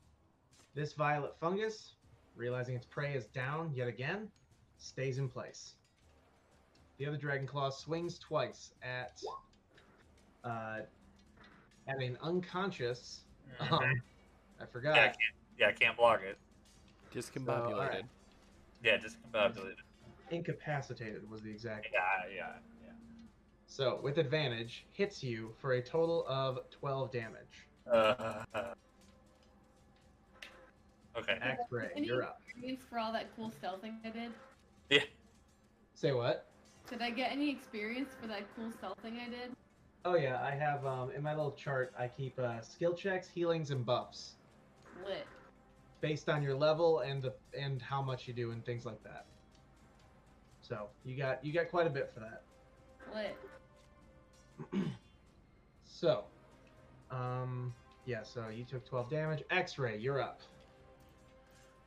[0.75, 1.95] This violet fungus,
[2.37, 4.29] realizing its prey is down yet again,
[4.77, 5.77] stays in place.
[6.99, 9.21] The other dragon claw swings twice at
[10.45, 10.81] uh,
[11.89, 13.21] at an unconscious.
[13.61, 13.93] Um, I yeah,
[14.61, 14.95] I forgot.
[14.95, 15.17] can't,
[15.59, 16.39] yeah, I can't block it.
[17.15, 17.73] Discombobulated.
[17.73, 18.05] alright.
[18.83, 19.77] Yeah, discombobulated.
[20.31, 21.89] Incapacitated was the exact.
[21.93, 22.53] Yeah, yeah, yeah.
[23.75, 27.67] So with advantage, hits you for a total of twelve damage.
[27.91, 28.45] Uh,
[31.19, 31.39] okay.
[31.43, 32.39] X-ray, Any you're up.
[32.47, 34.31] experience for all that cool stealthing I did?
[34.91, 35.01] Yeah.
[35.97, 36.47] Say what?
[36.89, 39.51] Did I get any experience for that cool stealthing I did?
[40.05, 41.93] Oh yeah, I have um, in my little chart.
[41.99, 44.35] I keep uh, skill checks, healings, and buffs
[45.05, 45.27] Lit.
[46.01, 49.27] based on your level and the and how much you do and things like that.
[50.61, 52.43] So you got you got quite a bit for that.
[53.13, 53.37] Lit.
[55.87, 56.25] So,
[57.11, 57.73] um,
[58.05, 58.25] yeah.
[58.25, 59.45] So you took twelve damage.
[59.51, 60.41] X-ray, you're up.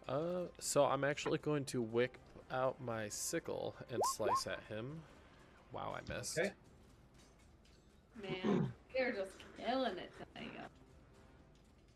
[0.07, 2.17] Uh, so I'm actually going to whip
[2.49, 5.01] out my sickle and slice at him.
[5.73, 6.39] Wow, I missed.
[6.39, 6.51] Okay.
[8.21, 10.51] Man, they're just killing it tonight.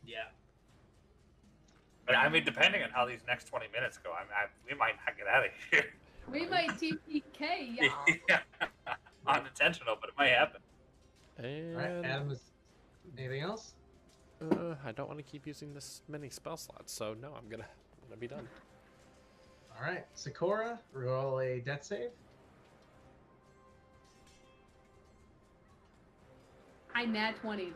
[0.06, 0.18] Yeah.
[2.06, 4.78] But I mean, depending on how these next 20 minutes go, I mean, I, we
[4.78, 5.86] might not get out of here.
[6.30, 8.16] We might TPK, y'all.
[8.28, 8.40] yeah.
[9.28, 10.62] Unintentional, but it might happen.
[11.38, 12.06] And All right.
[12.06, 12.40] Adam is.
[13.18, 13.74] Anything else?
[14.42, 17.64] uh, I don't want to keep using this many spell slots, so no, I'm gonna,
[17.64, 18.48] I'm gonna be done.
[19.78, 20.06] All right.
[20.14, 22.10] Sakura, roll a death save.
[26.94, 27.74] I nat 20.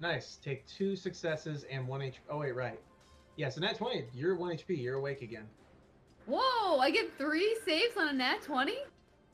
[0.00, 0.38] Nice.
[0.42, 2.14] Take two successes and one HP.
[2.30, 2.80] Oh wait, right.
[3.36, 3.50] Yeah.
[3.50, 4.04] So nat twenty.
[4.14, 4.80] You're one HP.
[4.80, 5.44] You're awake again.
[6.26, 8.74] Whoa, I get three saves on a nat 20?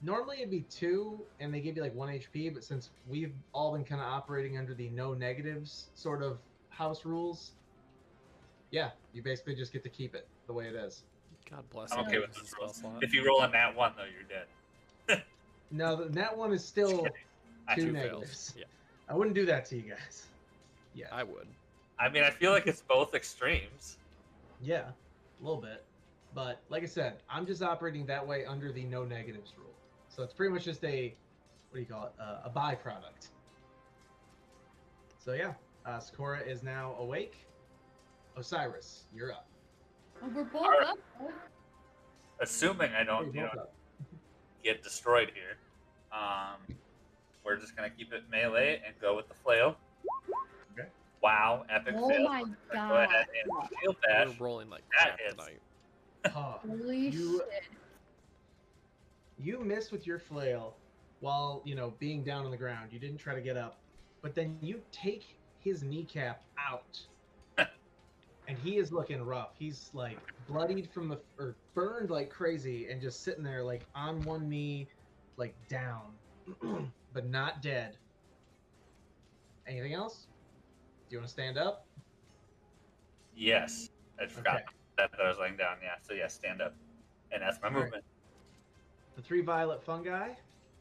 [0.03, 2.53] Normally it'd be two, and they give you like one HP.
[2.53, 6.39] But since we've all been kind of operating under the no negatives sort of
[6.71, 7.53] house rules,
[8.71, 11.03] yeah, you basically just get to keep it the way it is.
[11.51, 11.93] God bless.
[11.93, 12.83] I'm okay with those rules.
[13.03, 15.23] If you roll on that one, though, you're dead.
[15.73, 17.09] No, th- that one is still
[17.75, 18.53] two Two negatives.
[18.53, 18.55] fails.
[18.57, 18.65] Yeah,
[19.13, 20.27] I wouldn't do that to you guys.
[20.95, 21.49] Yeah, I would.
[21.99, 23.97] I mean, I feel like it's both extremes.
[24.63, 24.85] yeah,
[25.41, 25.83] a little bit.
[26.37, 29.67] But like I said, I'm just operating that way under the no negatives rule.
[30.17, 31.15] So it's pretty much just a
[31.71, 32.13] what do you call it?
[32.19, 33.29] Uh, a byproduct.
[35.23, 35.53] So yeah,
[35.85, 37.37] uh, Sakura is now awake.
[38.35, 39.47] Osiris, you're up.
[40.23, 40.87] Oh, we're both Alright.
[40.89, 40.99] up.
[42.41, 43.73] Assuming I don't, you know, up.
[44.65, 45.57] get destroyed here,
[46.13, 46.75] um,
[47.45, 49.77] we're just gonna keep it melee and go with the flail.
[50.73, 50.89] Okay.
[51.23, 52.25] Wow, epic Oh fail.
[52.25, 53.05] my Go god.
[53.05, 54.29] ahead and shield bash.
[54.41, 55.61] We're rolling like That crap is- tonight.
[56.27, 56.59] Huh.
[56.67, 57.65] Holy You- shit.
[59.39, 60.77] You missed with your flail
[61.21, 62.93] while, you know, being down on the ground.
[62.93, 63.81] You didn't try to get up.
[64.23, 67.01] But then you take his kneecap out.
[68.49, 69.51] and he is looking rough.
[69.59, 70.19] He's like
[70.49, 74.89] bloodied from the or burned like crazy and just sitting there like on one knee
[75.37, 76.13] like down
[77.13, 77.97] but not dead.
[79.67, 80.27] Anything else?
[81.09, 81.87] Do you want to stand up?
[83.35, 83.89] Yes.
[84.21, 84.65] I forgot Okay.
[84.99, 85.77] that I was laying down.
[85.83, 85.97] Yeah.
[86.03, 86.75] So yeah, stand up,
[87.33, 87.93] and that's my All right.
[89.17, 89.25] Movement.
[89.25, 90.31] The three violet fungi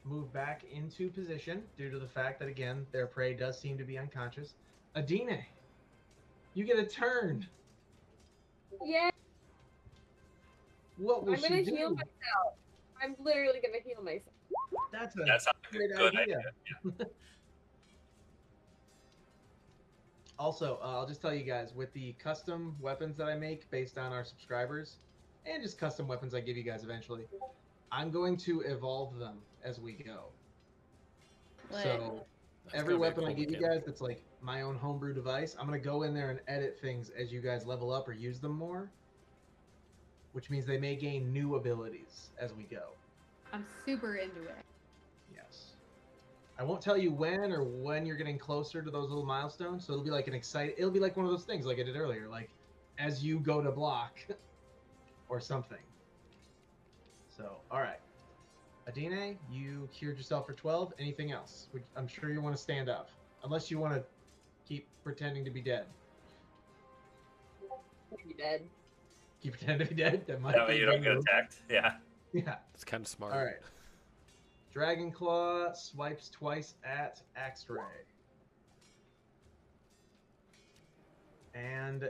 [0.03, 3.83] move back into position due to the fact that again their prey does seem to
[3.83, 4.53] be unconscious.
[4.95, 5.43] Adine,
[6.53, 7.45] you get a turn.
[8.83, 9.09] Yeah,
[10.97, 11.75] What will I'm gonna she do?
[11.75, 12.55] heal myself.
[13.01, 14.33] I'm literally gonna heal myself.
[14.91, 16.37] That's a That sounds like a great good idea.
[16.39, 17.07] idea.
[20.37, 23.97] Also, uh, I'll just tell you guys with the custom weapons that I make based
[23.97, 24.97] on our subscribers,
[25.45, 27.23] and just custom weapons I give you guys eventually,
[27.95, 30.25] I'm going to evolve them as we go.
[31.71, 31.83] Lit.
[31.83, 32.25] So
[32.65, 35.13] That's every gonna be a weapon I give you guys that's like my own homebrew
[35.13, 38.11] device, I'm gonna go in there and edit things as you guys level up or
[38.11, 38.91] use them more.
[40.33, 42.89] Which means they may gain new abilities as we go.
[43.53, 44.65] I'm super into it.
[45.33, 45.75] Yes.
[46.59, 49.85] I won't tell you when or when you're getting closer to those little milestones.
[49.85, 50.75] So it'll be like an exciting.
[50.77, 52.49] It'll be like one of those things, like I did earlier, like
[52.99, 54.17] as you go to block,
[55.29, 55.79] or something.
[57.35, 57.99] So, all right,
[58.87, 60.93] Adine, you cured yourself for twelve.
[60.99, 61.67] Anything else?
[61.73, 63.09] Would- I'm sure you want to stand up,
[63.43, 64.03] unless you want to
[64.67, 65.85] keep pretending to be dead.
[68.15, 68.61] Maybe dead.
[69.41, 70.25] Keep pretending to be dead.
[70.27, 71.57] That might That be way you don't get attacked.
[71.69, 71.93] Yeah.
[72.33, 72.55] Yeah.
[72.73, 73.33] It's kind of smart.
[73.33, 73.61] All right.
[74.73, 77.79] Dragon Claw swipes twice at X-ray.
[81.53, 82.09] And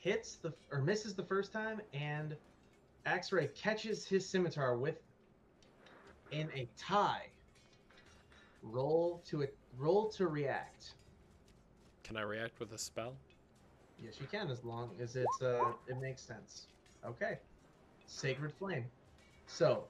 [0.00, 2.34] hits the or misses the first time, and
[3.08, 4.96] X-ray catches his scimitar with
[6.30, 7.26] in a tie.
[8.62, 9.56] Roll to it.
[9.76, 10.94] Roll to react.
[12.02, 13.14] Can I react with a spell?
[14.02, 16.66] Yes, you can, as long as it's uh, it makes sense.
[17.04, 17.38] Okay.
[18.06, 18.86] Sacred Flame.
[19.46, 19.84] So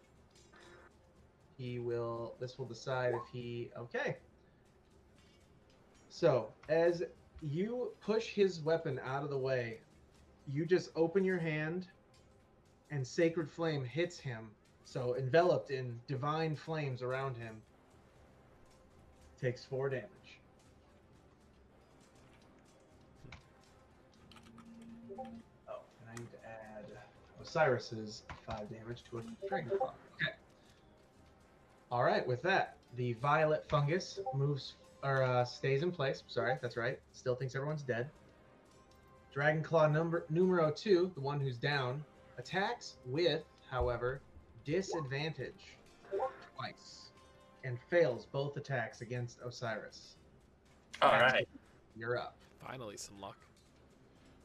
[1.57, 2.35] he will.
[2.41, 3.71] This will decide if he.
[3.77, 4.17] Okay.
[6.09, 7.03] So as
[7.43, 9.79] you push his weapon out of the way,
[10.53, 11.87] you just open your hand,
[12.91, 14.51] and Sacred Flame hits him.
[14.85, 17.61] So enveloped in divine flames around him.
[19.41, 20.09] Takes four damage.
[25.69, 26.85] Oh, and I need to add
[27.43, 29.93] Osiris's five damage to a dragon claw.
[30.15, 30.33] Okay.
[31.91, 32.27] All right.
[32.27, 36.23] With that, the violet fungus moves or uh, stays in place.
[36.29, 36.99] Sorry, that's right.
[37.13, 38.09] Still thinks everyone's dead.
[39.33, 42.03] Dragon claw number numero two, the one who's down,
[42.39, 44.21] attacks with, however,
[44.65, 45.77] disadvantage
[46.57, 47.11] twice,
[47.65, 50.17] and fails both attacks against Osiris.
[51.03, 51.49] All That's right.
[51.97, 52.37] You're up.
[52.65, 53.37] Finally, some luck.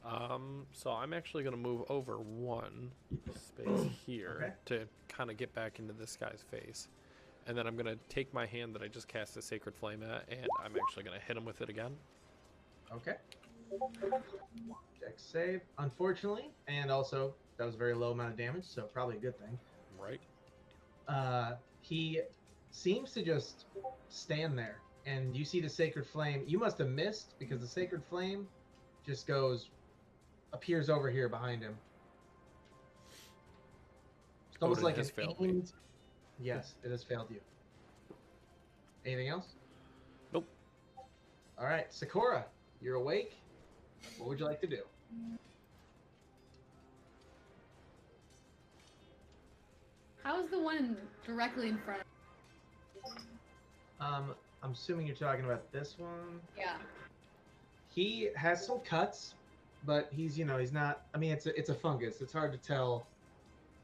[0.04, 2.90] Um, so I'm actually gonna move over one
[3.34, 6.88] space here to kind of get back into this guy's face,
[7.46, 10.24] and then I'm gonna take my hand that I just cast the sacred flame at,
[10.28, 11.96] and I'm actually gonna hit him with it again.
[12.92, 13.14] Okay.
[15.00, 19.16] Dex save, unfortunately, and also that was a very low amount of damage, so probably
[19.16, 19.58] a good thing.
[19.98, 20.20] Right.
[21.08, 22.20] Uh, he
[22.70, 23.66] seems to just
[24.08, 26.44] stand there, and you see the sacred flame.
[26.46, 28.46] You must have missed because the sacred flame
[29.06, 29.70] just goes,
[30.52, 31.76] appears over here behind him.
[34.52, 35.48] It's almost Odin like has failed me.
[35.48, 35.72] aimed.
[36.40, 37.40] Yes, it has failed you.
[39.06, 39.54] Anything else?
[40.32, 40.48] Nope.
[41.58, 42.46] All right, Sakura,
[42.80, 43.34] you're awake.
[44.18, 44.82] What would you like to do?
[50.24, 52.02] How's the one directly in front?
[54.00, 56.40] Um, I'm assuming you're talking about this one.
[56.58, 56.76] Yeah.
[57.90, 59.34] He has some cuts,
[59.86, 61.02] but he's you know he's not.
[61.14, 62.22] I mean, it's a it's a fungus.
[62.22, 63.06] It's hard to tell.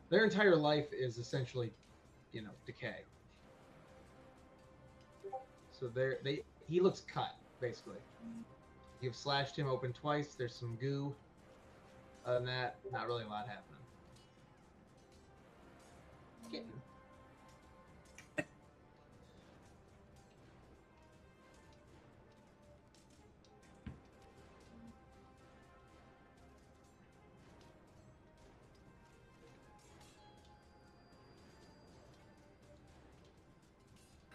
[0.08, 1.72] Their entire life is essentially,
[2.32, 3.04] you know, decay.
[5.70, 7.98] So they're they he looks cut basically.
[9.02, 10.34] You've slashed him open twice.
[10.34, 11.14] There's some goo.
[12.24, 13.80] Other than that, not really a lot happening.
[16.52, 16.62] I'm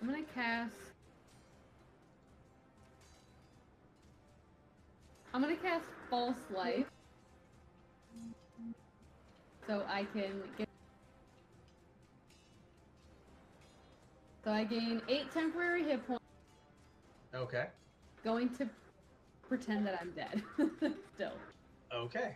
[0.06, 0.72] gonna cast.
[5.34, 6.86] I'm gonna cast False Life.
[9.68, 10.75] So I can get.
[14.46, 16.24] So I gain 8 temporary hit points,
[17.34, 17.66] Okay.
[18.24, 18.70] going to
[19.50, 20.44] pretend that I'm dead.
[21.16, 21.34] Still.
[21.92, 22.36] Okay.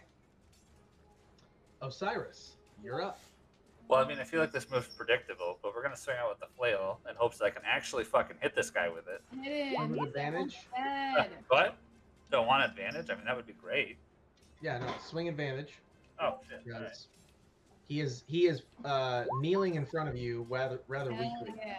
[1.84, 2.53] Osiris,
[2.84, 3.19] you're up.
[3.88, 6.40] Well, I mean, I feel like this move's predictable, but we're gonna swing out with
[6.40, 9.22] the flail in hopes that I can actually fucking hit this guy with it.
[9.44, 9.73] Hit him.
[9.76, 10.57] One with He's advantage?
[10.76, 11.76] almost what?
[12.31, 13.10] Don't want advantage?
[13.11, 13.98] I mean, that would be great.
[14.61, 15.73] Yeah, no, swing advantage.
[16.19, 16.64] Oh shit!
[16.65, 16.98] Because Alright.
[17.88, 21.56] he is he is uh, kneeling in front of you rather rather Hell weakly.
[21.65, 21.77] yeah.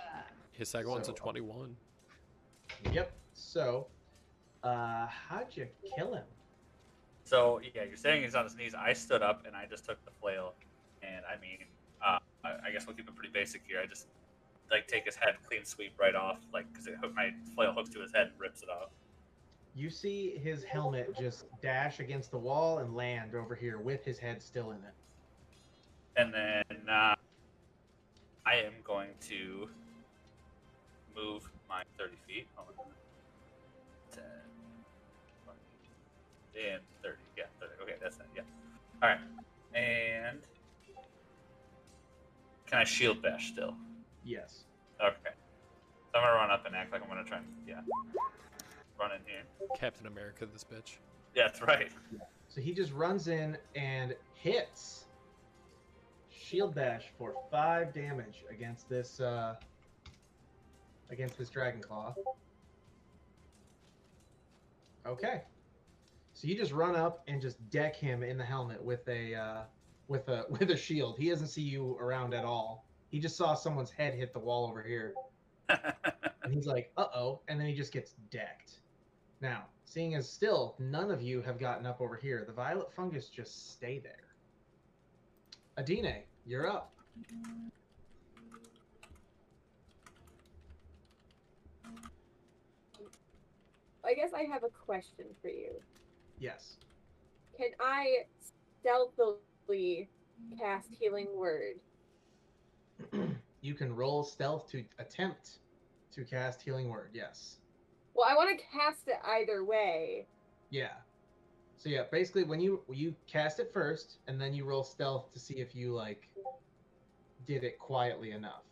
[0.61, 1.75] His second one's a So- 21.
[2.93, 3.11] Yep.
[3.33, 3.89] So,
[4.63, 5.67] uh, how'd you
[5.97, 6.27] kill him?
[7.25, 8.75] So yeah, you're saying he's on his knees.
[8.75, 10.55] I stood up and I just took the flail,
[11.03, 11.65] and I mean,
[12.03, 13.81] uh, I, I guess we'll keep it pretty basic here.
[13.81, 14.09] I just
[14.71, 17.89] like take his head, clean sweep right off, like because it hook my flail hooks
[17.91, 18.91] to his head and rips it off.
[19.75, 24.19] You see his helmet just dash against the wall and land over here with his
[24.19, 24.95] head still in it.
[26.17, 27.15] And then uh,
[28.45, 29.71] I am going to
[31.21, 32.47] move my 30 feet.
[32.55, 32.85] Hold on.
[34.13, 34.23] 10,
[35.45, 37.17] 20, and 30.
[37.37, 37.73] Yeah, 30.
[37.83, 38.27] Okay, that's that.
[38.35, 38.43] Yeah.
[39.03, 39.21] All right.
[39.75, 40.41] And
[42.67, 43.75] can I shield bash still?
[44.25, 44.65] Yes.
[45.01, 45.17] Okay.
[46.13, 47.81] So I'm gonna run up and act like I'm gonna try and yeah,
[48.99, 49.43] run in here.
[49.79, 50.97] Captain America, this bitch.
[51.35, 51.91] Yeah, that's right.
[52.49, 55.05] So he just runs in and hits
[56.29, 59.55] shield bash for five damage against this uh
[61.11, 62.15] against this dragon claw.
[65.07, 65.43] Okay.
[66.35, 69.63] So you just run up and just deck him in the helmet with a uh
[70.09, 71.19] with a with a shield.
[71.19, 72.87] He doesn't see you around at all.
[73.11, 75.15] He just saw someone's head hit the wall over here.
[76.43, 77.43] And he's like, uh oh.
[77.47, 78.81] And then he just gets decked.
[79.41, 83.29] Now, seeing as still none of you have gotten up over here, the violet fungus
[83.29, 84.35] just stay there.
[85.77, 86.93] Adine, you're up.
[94.05, 95.73] I guess I have a question for you.
[96.39, 96.77] Yes.
[97.57, 98.25] Can I
[98.81, 100.09] stealthily
[100.59, 101.75] cast Healing Word?
[103.61, 105.59] you can roll stealth to attempt
[106.13, 107.11] to cast healing word.
[107.13, 107.59] Yes.
[108.15, 110.27] Well, I want to cast it either way.
[110.71, 110.95] Yeah.
[111.77, 115.39] So yeah, basically when you you cast it first and then you roll stealth to
[115.39, 116.29] see if you like
[117.47, 118.63] did it quietly enough.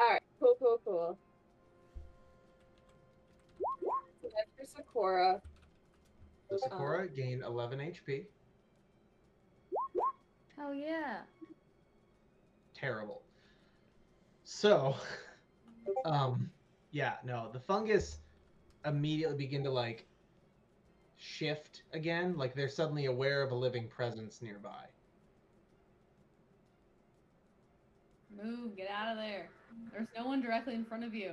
[0.00, 1.18] All right, cool, cool, cool.
[4.36, 5.40] That's for Sakura.
[6.50, 8.24] So Sakura gained 11 HP.
[10.56, 11.18] Hell yeah.
[12.74, 13.22] terrible.
[14.44, 14.94] So,
[16.04, 16.50] um,
[16.92, 18.18] yeah, no, the fungus
[18.84, 20.06] immediately begin to like
[21.16, 24.84] shift again, like they're suddenly aware of a living presence nearby.
[28.42, 29.48] Move, get out of there.
[29.92, 31.32] There's no one directly in front of you.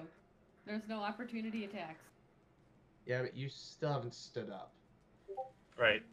[0.65, 2.05] There's no opportunity attacks.
[3.05, 4.73] Yeah, but you still haven't stood up.
[5.77, 6.03] right.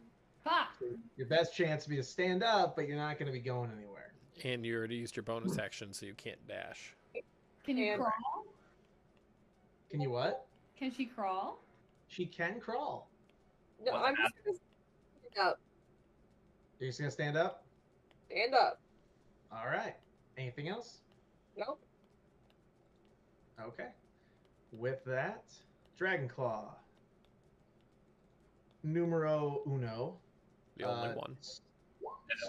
[0.45, 0.69] Ha!
[1.17, 3.71] Your best chance would be to stand up, but you're not going to be going
[3.77, 4.13] anywhere.
[4.43, 6.95] And you already used your bonus action, so you can't dash.
[7.65, 8.45] Can you And- crawl?
[9.91, 10.45] Can you what?
[10.77, 11.59] Can she crawl?
[12.07, 13.09] She can crawl.
[13.83, 14.57] No, What's I'm just gonna
[15.33, 15.59] stand up.
[16.79, 17.65] You're just going to stand up?
[18.29, 18.79] Stand up.
[19.51, 19.95] All right.
[20.37, 20.99] Anything else?
[21.57, 21.79] Nope.
[23.61, 23.89] Okay.
[24.71, 25.43] With that,
[25.99, 26.73] Dragon Claw.
[28.83, 30.15] Numero uno.
[30.77, 31.35] The only uh, one.
[31.41, 31.59] s-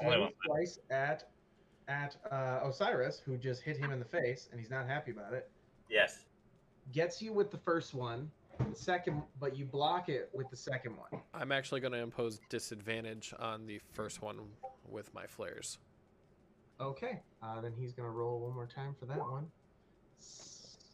[0.00, 0.56] And the only swings one.
[0.56, 1.28] twice at
[1.88, 5.32] at uh, Osiris, who just hit him in the face, and he's not happy about
[5.32, 5.50] it.
[5.88, 6.20] Yes.
[6.92, 8.30] Gets you with the first one,
[8.70, 11.20] the second, but you block it with the second one.
[11.34, 14.38] I'm actually going to impose disadvantage on the first one
[14.88, 15.78] with my flares.
[16.80, 17.20] Okay.
[17.42, 19.46] Uh, then he's gonna roll one more time for that one.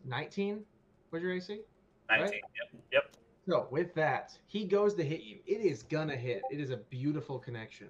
[0.06, 0.64] Nineteen.
[1.10, 1.60] What's your AC?
[2.08, 2.32] 19.
[2.32, 2.82] Yep.
[2.92, 3.16] Yep.
[3.48, 5.38] So with that, he goes to hit you.
[5.46, 6.42] It is gonna hit.
[6.50, 7.88] It is a beautiful connection,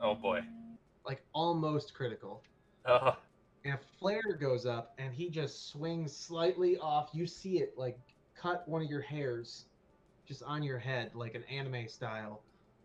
[0.00, 0.40] Oh boy.
[1.06, 2.42] like almost critical.
[2.86, 3.16] Oh.
[3.64, 7.98] and a flare goes up and he just swings slightly off you see it like
[8.34, 9.66] cut one of your hairs
[10.26, 12.40] just on your head like an anime style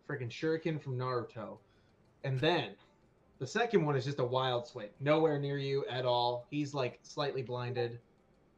[0.05, 1.57] freaking shuriken from naruto
[2.25, 2.71] and then
[3.39, 6.99] the second one is just a wild swing nowhere near you at all he's like
[7.03, 7.97] slightly blinded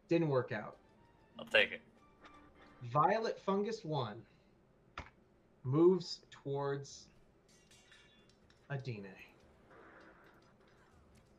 [0.09, 0.77] didn't work out
[1.37, 1.81] I'll take it.
[2.83, 4.21] Violet fungus one
[5.63, 7.07] moves towards
[8.69, 9.07] adine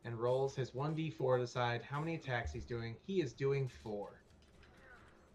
[0.04, 2.96] and rolls his 1d4 to decide how many attacks he's doing.
[3.06, 4.22] He is doing four.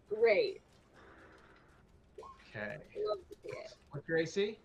[0.08, 0.60] Great.
[2.18, 2.76] Okay.
[3.06, 3.50] Love to see.
[3.90, 4.58] What's your AC?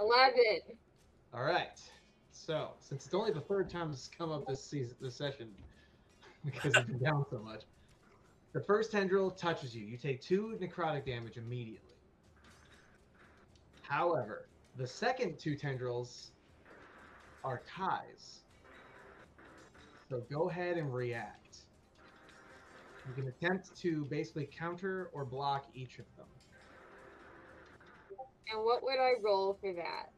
[0.00, 0.76] Eleven.
[1.32, 1.80] All right.
[2.32, 5.50] So, since it's only the third time this has come up this season, this session,
[6.44, 7.62] because it's been down so much,
[8.54, 9.84] the first tendril touches you.
[9.84, 11.90] You take two necrotic damage immediately.
[13.82, 16.30] However, the second two tendrils
[17.42, 18.40] are ties.
[20.08, 21.58] So go ahead and react.
[23.08, 26.26] You can attempt to basically counter or block each of them.
[28.52, 30.10] And what would I roll for that?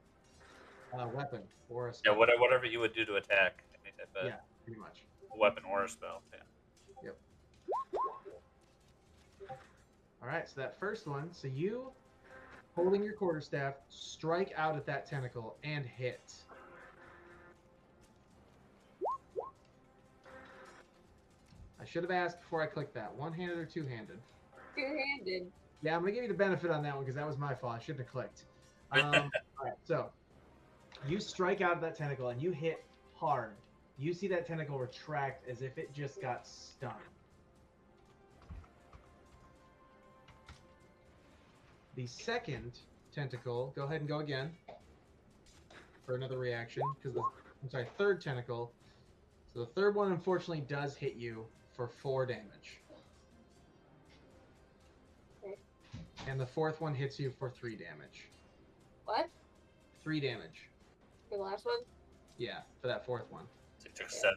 [0.97, 4.09] Uh, weapon or a Yeah, spell, whatever, whatever you would do to attack any type
[4.15, 4.37] of Yeah.
[4.65, 5.05] pretty much.
[5.35, 6.23] weapon or a spell.
[6.33, 6.41] Yeah.
[10.27, 11.93] All right, so that first one, so you
[12.75, 16.35] holding your quarterstaff, strike out at that tentacle and hit.
[21.81, 23.15] I should have asked before I clicked that.
[23.15, 24.19] One-handed or two-handed?
[24.75, 25.53] Two-handed.
[25.83, 27.75] Yeah, I'm gonna give you the benefit on that one because that was my fault.
[27.77, 28.45] I shouldn't have clicked.
[28.93, 30.11] Um, all right, so
[31.09, 32.85] you strike out of that tentacle and you hit
[33.15, 33.51] hard.
[33.99, 36.93] You see that tentacle retract as if it just got stung.
[41.97, 42.79] The second
[43.15, 44.51] tentacle, go ahead and go again
[46.05, 47.23] for another reaction because the
[47.63, 48.71] I'm sorry, third tentacle.
[49.55, 52.81] So the third one unfortunately does hit you for four damage.
[55.43, 55.57] Okay.
[56.29, 58.29] And the fourth one hits you for three damage.
[59.07, 59.29] What?
[60.03, 60.69] Three damage.
[61.31, 61.79] The last one?
[62.39, 63.45] Yeah, for that fourth one.
[63.79, 64.37] So you took seven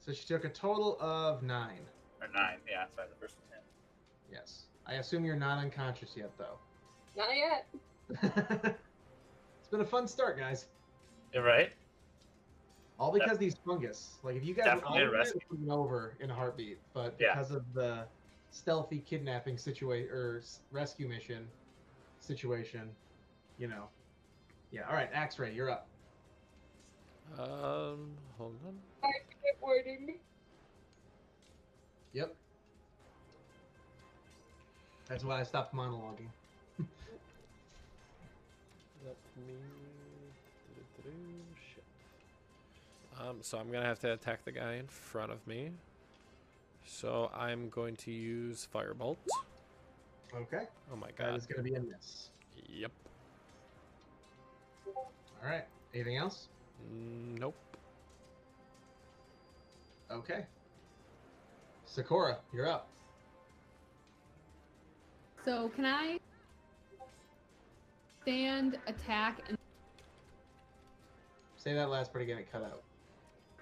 [0.00, 1.86] So she took a total of nine.
[2.20, 2.58] or nine.
[2.68, 3.44] Yeah, sorry, the first one.
[4.30, 4.38] Yeah.
[4.40, 4.64] Yes.
[4.88, 6.58] I assume you're not unconscious yet, though.
[7.16, 7.66] Not yet.
[9.60, 10.66] it's been a fun start, guys.
[11.34, 11.72] You're right.
[12.98, 14.16] All because these fungus.
[14.22, 17.34] Like, if you guys Definitely a all over in a heartbeat, but Yeah.
[17.34, 18.06] because of the
[18.50, 21.46] stealthy kidnapping situation or s- rescue mission
[22.18, 22.90] situation,
[23.58, 23.88] you know.
[24.72, 24.88] Yeah.
[24.88, 25.86] All right, X-ray, you're up.
[27.38, 28.78] Um, hold on.
[29.02, 30.06] Get warden.
[30.08, 30.16] Yep.
[35.08, 36.28] That's why I stopped monologuing.
[39.06, 39.54] Let me.
[41.74, 41.84] Shit.
[43.20, 45.70] Um, so I'm gonna have to attack the guy in front of me.
[46.84, 49.16] So I'm going to use firebolt.
[50.34, 50.64] Okay.
[50.92, 51.36] Oh my god.
[51.36, 52.30] is going to be a miss.
[52.68, 52.90] Yep.
[54.96, 55.04] All
[55.44, 55.64] right.
[55.94, 56.48] Anything else?
[56.90, 57.54] Nope.
[60.10, 60.46] Okay.
[61.86, 62.88] Sakura, you're up.
[65.44, 66.18] So can I
[68.22, 69.56] stand, attack, and
[71.56, 72.38] Say that last part again.
[72.38, 72.82] It cut out.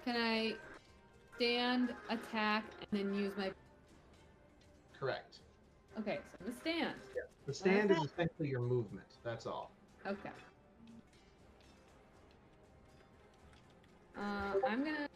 [0.05, 0.53] can I
[1.35, 3.51] stand, attack, and then use my?
[4.99, 5.39] Correct.
[5.99, 6.95] Okay, so the stand.
[7.47, 9.07] The stand is essentially your movement.
[9.23, 9.71] That's all.
[10.05, 10.29] Okay.
[14.17, 15.07] Uh, I'm gonna.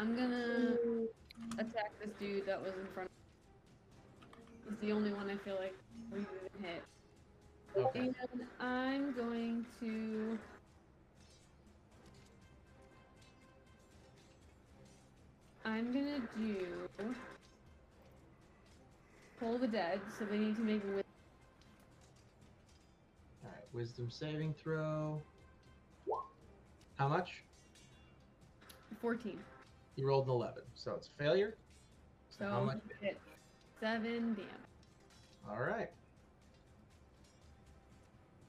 [0.00, 1.06] I'm gonna mm.
[1.58, 3.10] attack this dude that was in front.
[3.10, 4.76] of me.
[4.80, 5.74] He's the only one I feel like
[6.10, 6.82] we didn't hit.
[7.76, 7.98] Okay.
[7.98, 8.14] And
[8.60, 10.38] I'm going to.
[15.66, 17.14] I'm gonna do.
[19.38, 21.02] Pull the dead, so they need to make a wi-
[23.44, 23.74] All right.
[23.74, 25.20] Wisdom saving throw.
[26.96, 27.42] How much?
[29.02, 29.38] 14.
[30.00, 31.56] You rolled an 11, so it's a failure.
[32.30, 32.78] So, So how much?
[33.02, 33.20] it's
[33.80, 34.46] 7 damage.
[35.46, 35.90] All right.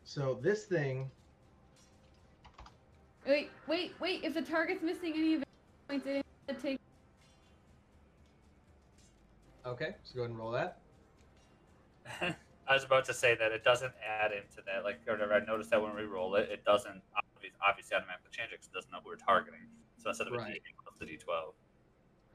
[0.05, 1.11] So this thing.
[3.27, 4.23] Wait, wait, wait.
[4.23, 5.51] If the target's missing any of its
[5.89, 6.77] points, it take.
[9.65, 9.95] Okay.
[10.03, 10.77] So go ahead and roll that.
[12.69, 14.85] I was about to say that it doesn't add into that.
[14.85, 15.33] Like, or whatever.
[15.33, 18.67] I noticed that when we roll it, it doesn't obvi- obviously automatically change it because
[18.67, 19.67] it doesn't know who we're targeting.
[19.97, 20.53] So instead of a Right.
[20.55, 20.61] D8,
[21.01, 21.53] it's a D12.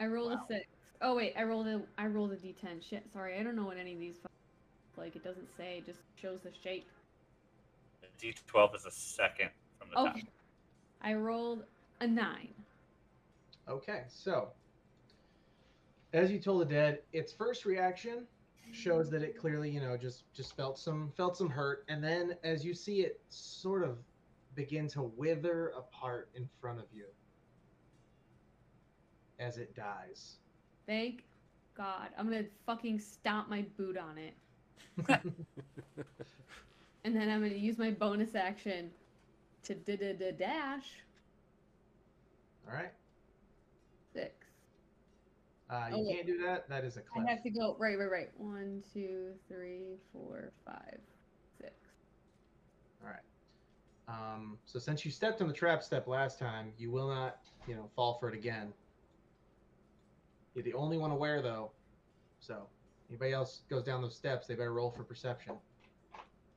[0.01, 0.45] I rolled Wow.
[0.51, 0.67] a 6.
[1.03, 2.83] Oh, wait, I rolled a I rolled a d10.
[2.83, 3.39] Shit, sorry.
[3.39, 4.17] I don't know what any of these
[4.97, 5.17] like.
[5.17, 6.87] It doesn't say, it just shows the shape.
[8.01, 10.17] The D12 is a second from the top.
[11.03, 11.65] I rolled
[12.01, 12.49] a 9.
[13.69, 14.05] Okay.
[14.09, 14.49] So
[16.13, 18.27] as you told the dead, its first reaction
[18.73, 22.37] shows that it clearly, you know, just just felt some felt some hurt, and then
[22.43, 23.99] as you see it sort of
[24.55, 27.05] begin to wither apart in front of you
[29.39, 30.37] as it dies.
[30.87, 31.25] Thank
[31.77, 32.09] God.
[32.17, 34.35] I'm gonna fucking stomp my boot on it.
[37.05, 38.91] And then I'm gonna use my bonus action
[39.63, 41.05] to da da da dash.
[42.67, 42.91] All right.
[44.13, 44.33] Six.
[45.71, 46.69] Uh, you Oh, can't do that.
[46.69, 47.25] That is a cliff.
[47.25, 48.41] I have to go right, right, right.
[48.41, 50.99] One, two, three, four, five,
[51.61, 51.75] six.
[53.05, 53.23] All right.
[54.09, 57.39] Um, so since you stepped on the trap step last time, you will not,
[57.69, 58.73] you know, fall for it again.
[60.57, 61.71] You're the only one aware, though.
[62.41, 62.67] So
[63.11, 65.53] anybody else goes down those steps, they better roll for perception.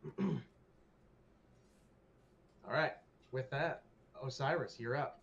[0.19, 0.31] All
[2.69, 2.93] right.
[3.33, 3.83] With that,
[4.25, 5.19] Osiris, you're up.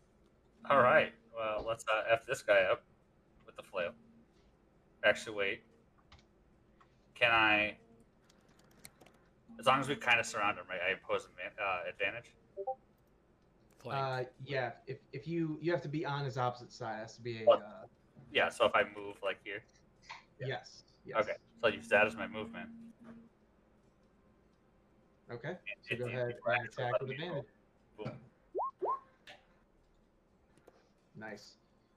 [0.69, 1.15] All right.
[1.35, 2.83] Well, let's uh, F this guy up.
[3.47, 3.93] with the flail.
[5.05, 5.63] Actually, wait.
[7.15, 7.79] Can I?
[9.59, 10.81] As long as we kind of surround him, right?
[10.87, 12.35] I impose an uh, advantage.
[13.91, 14.73] Uh, yeah.
[14.87, 17.43] If if you you have to be on his opposite side, it has to be
[17.45, 17.87] a uh,
[18.37, 18.51] Yeah.
[18.51, 19.63] So if I move like here.
[20.39, 20.83] Yes.
[21.07, 21.17] Yes.
[21.23, 21.33] Okay.
[21.63, 22.69] So I use that as my movement.
[25.33, 25.57] Okay.
[25.83, 27.47] So It- go it- ahead it and attack with advantage.
[27.97, 28.21] Boom.
[31.17, 31.57] Nice.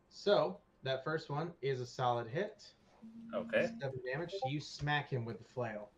[0.10, 2.64] So that first one is a solid hit.
[3.36, 3.70] Okay.
[3.82, 4.32] Seven damage.
[4.32, 5.92] So you smack him with the flail.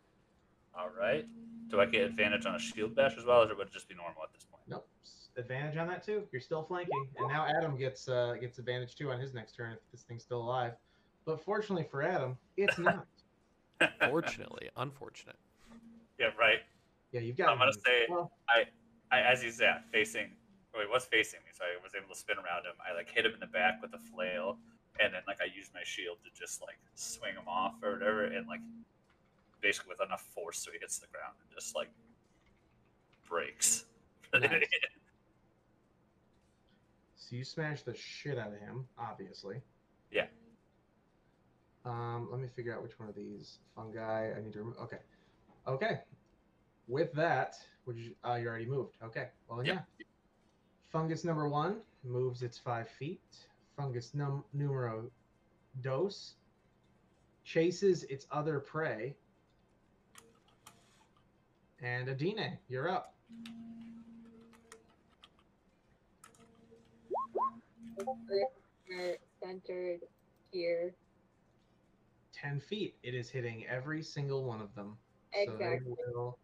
[0.74, 1.24] All right.
[1.68, 3.94] Do I get advantage on a shield bash as well, or would it just be
[3.94, 4.62] normal at this point?
[4.66, 4.88] Nope.
[5.36, 6.22] S- Advantage on that too.
[6.32, 9.72] You're still flanking, and now Adam gets uh, gets advantage too on his next turn
[9.72, 10.72] if this thing's still alive.
[11.24, 13.06] But fortunately for Adam, it's not.
[14.08, 15.34] Fortunately, unfortunate.
[16.18, 16.28] yeah.
[16.38, 16.60] Right.
[17.10, 17.48] yeah, you've got.
[17.48, 20.30] I'm gonna say- Well, I, as he's yeah, facing,
[20.72, 22.74] or he was facing me, so I was able to spin around him.
[22.88, 24.56] I like hit him in the back with a flail,
[25.00, 28.24] and then like I used my shield to just like swing him off or whatever,
[28.24, 28.60] and like
[29.60, 31.88] basically with enough force so he hits the ground and just like
[33.28, 33.84] breaks.
[34.32, 34.50] Nice.
[37.32, 39.62] So you smash the shit out of him, obviously.
[40.10, 40.26] Yeah.
[41.86, 44.76] Um, let me figure out which one of these fungi I need to remove.
[44.82, 44.98] Okay.
[45.66, 46.00] Okay.
[46.88, 47.54] With that,
[47.86, 48.14] which you?
[48.22, 48.96] Uh, you already moved.
[49.02, 49.28] Okay.
[49.48, 49.74] Well, Yep.
[49.98, 50.04] yeah.
[50.90, 53.22] Fungus number one moves its five feet.
[53.78, 55.10] Fungus num numero
[55.80, 56.34] dos
[57.44, 59.16] chases its other prey.
[61.80, 63.14] And Adine, you're up.
[69.42, 70.00] Centered
[70.50, 70.94] here.
[72.32, 72.94] 10 feet.
[73.02, 74.96] It is hitting every single one of them.
[75.32, 75.58] Exactly.
[75.58, 76.38] So they will...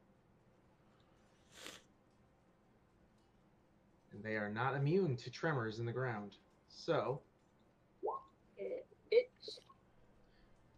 [4.12, 6.36] And they are not immune to tremors in the ground.
[6.68, 7.20] So
[8.56, 9.28] It, itch.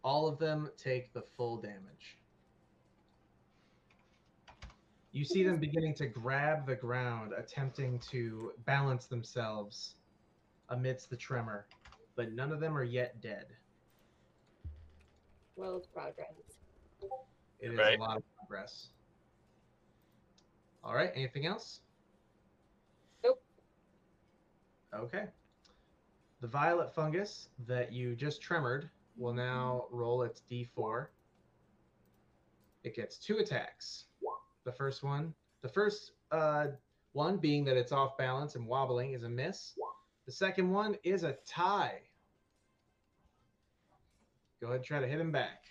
[0.03, 2.17] all of them take the full damage.
[5.11, 9.95] You see them beginning to grab the ground, attempting to balance themselves
[10.71, 11.67] amidst the tremor,
[12.15, 13.45] but none of them are yet dead.
[15.55, 16.33] Well, it's progress.
[17.59, 17.99] It is Right.
[17.99, 18.89] a lot of progress.
[20.83, 21.11] All right.
[21.13, 21.81] Anything else?
[23.23, 23.43] Nope.
[24.93, 25.27] Okay.
[26.39, 31.07] The violet fungus that you just tremored will now roll its d4.
[32.83, 34.05] It gets two attacks.
[34.63, 36.67] The first one, the first uh,
[37.13, 39.75] one being that it's off balance and wobbling, is a miss.
[40.25, 42.01] The second one is a tie.
[44.59, 45.63] Go ahead and try to hit him back.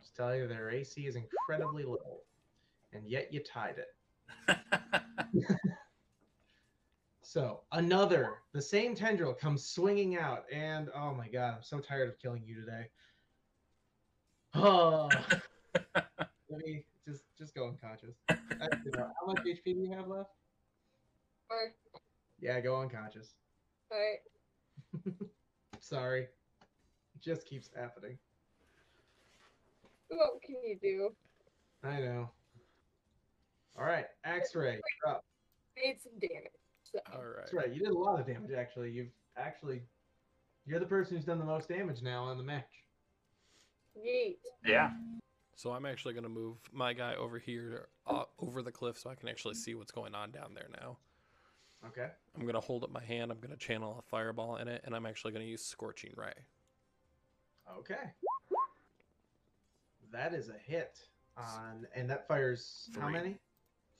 [0.00, 2.20] Just tell you their AC is incredibly low,
[2.92, 4.58] and yet you tied it.
[7.28, 12.08] So another, the same tendril comes swinging out, and oh my god, I'm so tired
[12.08, 12.86] of killing you today.
[14.54, 15.10] Oh,
[15.74, 18.14] let me just just go unconscious.
[18.30, 20.30] Actually, no, how much HP do you have left?
[21.50, 21.72] Or,
[22.40, 23.34] Yeah, go unconscious.
[23.92, 24.20] alright.
[25.80, 28.18] Sorry, it just keeps happening.
[30.08, 31.14] What can you do?
[31.82, 32.30] I know.
[33.78, 35.24] All right, X-ray, you're up.
[35.76, 36.50] Made some damage.
[36.82, 36.98] So.
[37.14, 37.36] All right.
[37.38, 37.72] That's right.
[37.72, 38.90] You did a lot of damage, actually.
[38.90, 39.82] You've actually,
[40.66, 42.64] you're the person who's done the most damage now on the match.
[43.96, 44.38] Yeet.
[44.64, 44.90] yeah.
[45.58, 49.10] So I'm actually going to move my guy over here, uh, over the cliff, so
[49.10, 50.98] I can actually see what's going on down there now.
[51.84, 52.06] Okay.
[52.36, 53.32] I'm going to hold up my hand.
[53.32, 56.12] I'm going to channel a fireball in it, and I'm actually going to use Scorching
[56.14, 56.32] Ray.
[57.76, 58.12] Okay.
[60.12, 61.00] That is a hit
[61.36, 63.36] on, and that fires how many?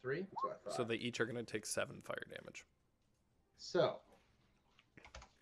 [0.00, 0.20] Three.
[0.20, 0.76] That's what I thought.
[0.76, 2.66] So they each are going to take seven fire damage.
[3.56, 3.96] So,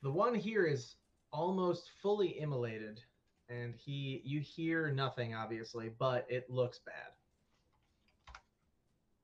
[0.02, 0.94] the one here is
[1.30, 3.02] almost fully immolated,
[3.48, 7.12] and he you hear nothing obviously, but it looks bad.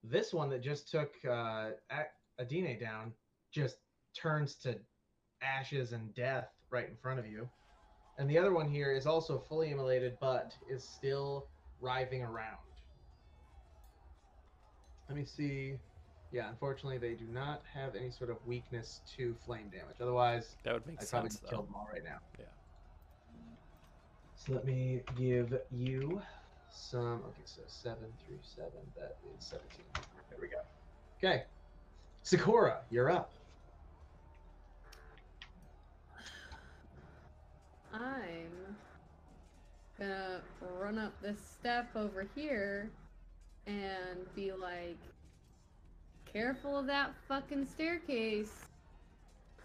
[0.05, 1.70] This one that just took uh,
[2.39, 3.12] Adine down
[3.51, 3.77] just
[4.15, 4.77] turns to
[5.43, 7.49] ashes and death right in front of you,
[8.19, 11.47] and the other one here is also fully immolated, but is still
[11.81, 12.59] writhing around.
[15.09, 15.74] Let me see.
[16.32, 19.97] Yeah, unfortunately, they do not have any sort of weakness to flame damage.
[20.01, 21.65] Otherwise, That would make I probably sense, could kill though.
[21.66, 22.19] them all right now.
[22.39, 22.47] Yeah.
[24.44, 26.20] So let me give you
[26.69, 27.23] some.
[27.28, 28.81] Okay, so seven through seven.
[28.97, 29.85] That is seventeen.
[30.31, 30.56] There we go.
[31.19, 31.44] Okay,
[32.24, 33.31] Sakura, you're up.
[37.94, 38.48] I'm
[39.97, 40.40] gonna
[40.77, 42.90] run up this step over here
[43.69, 44.98] and be like,
[46.32, 48.66] careful of that fucking staircase.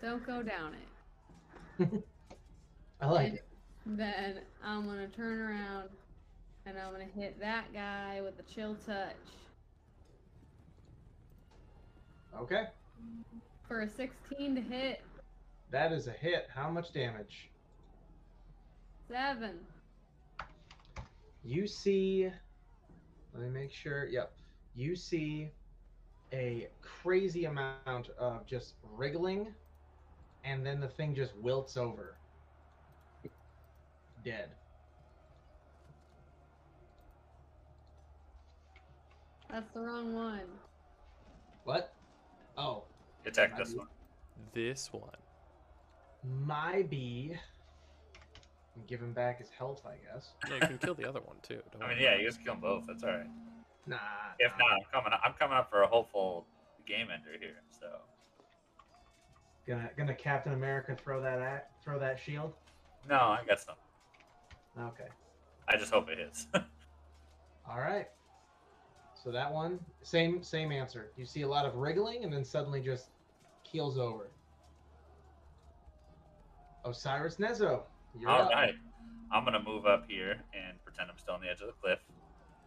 [0.03, 0.75] don't go down
[1.79, 2.03] it.
[3.01, 3.46] I like it.
[3.87, 5.89] Then I'm gonna turn around
[6.65, 9.15] and I'm gonna hit that guy with a chill touch
[12.35, 12.67] Okay.
[13.67, 15.01] for a 16 to hit.
[15.71, 16.47] That is a hit.
[16.53, 17.49] How much damage?
[19.07, 19.65] Seven.
[21.43, 22.31] You see.
[23.33, 24.05] Let me make sure.
[24.07, 24.33] Yep.
[24.75, 25.51] You see
[26.33, 29.55] a crazy amount of just wriggling,
[30.43, 32.16] and then the thing just wilts over.
[34.27, 34.49] Dead.
[39.49, 40.41] That's the wrong one.
[41.63, 41.93] What?
[42.57, 42.83] Oh,
[43.25, 43.87] Attack this one.
[44.53, 45.07] This one.
[46.45, 47.37] my bee.
[48.75, 50.31] And give him back his health, I guess.
[50.49, 51.61] Yeah, you can kill the other one too.
[51.71, 52.83] Don't I mean, yeah, you just kill them both.
[52.85, 53.29] That's all right.
[53.85, 53.95] Nah.
[54.39, 54.65] If nah.
[54.65, 55.13] not, I'm coming.
[55.13, 56.45] Up, I'm coming up for a hopeful
[56.85, 57.61] game ender here.
[57.79, 57.87] So
[59.65, 62.55] Gonna gonna Captain America throw that at throw that shield.
[63.07, 63.75] no, I got some.
[64.79, 65.07] Okay.
[65.67, 66.47] I just hope it hits.
[67.69, 68.07] All right.
[69.15, 71.11] So that one, same same answer.
[71.17, 73.09] You see a lot of wriggling, and then suddenly just
[73.63, 74.29] keels over.
[76.85, 77.81] Osiris Nezo,
[78.17, 78.73] you're All right.
[79.31, 81.99] I'm gonna move up here and pretend I'm still on the edge of the cliff,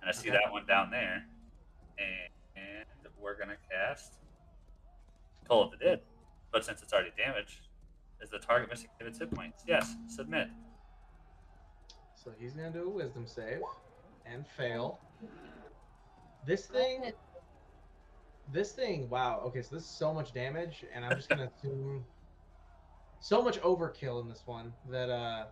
[0.03, 0.39] and I see Okay.
[0.45, 1.24] that one down there,
[1.99, 2.85] and, and
[3.19, 4.19] we're gonna cast
[5.49, 6.01] Toll of the Dead.
[6.53, 7.69] But since it's already damaged,
[8.20, 9.65] is the target missing its hit points?
[9.66, 9.95] Yes.
[10.09, 10.49] Submit.
[12.23, 13.63] So he's gonna do a Wisdom save
[14.27, 15.01] and fail.
[16.47, 17.13] This thing,
[18.53, 19.09] this thing.
[19.09, 19.41] Wow.
[19.47, 22.05] Okay, so this is so much damage, and I'm just gonna assume
[23.21, 25.47] so much overkill in this one that uh,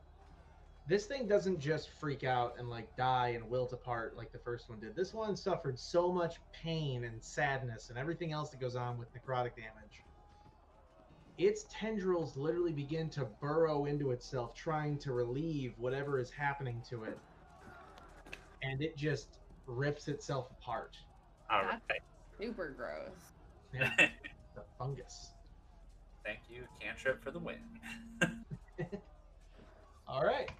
[0.87, 4.69] this thing doesn't just freak out and like die and wilt apart like the first
[4.69, 4.95] one did.
[4.95, 9.09] This one suffered so much pain and sadness and everything else that goes on with
[9.15, 10.03] necrotic damage.
[11.39, 17.05] Its tendrils literally begin to burrow into itself, trying to relieve whatever is happening to
[17.05, 17.17] it,
[18.63, 20.97] and it just rips itself apart.
[21.51, 21.81] All That's-
[22.41, 23.33] Super gross.
[23.75, 23.91] Yeah,
[24.55, 25.33] the fungus.
[26.25, 27.59] Thank you, cantrip, for the win.
[30.09, 30.51] All right.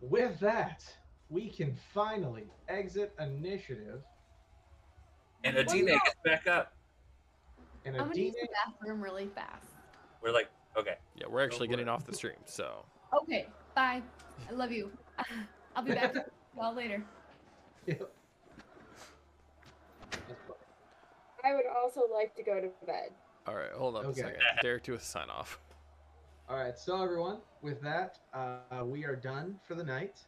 [0.00, 0.82] With that,
[1.30, 4.02] we can finally exit initiative.
[5.44, 6.74] And Adina gets back up.
[7.84, 9.66] And I'm gonna use the bathroom really fast.
[10.22, 10.96] We're like, okay.
[11.16, 12.84] Yeah, we're actually getting off the stream, so
[13.22, 14.02] Okay, bye.
[14.48, 14.90] I love you.
[15.76, 16.14] I'll be back.
[16.56, 17.02] Y'all later.
[21.44, 23.10] I would also like to go to bed.
[23.46, 24.20] all right, hold on Okay.
[24.20, 24.40] a second.
[24.62, 25.58] Derek, do a sign off.
[26.48, 30.20] All right, so everyone, with that, uh, we are done for the night.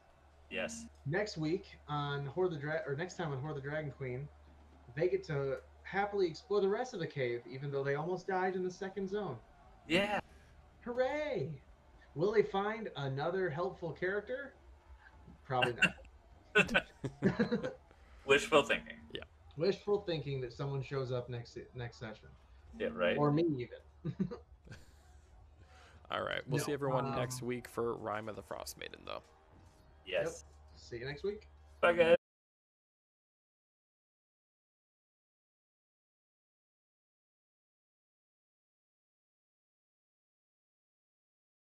[0.51, 0.87] Yes.
[1.07, 4.29] Next week on Hoard the Dra- or next time on Hoard the Dragon Queen,
[4.97, 8.57] they get to happily explore the rest of the cave, even though they almost died
[8.57, 9.37] in the second zone.
[9.89, 10.19] Yeah.
[10.85, 11.51] Hooray!
[12.15, 14.55] Will they find another helpful character?
[15.47, 15.75] Probably
[16.57, 16.83] not.
[18.27, 18.97] Wishful thinking.
[19.13, 19.23] Yeah.
[19.57, 22.29] Wishful thinking that someone shows up next next session,
[22.79, 23.17] Yeah, right.
[23.17, 24.15] or me even.
[26.11, 29.01] All right, we'll No, see everyone next um, week for Rime of the Frost Maiden,
[29.07, 29.23] though.
[30.07, 30.45] yes.
[30.77, 31.49] See you next week.
[31.81, 32.17] Bye, guys.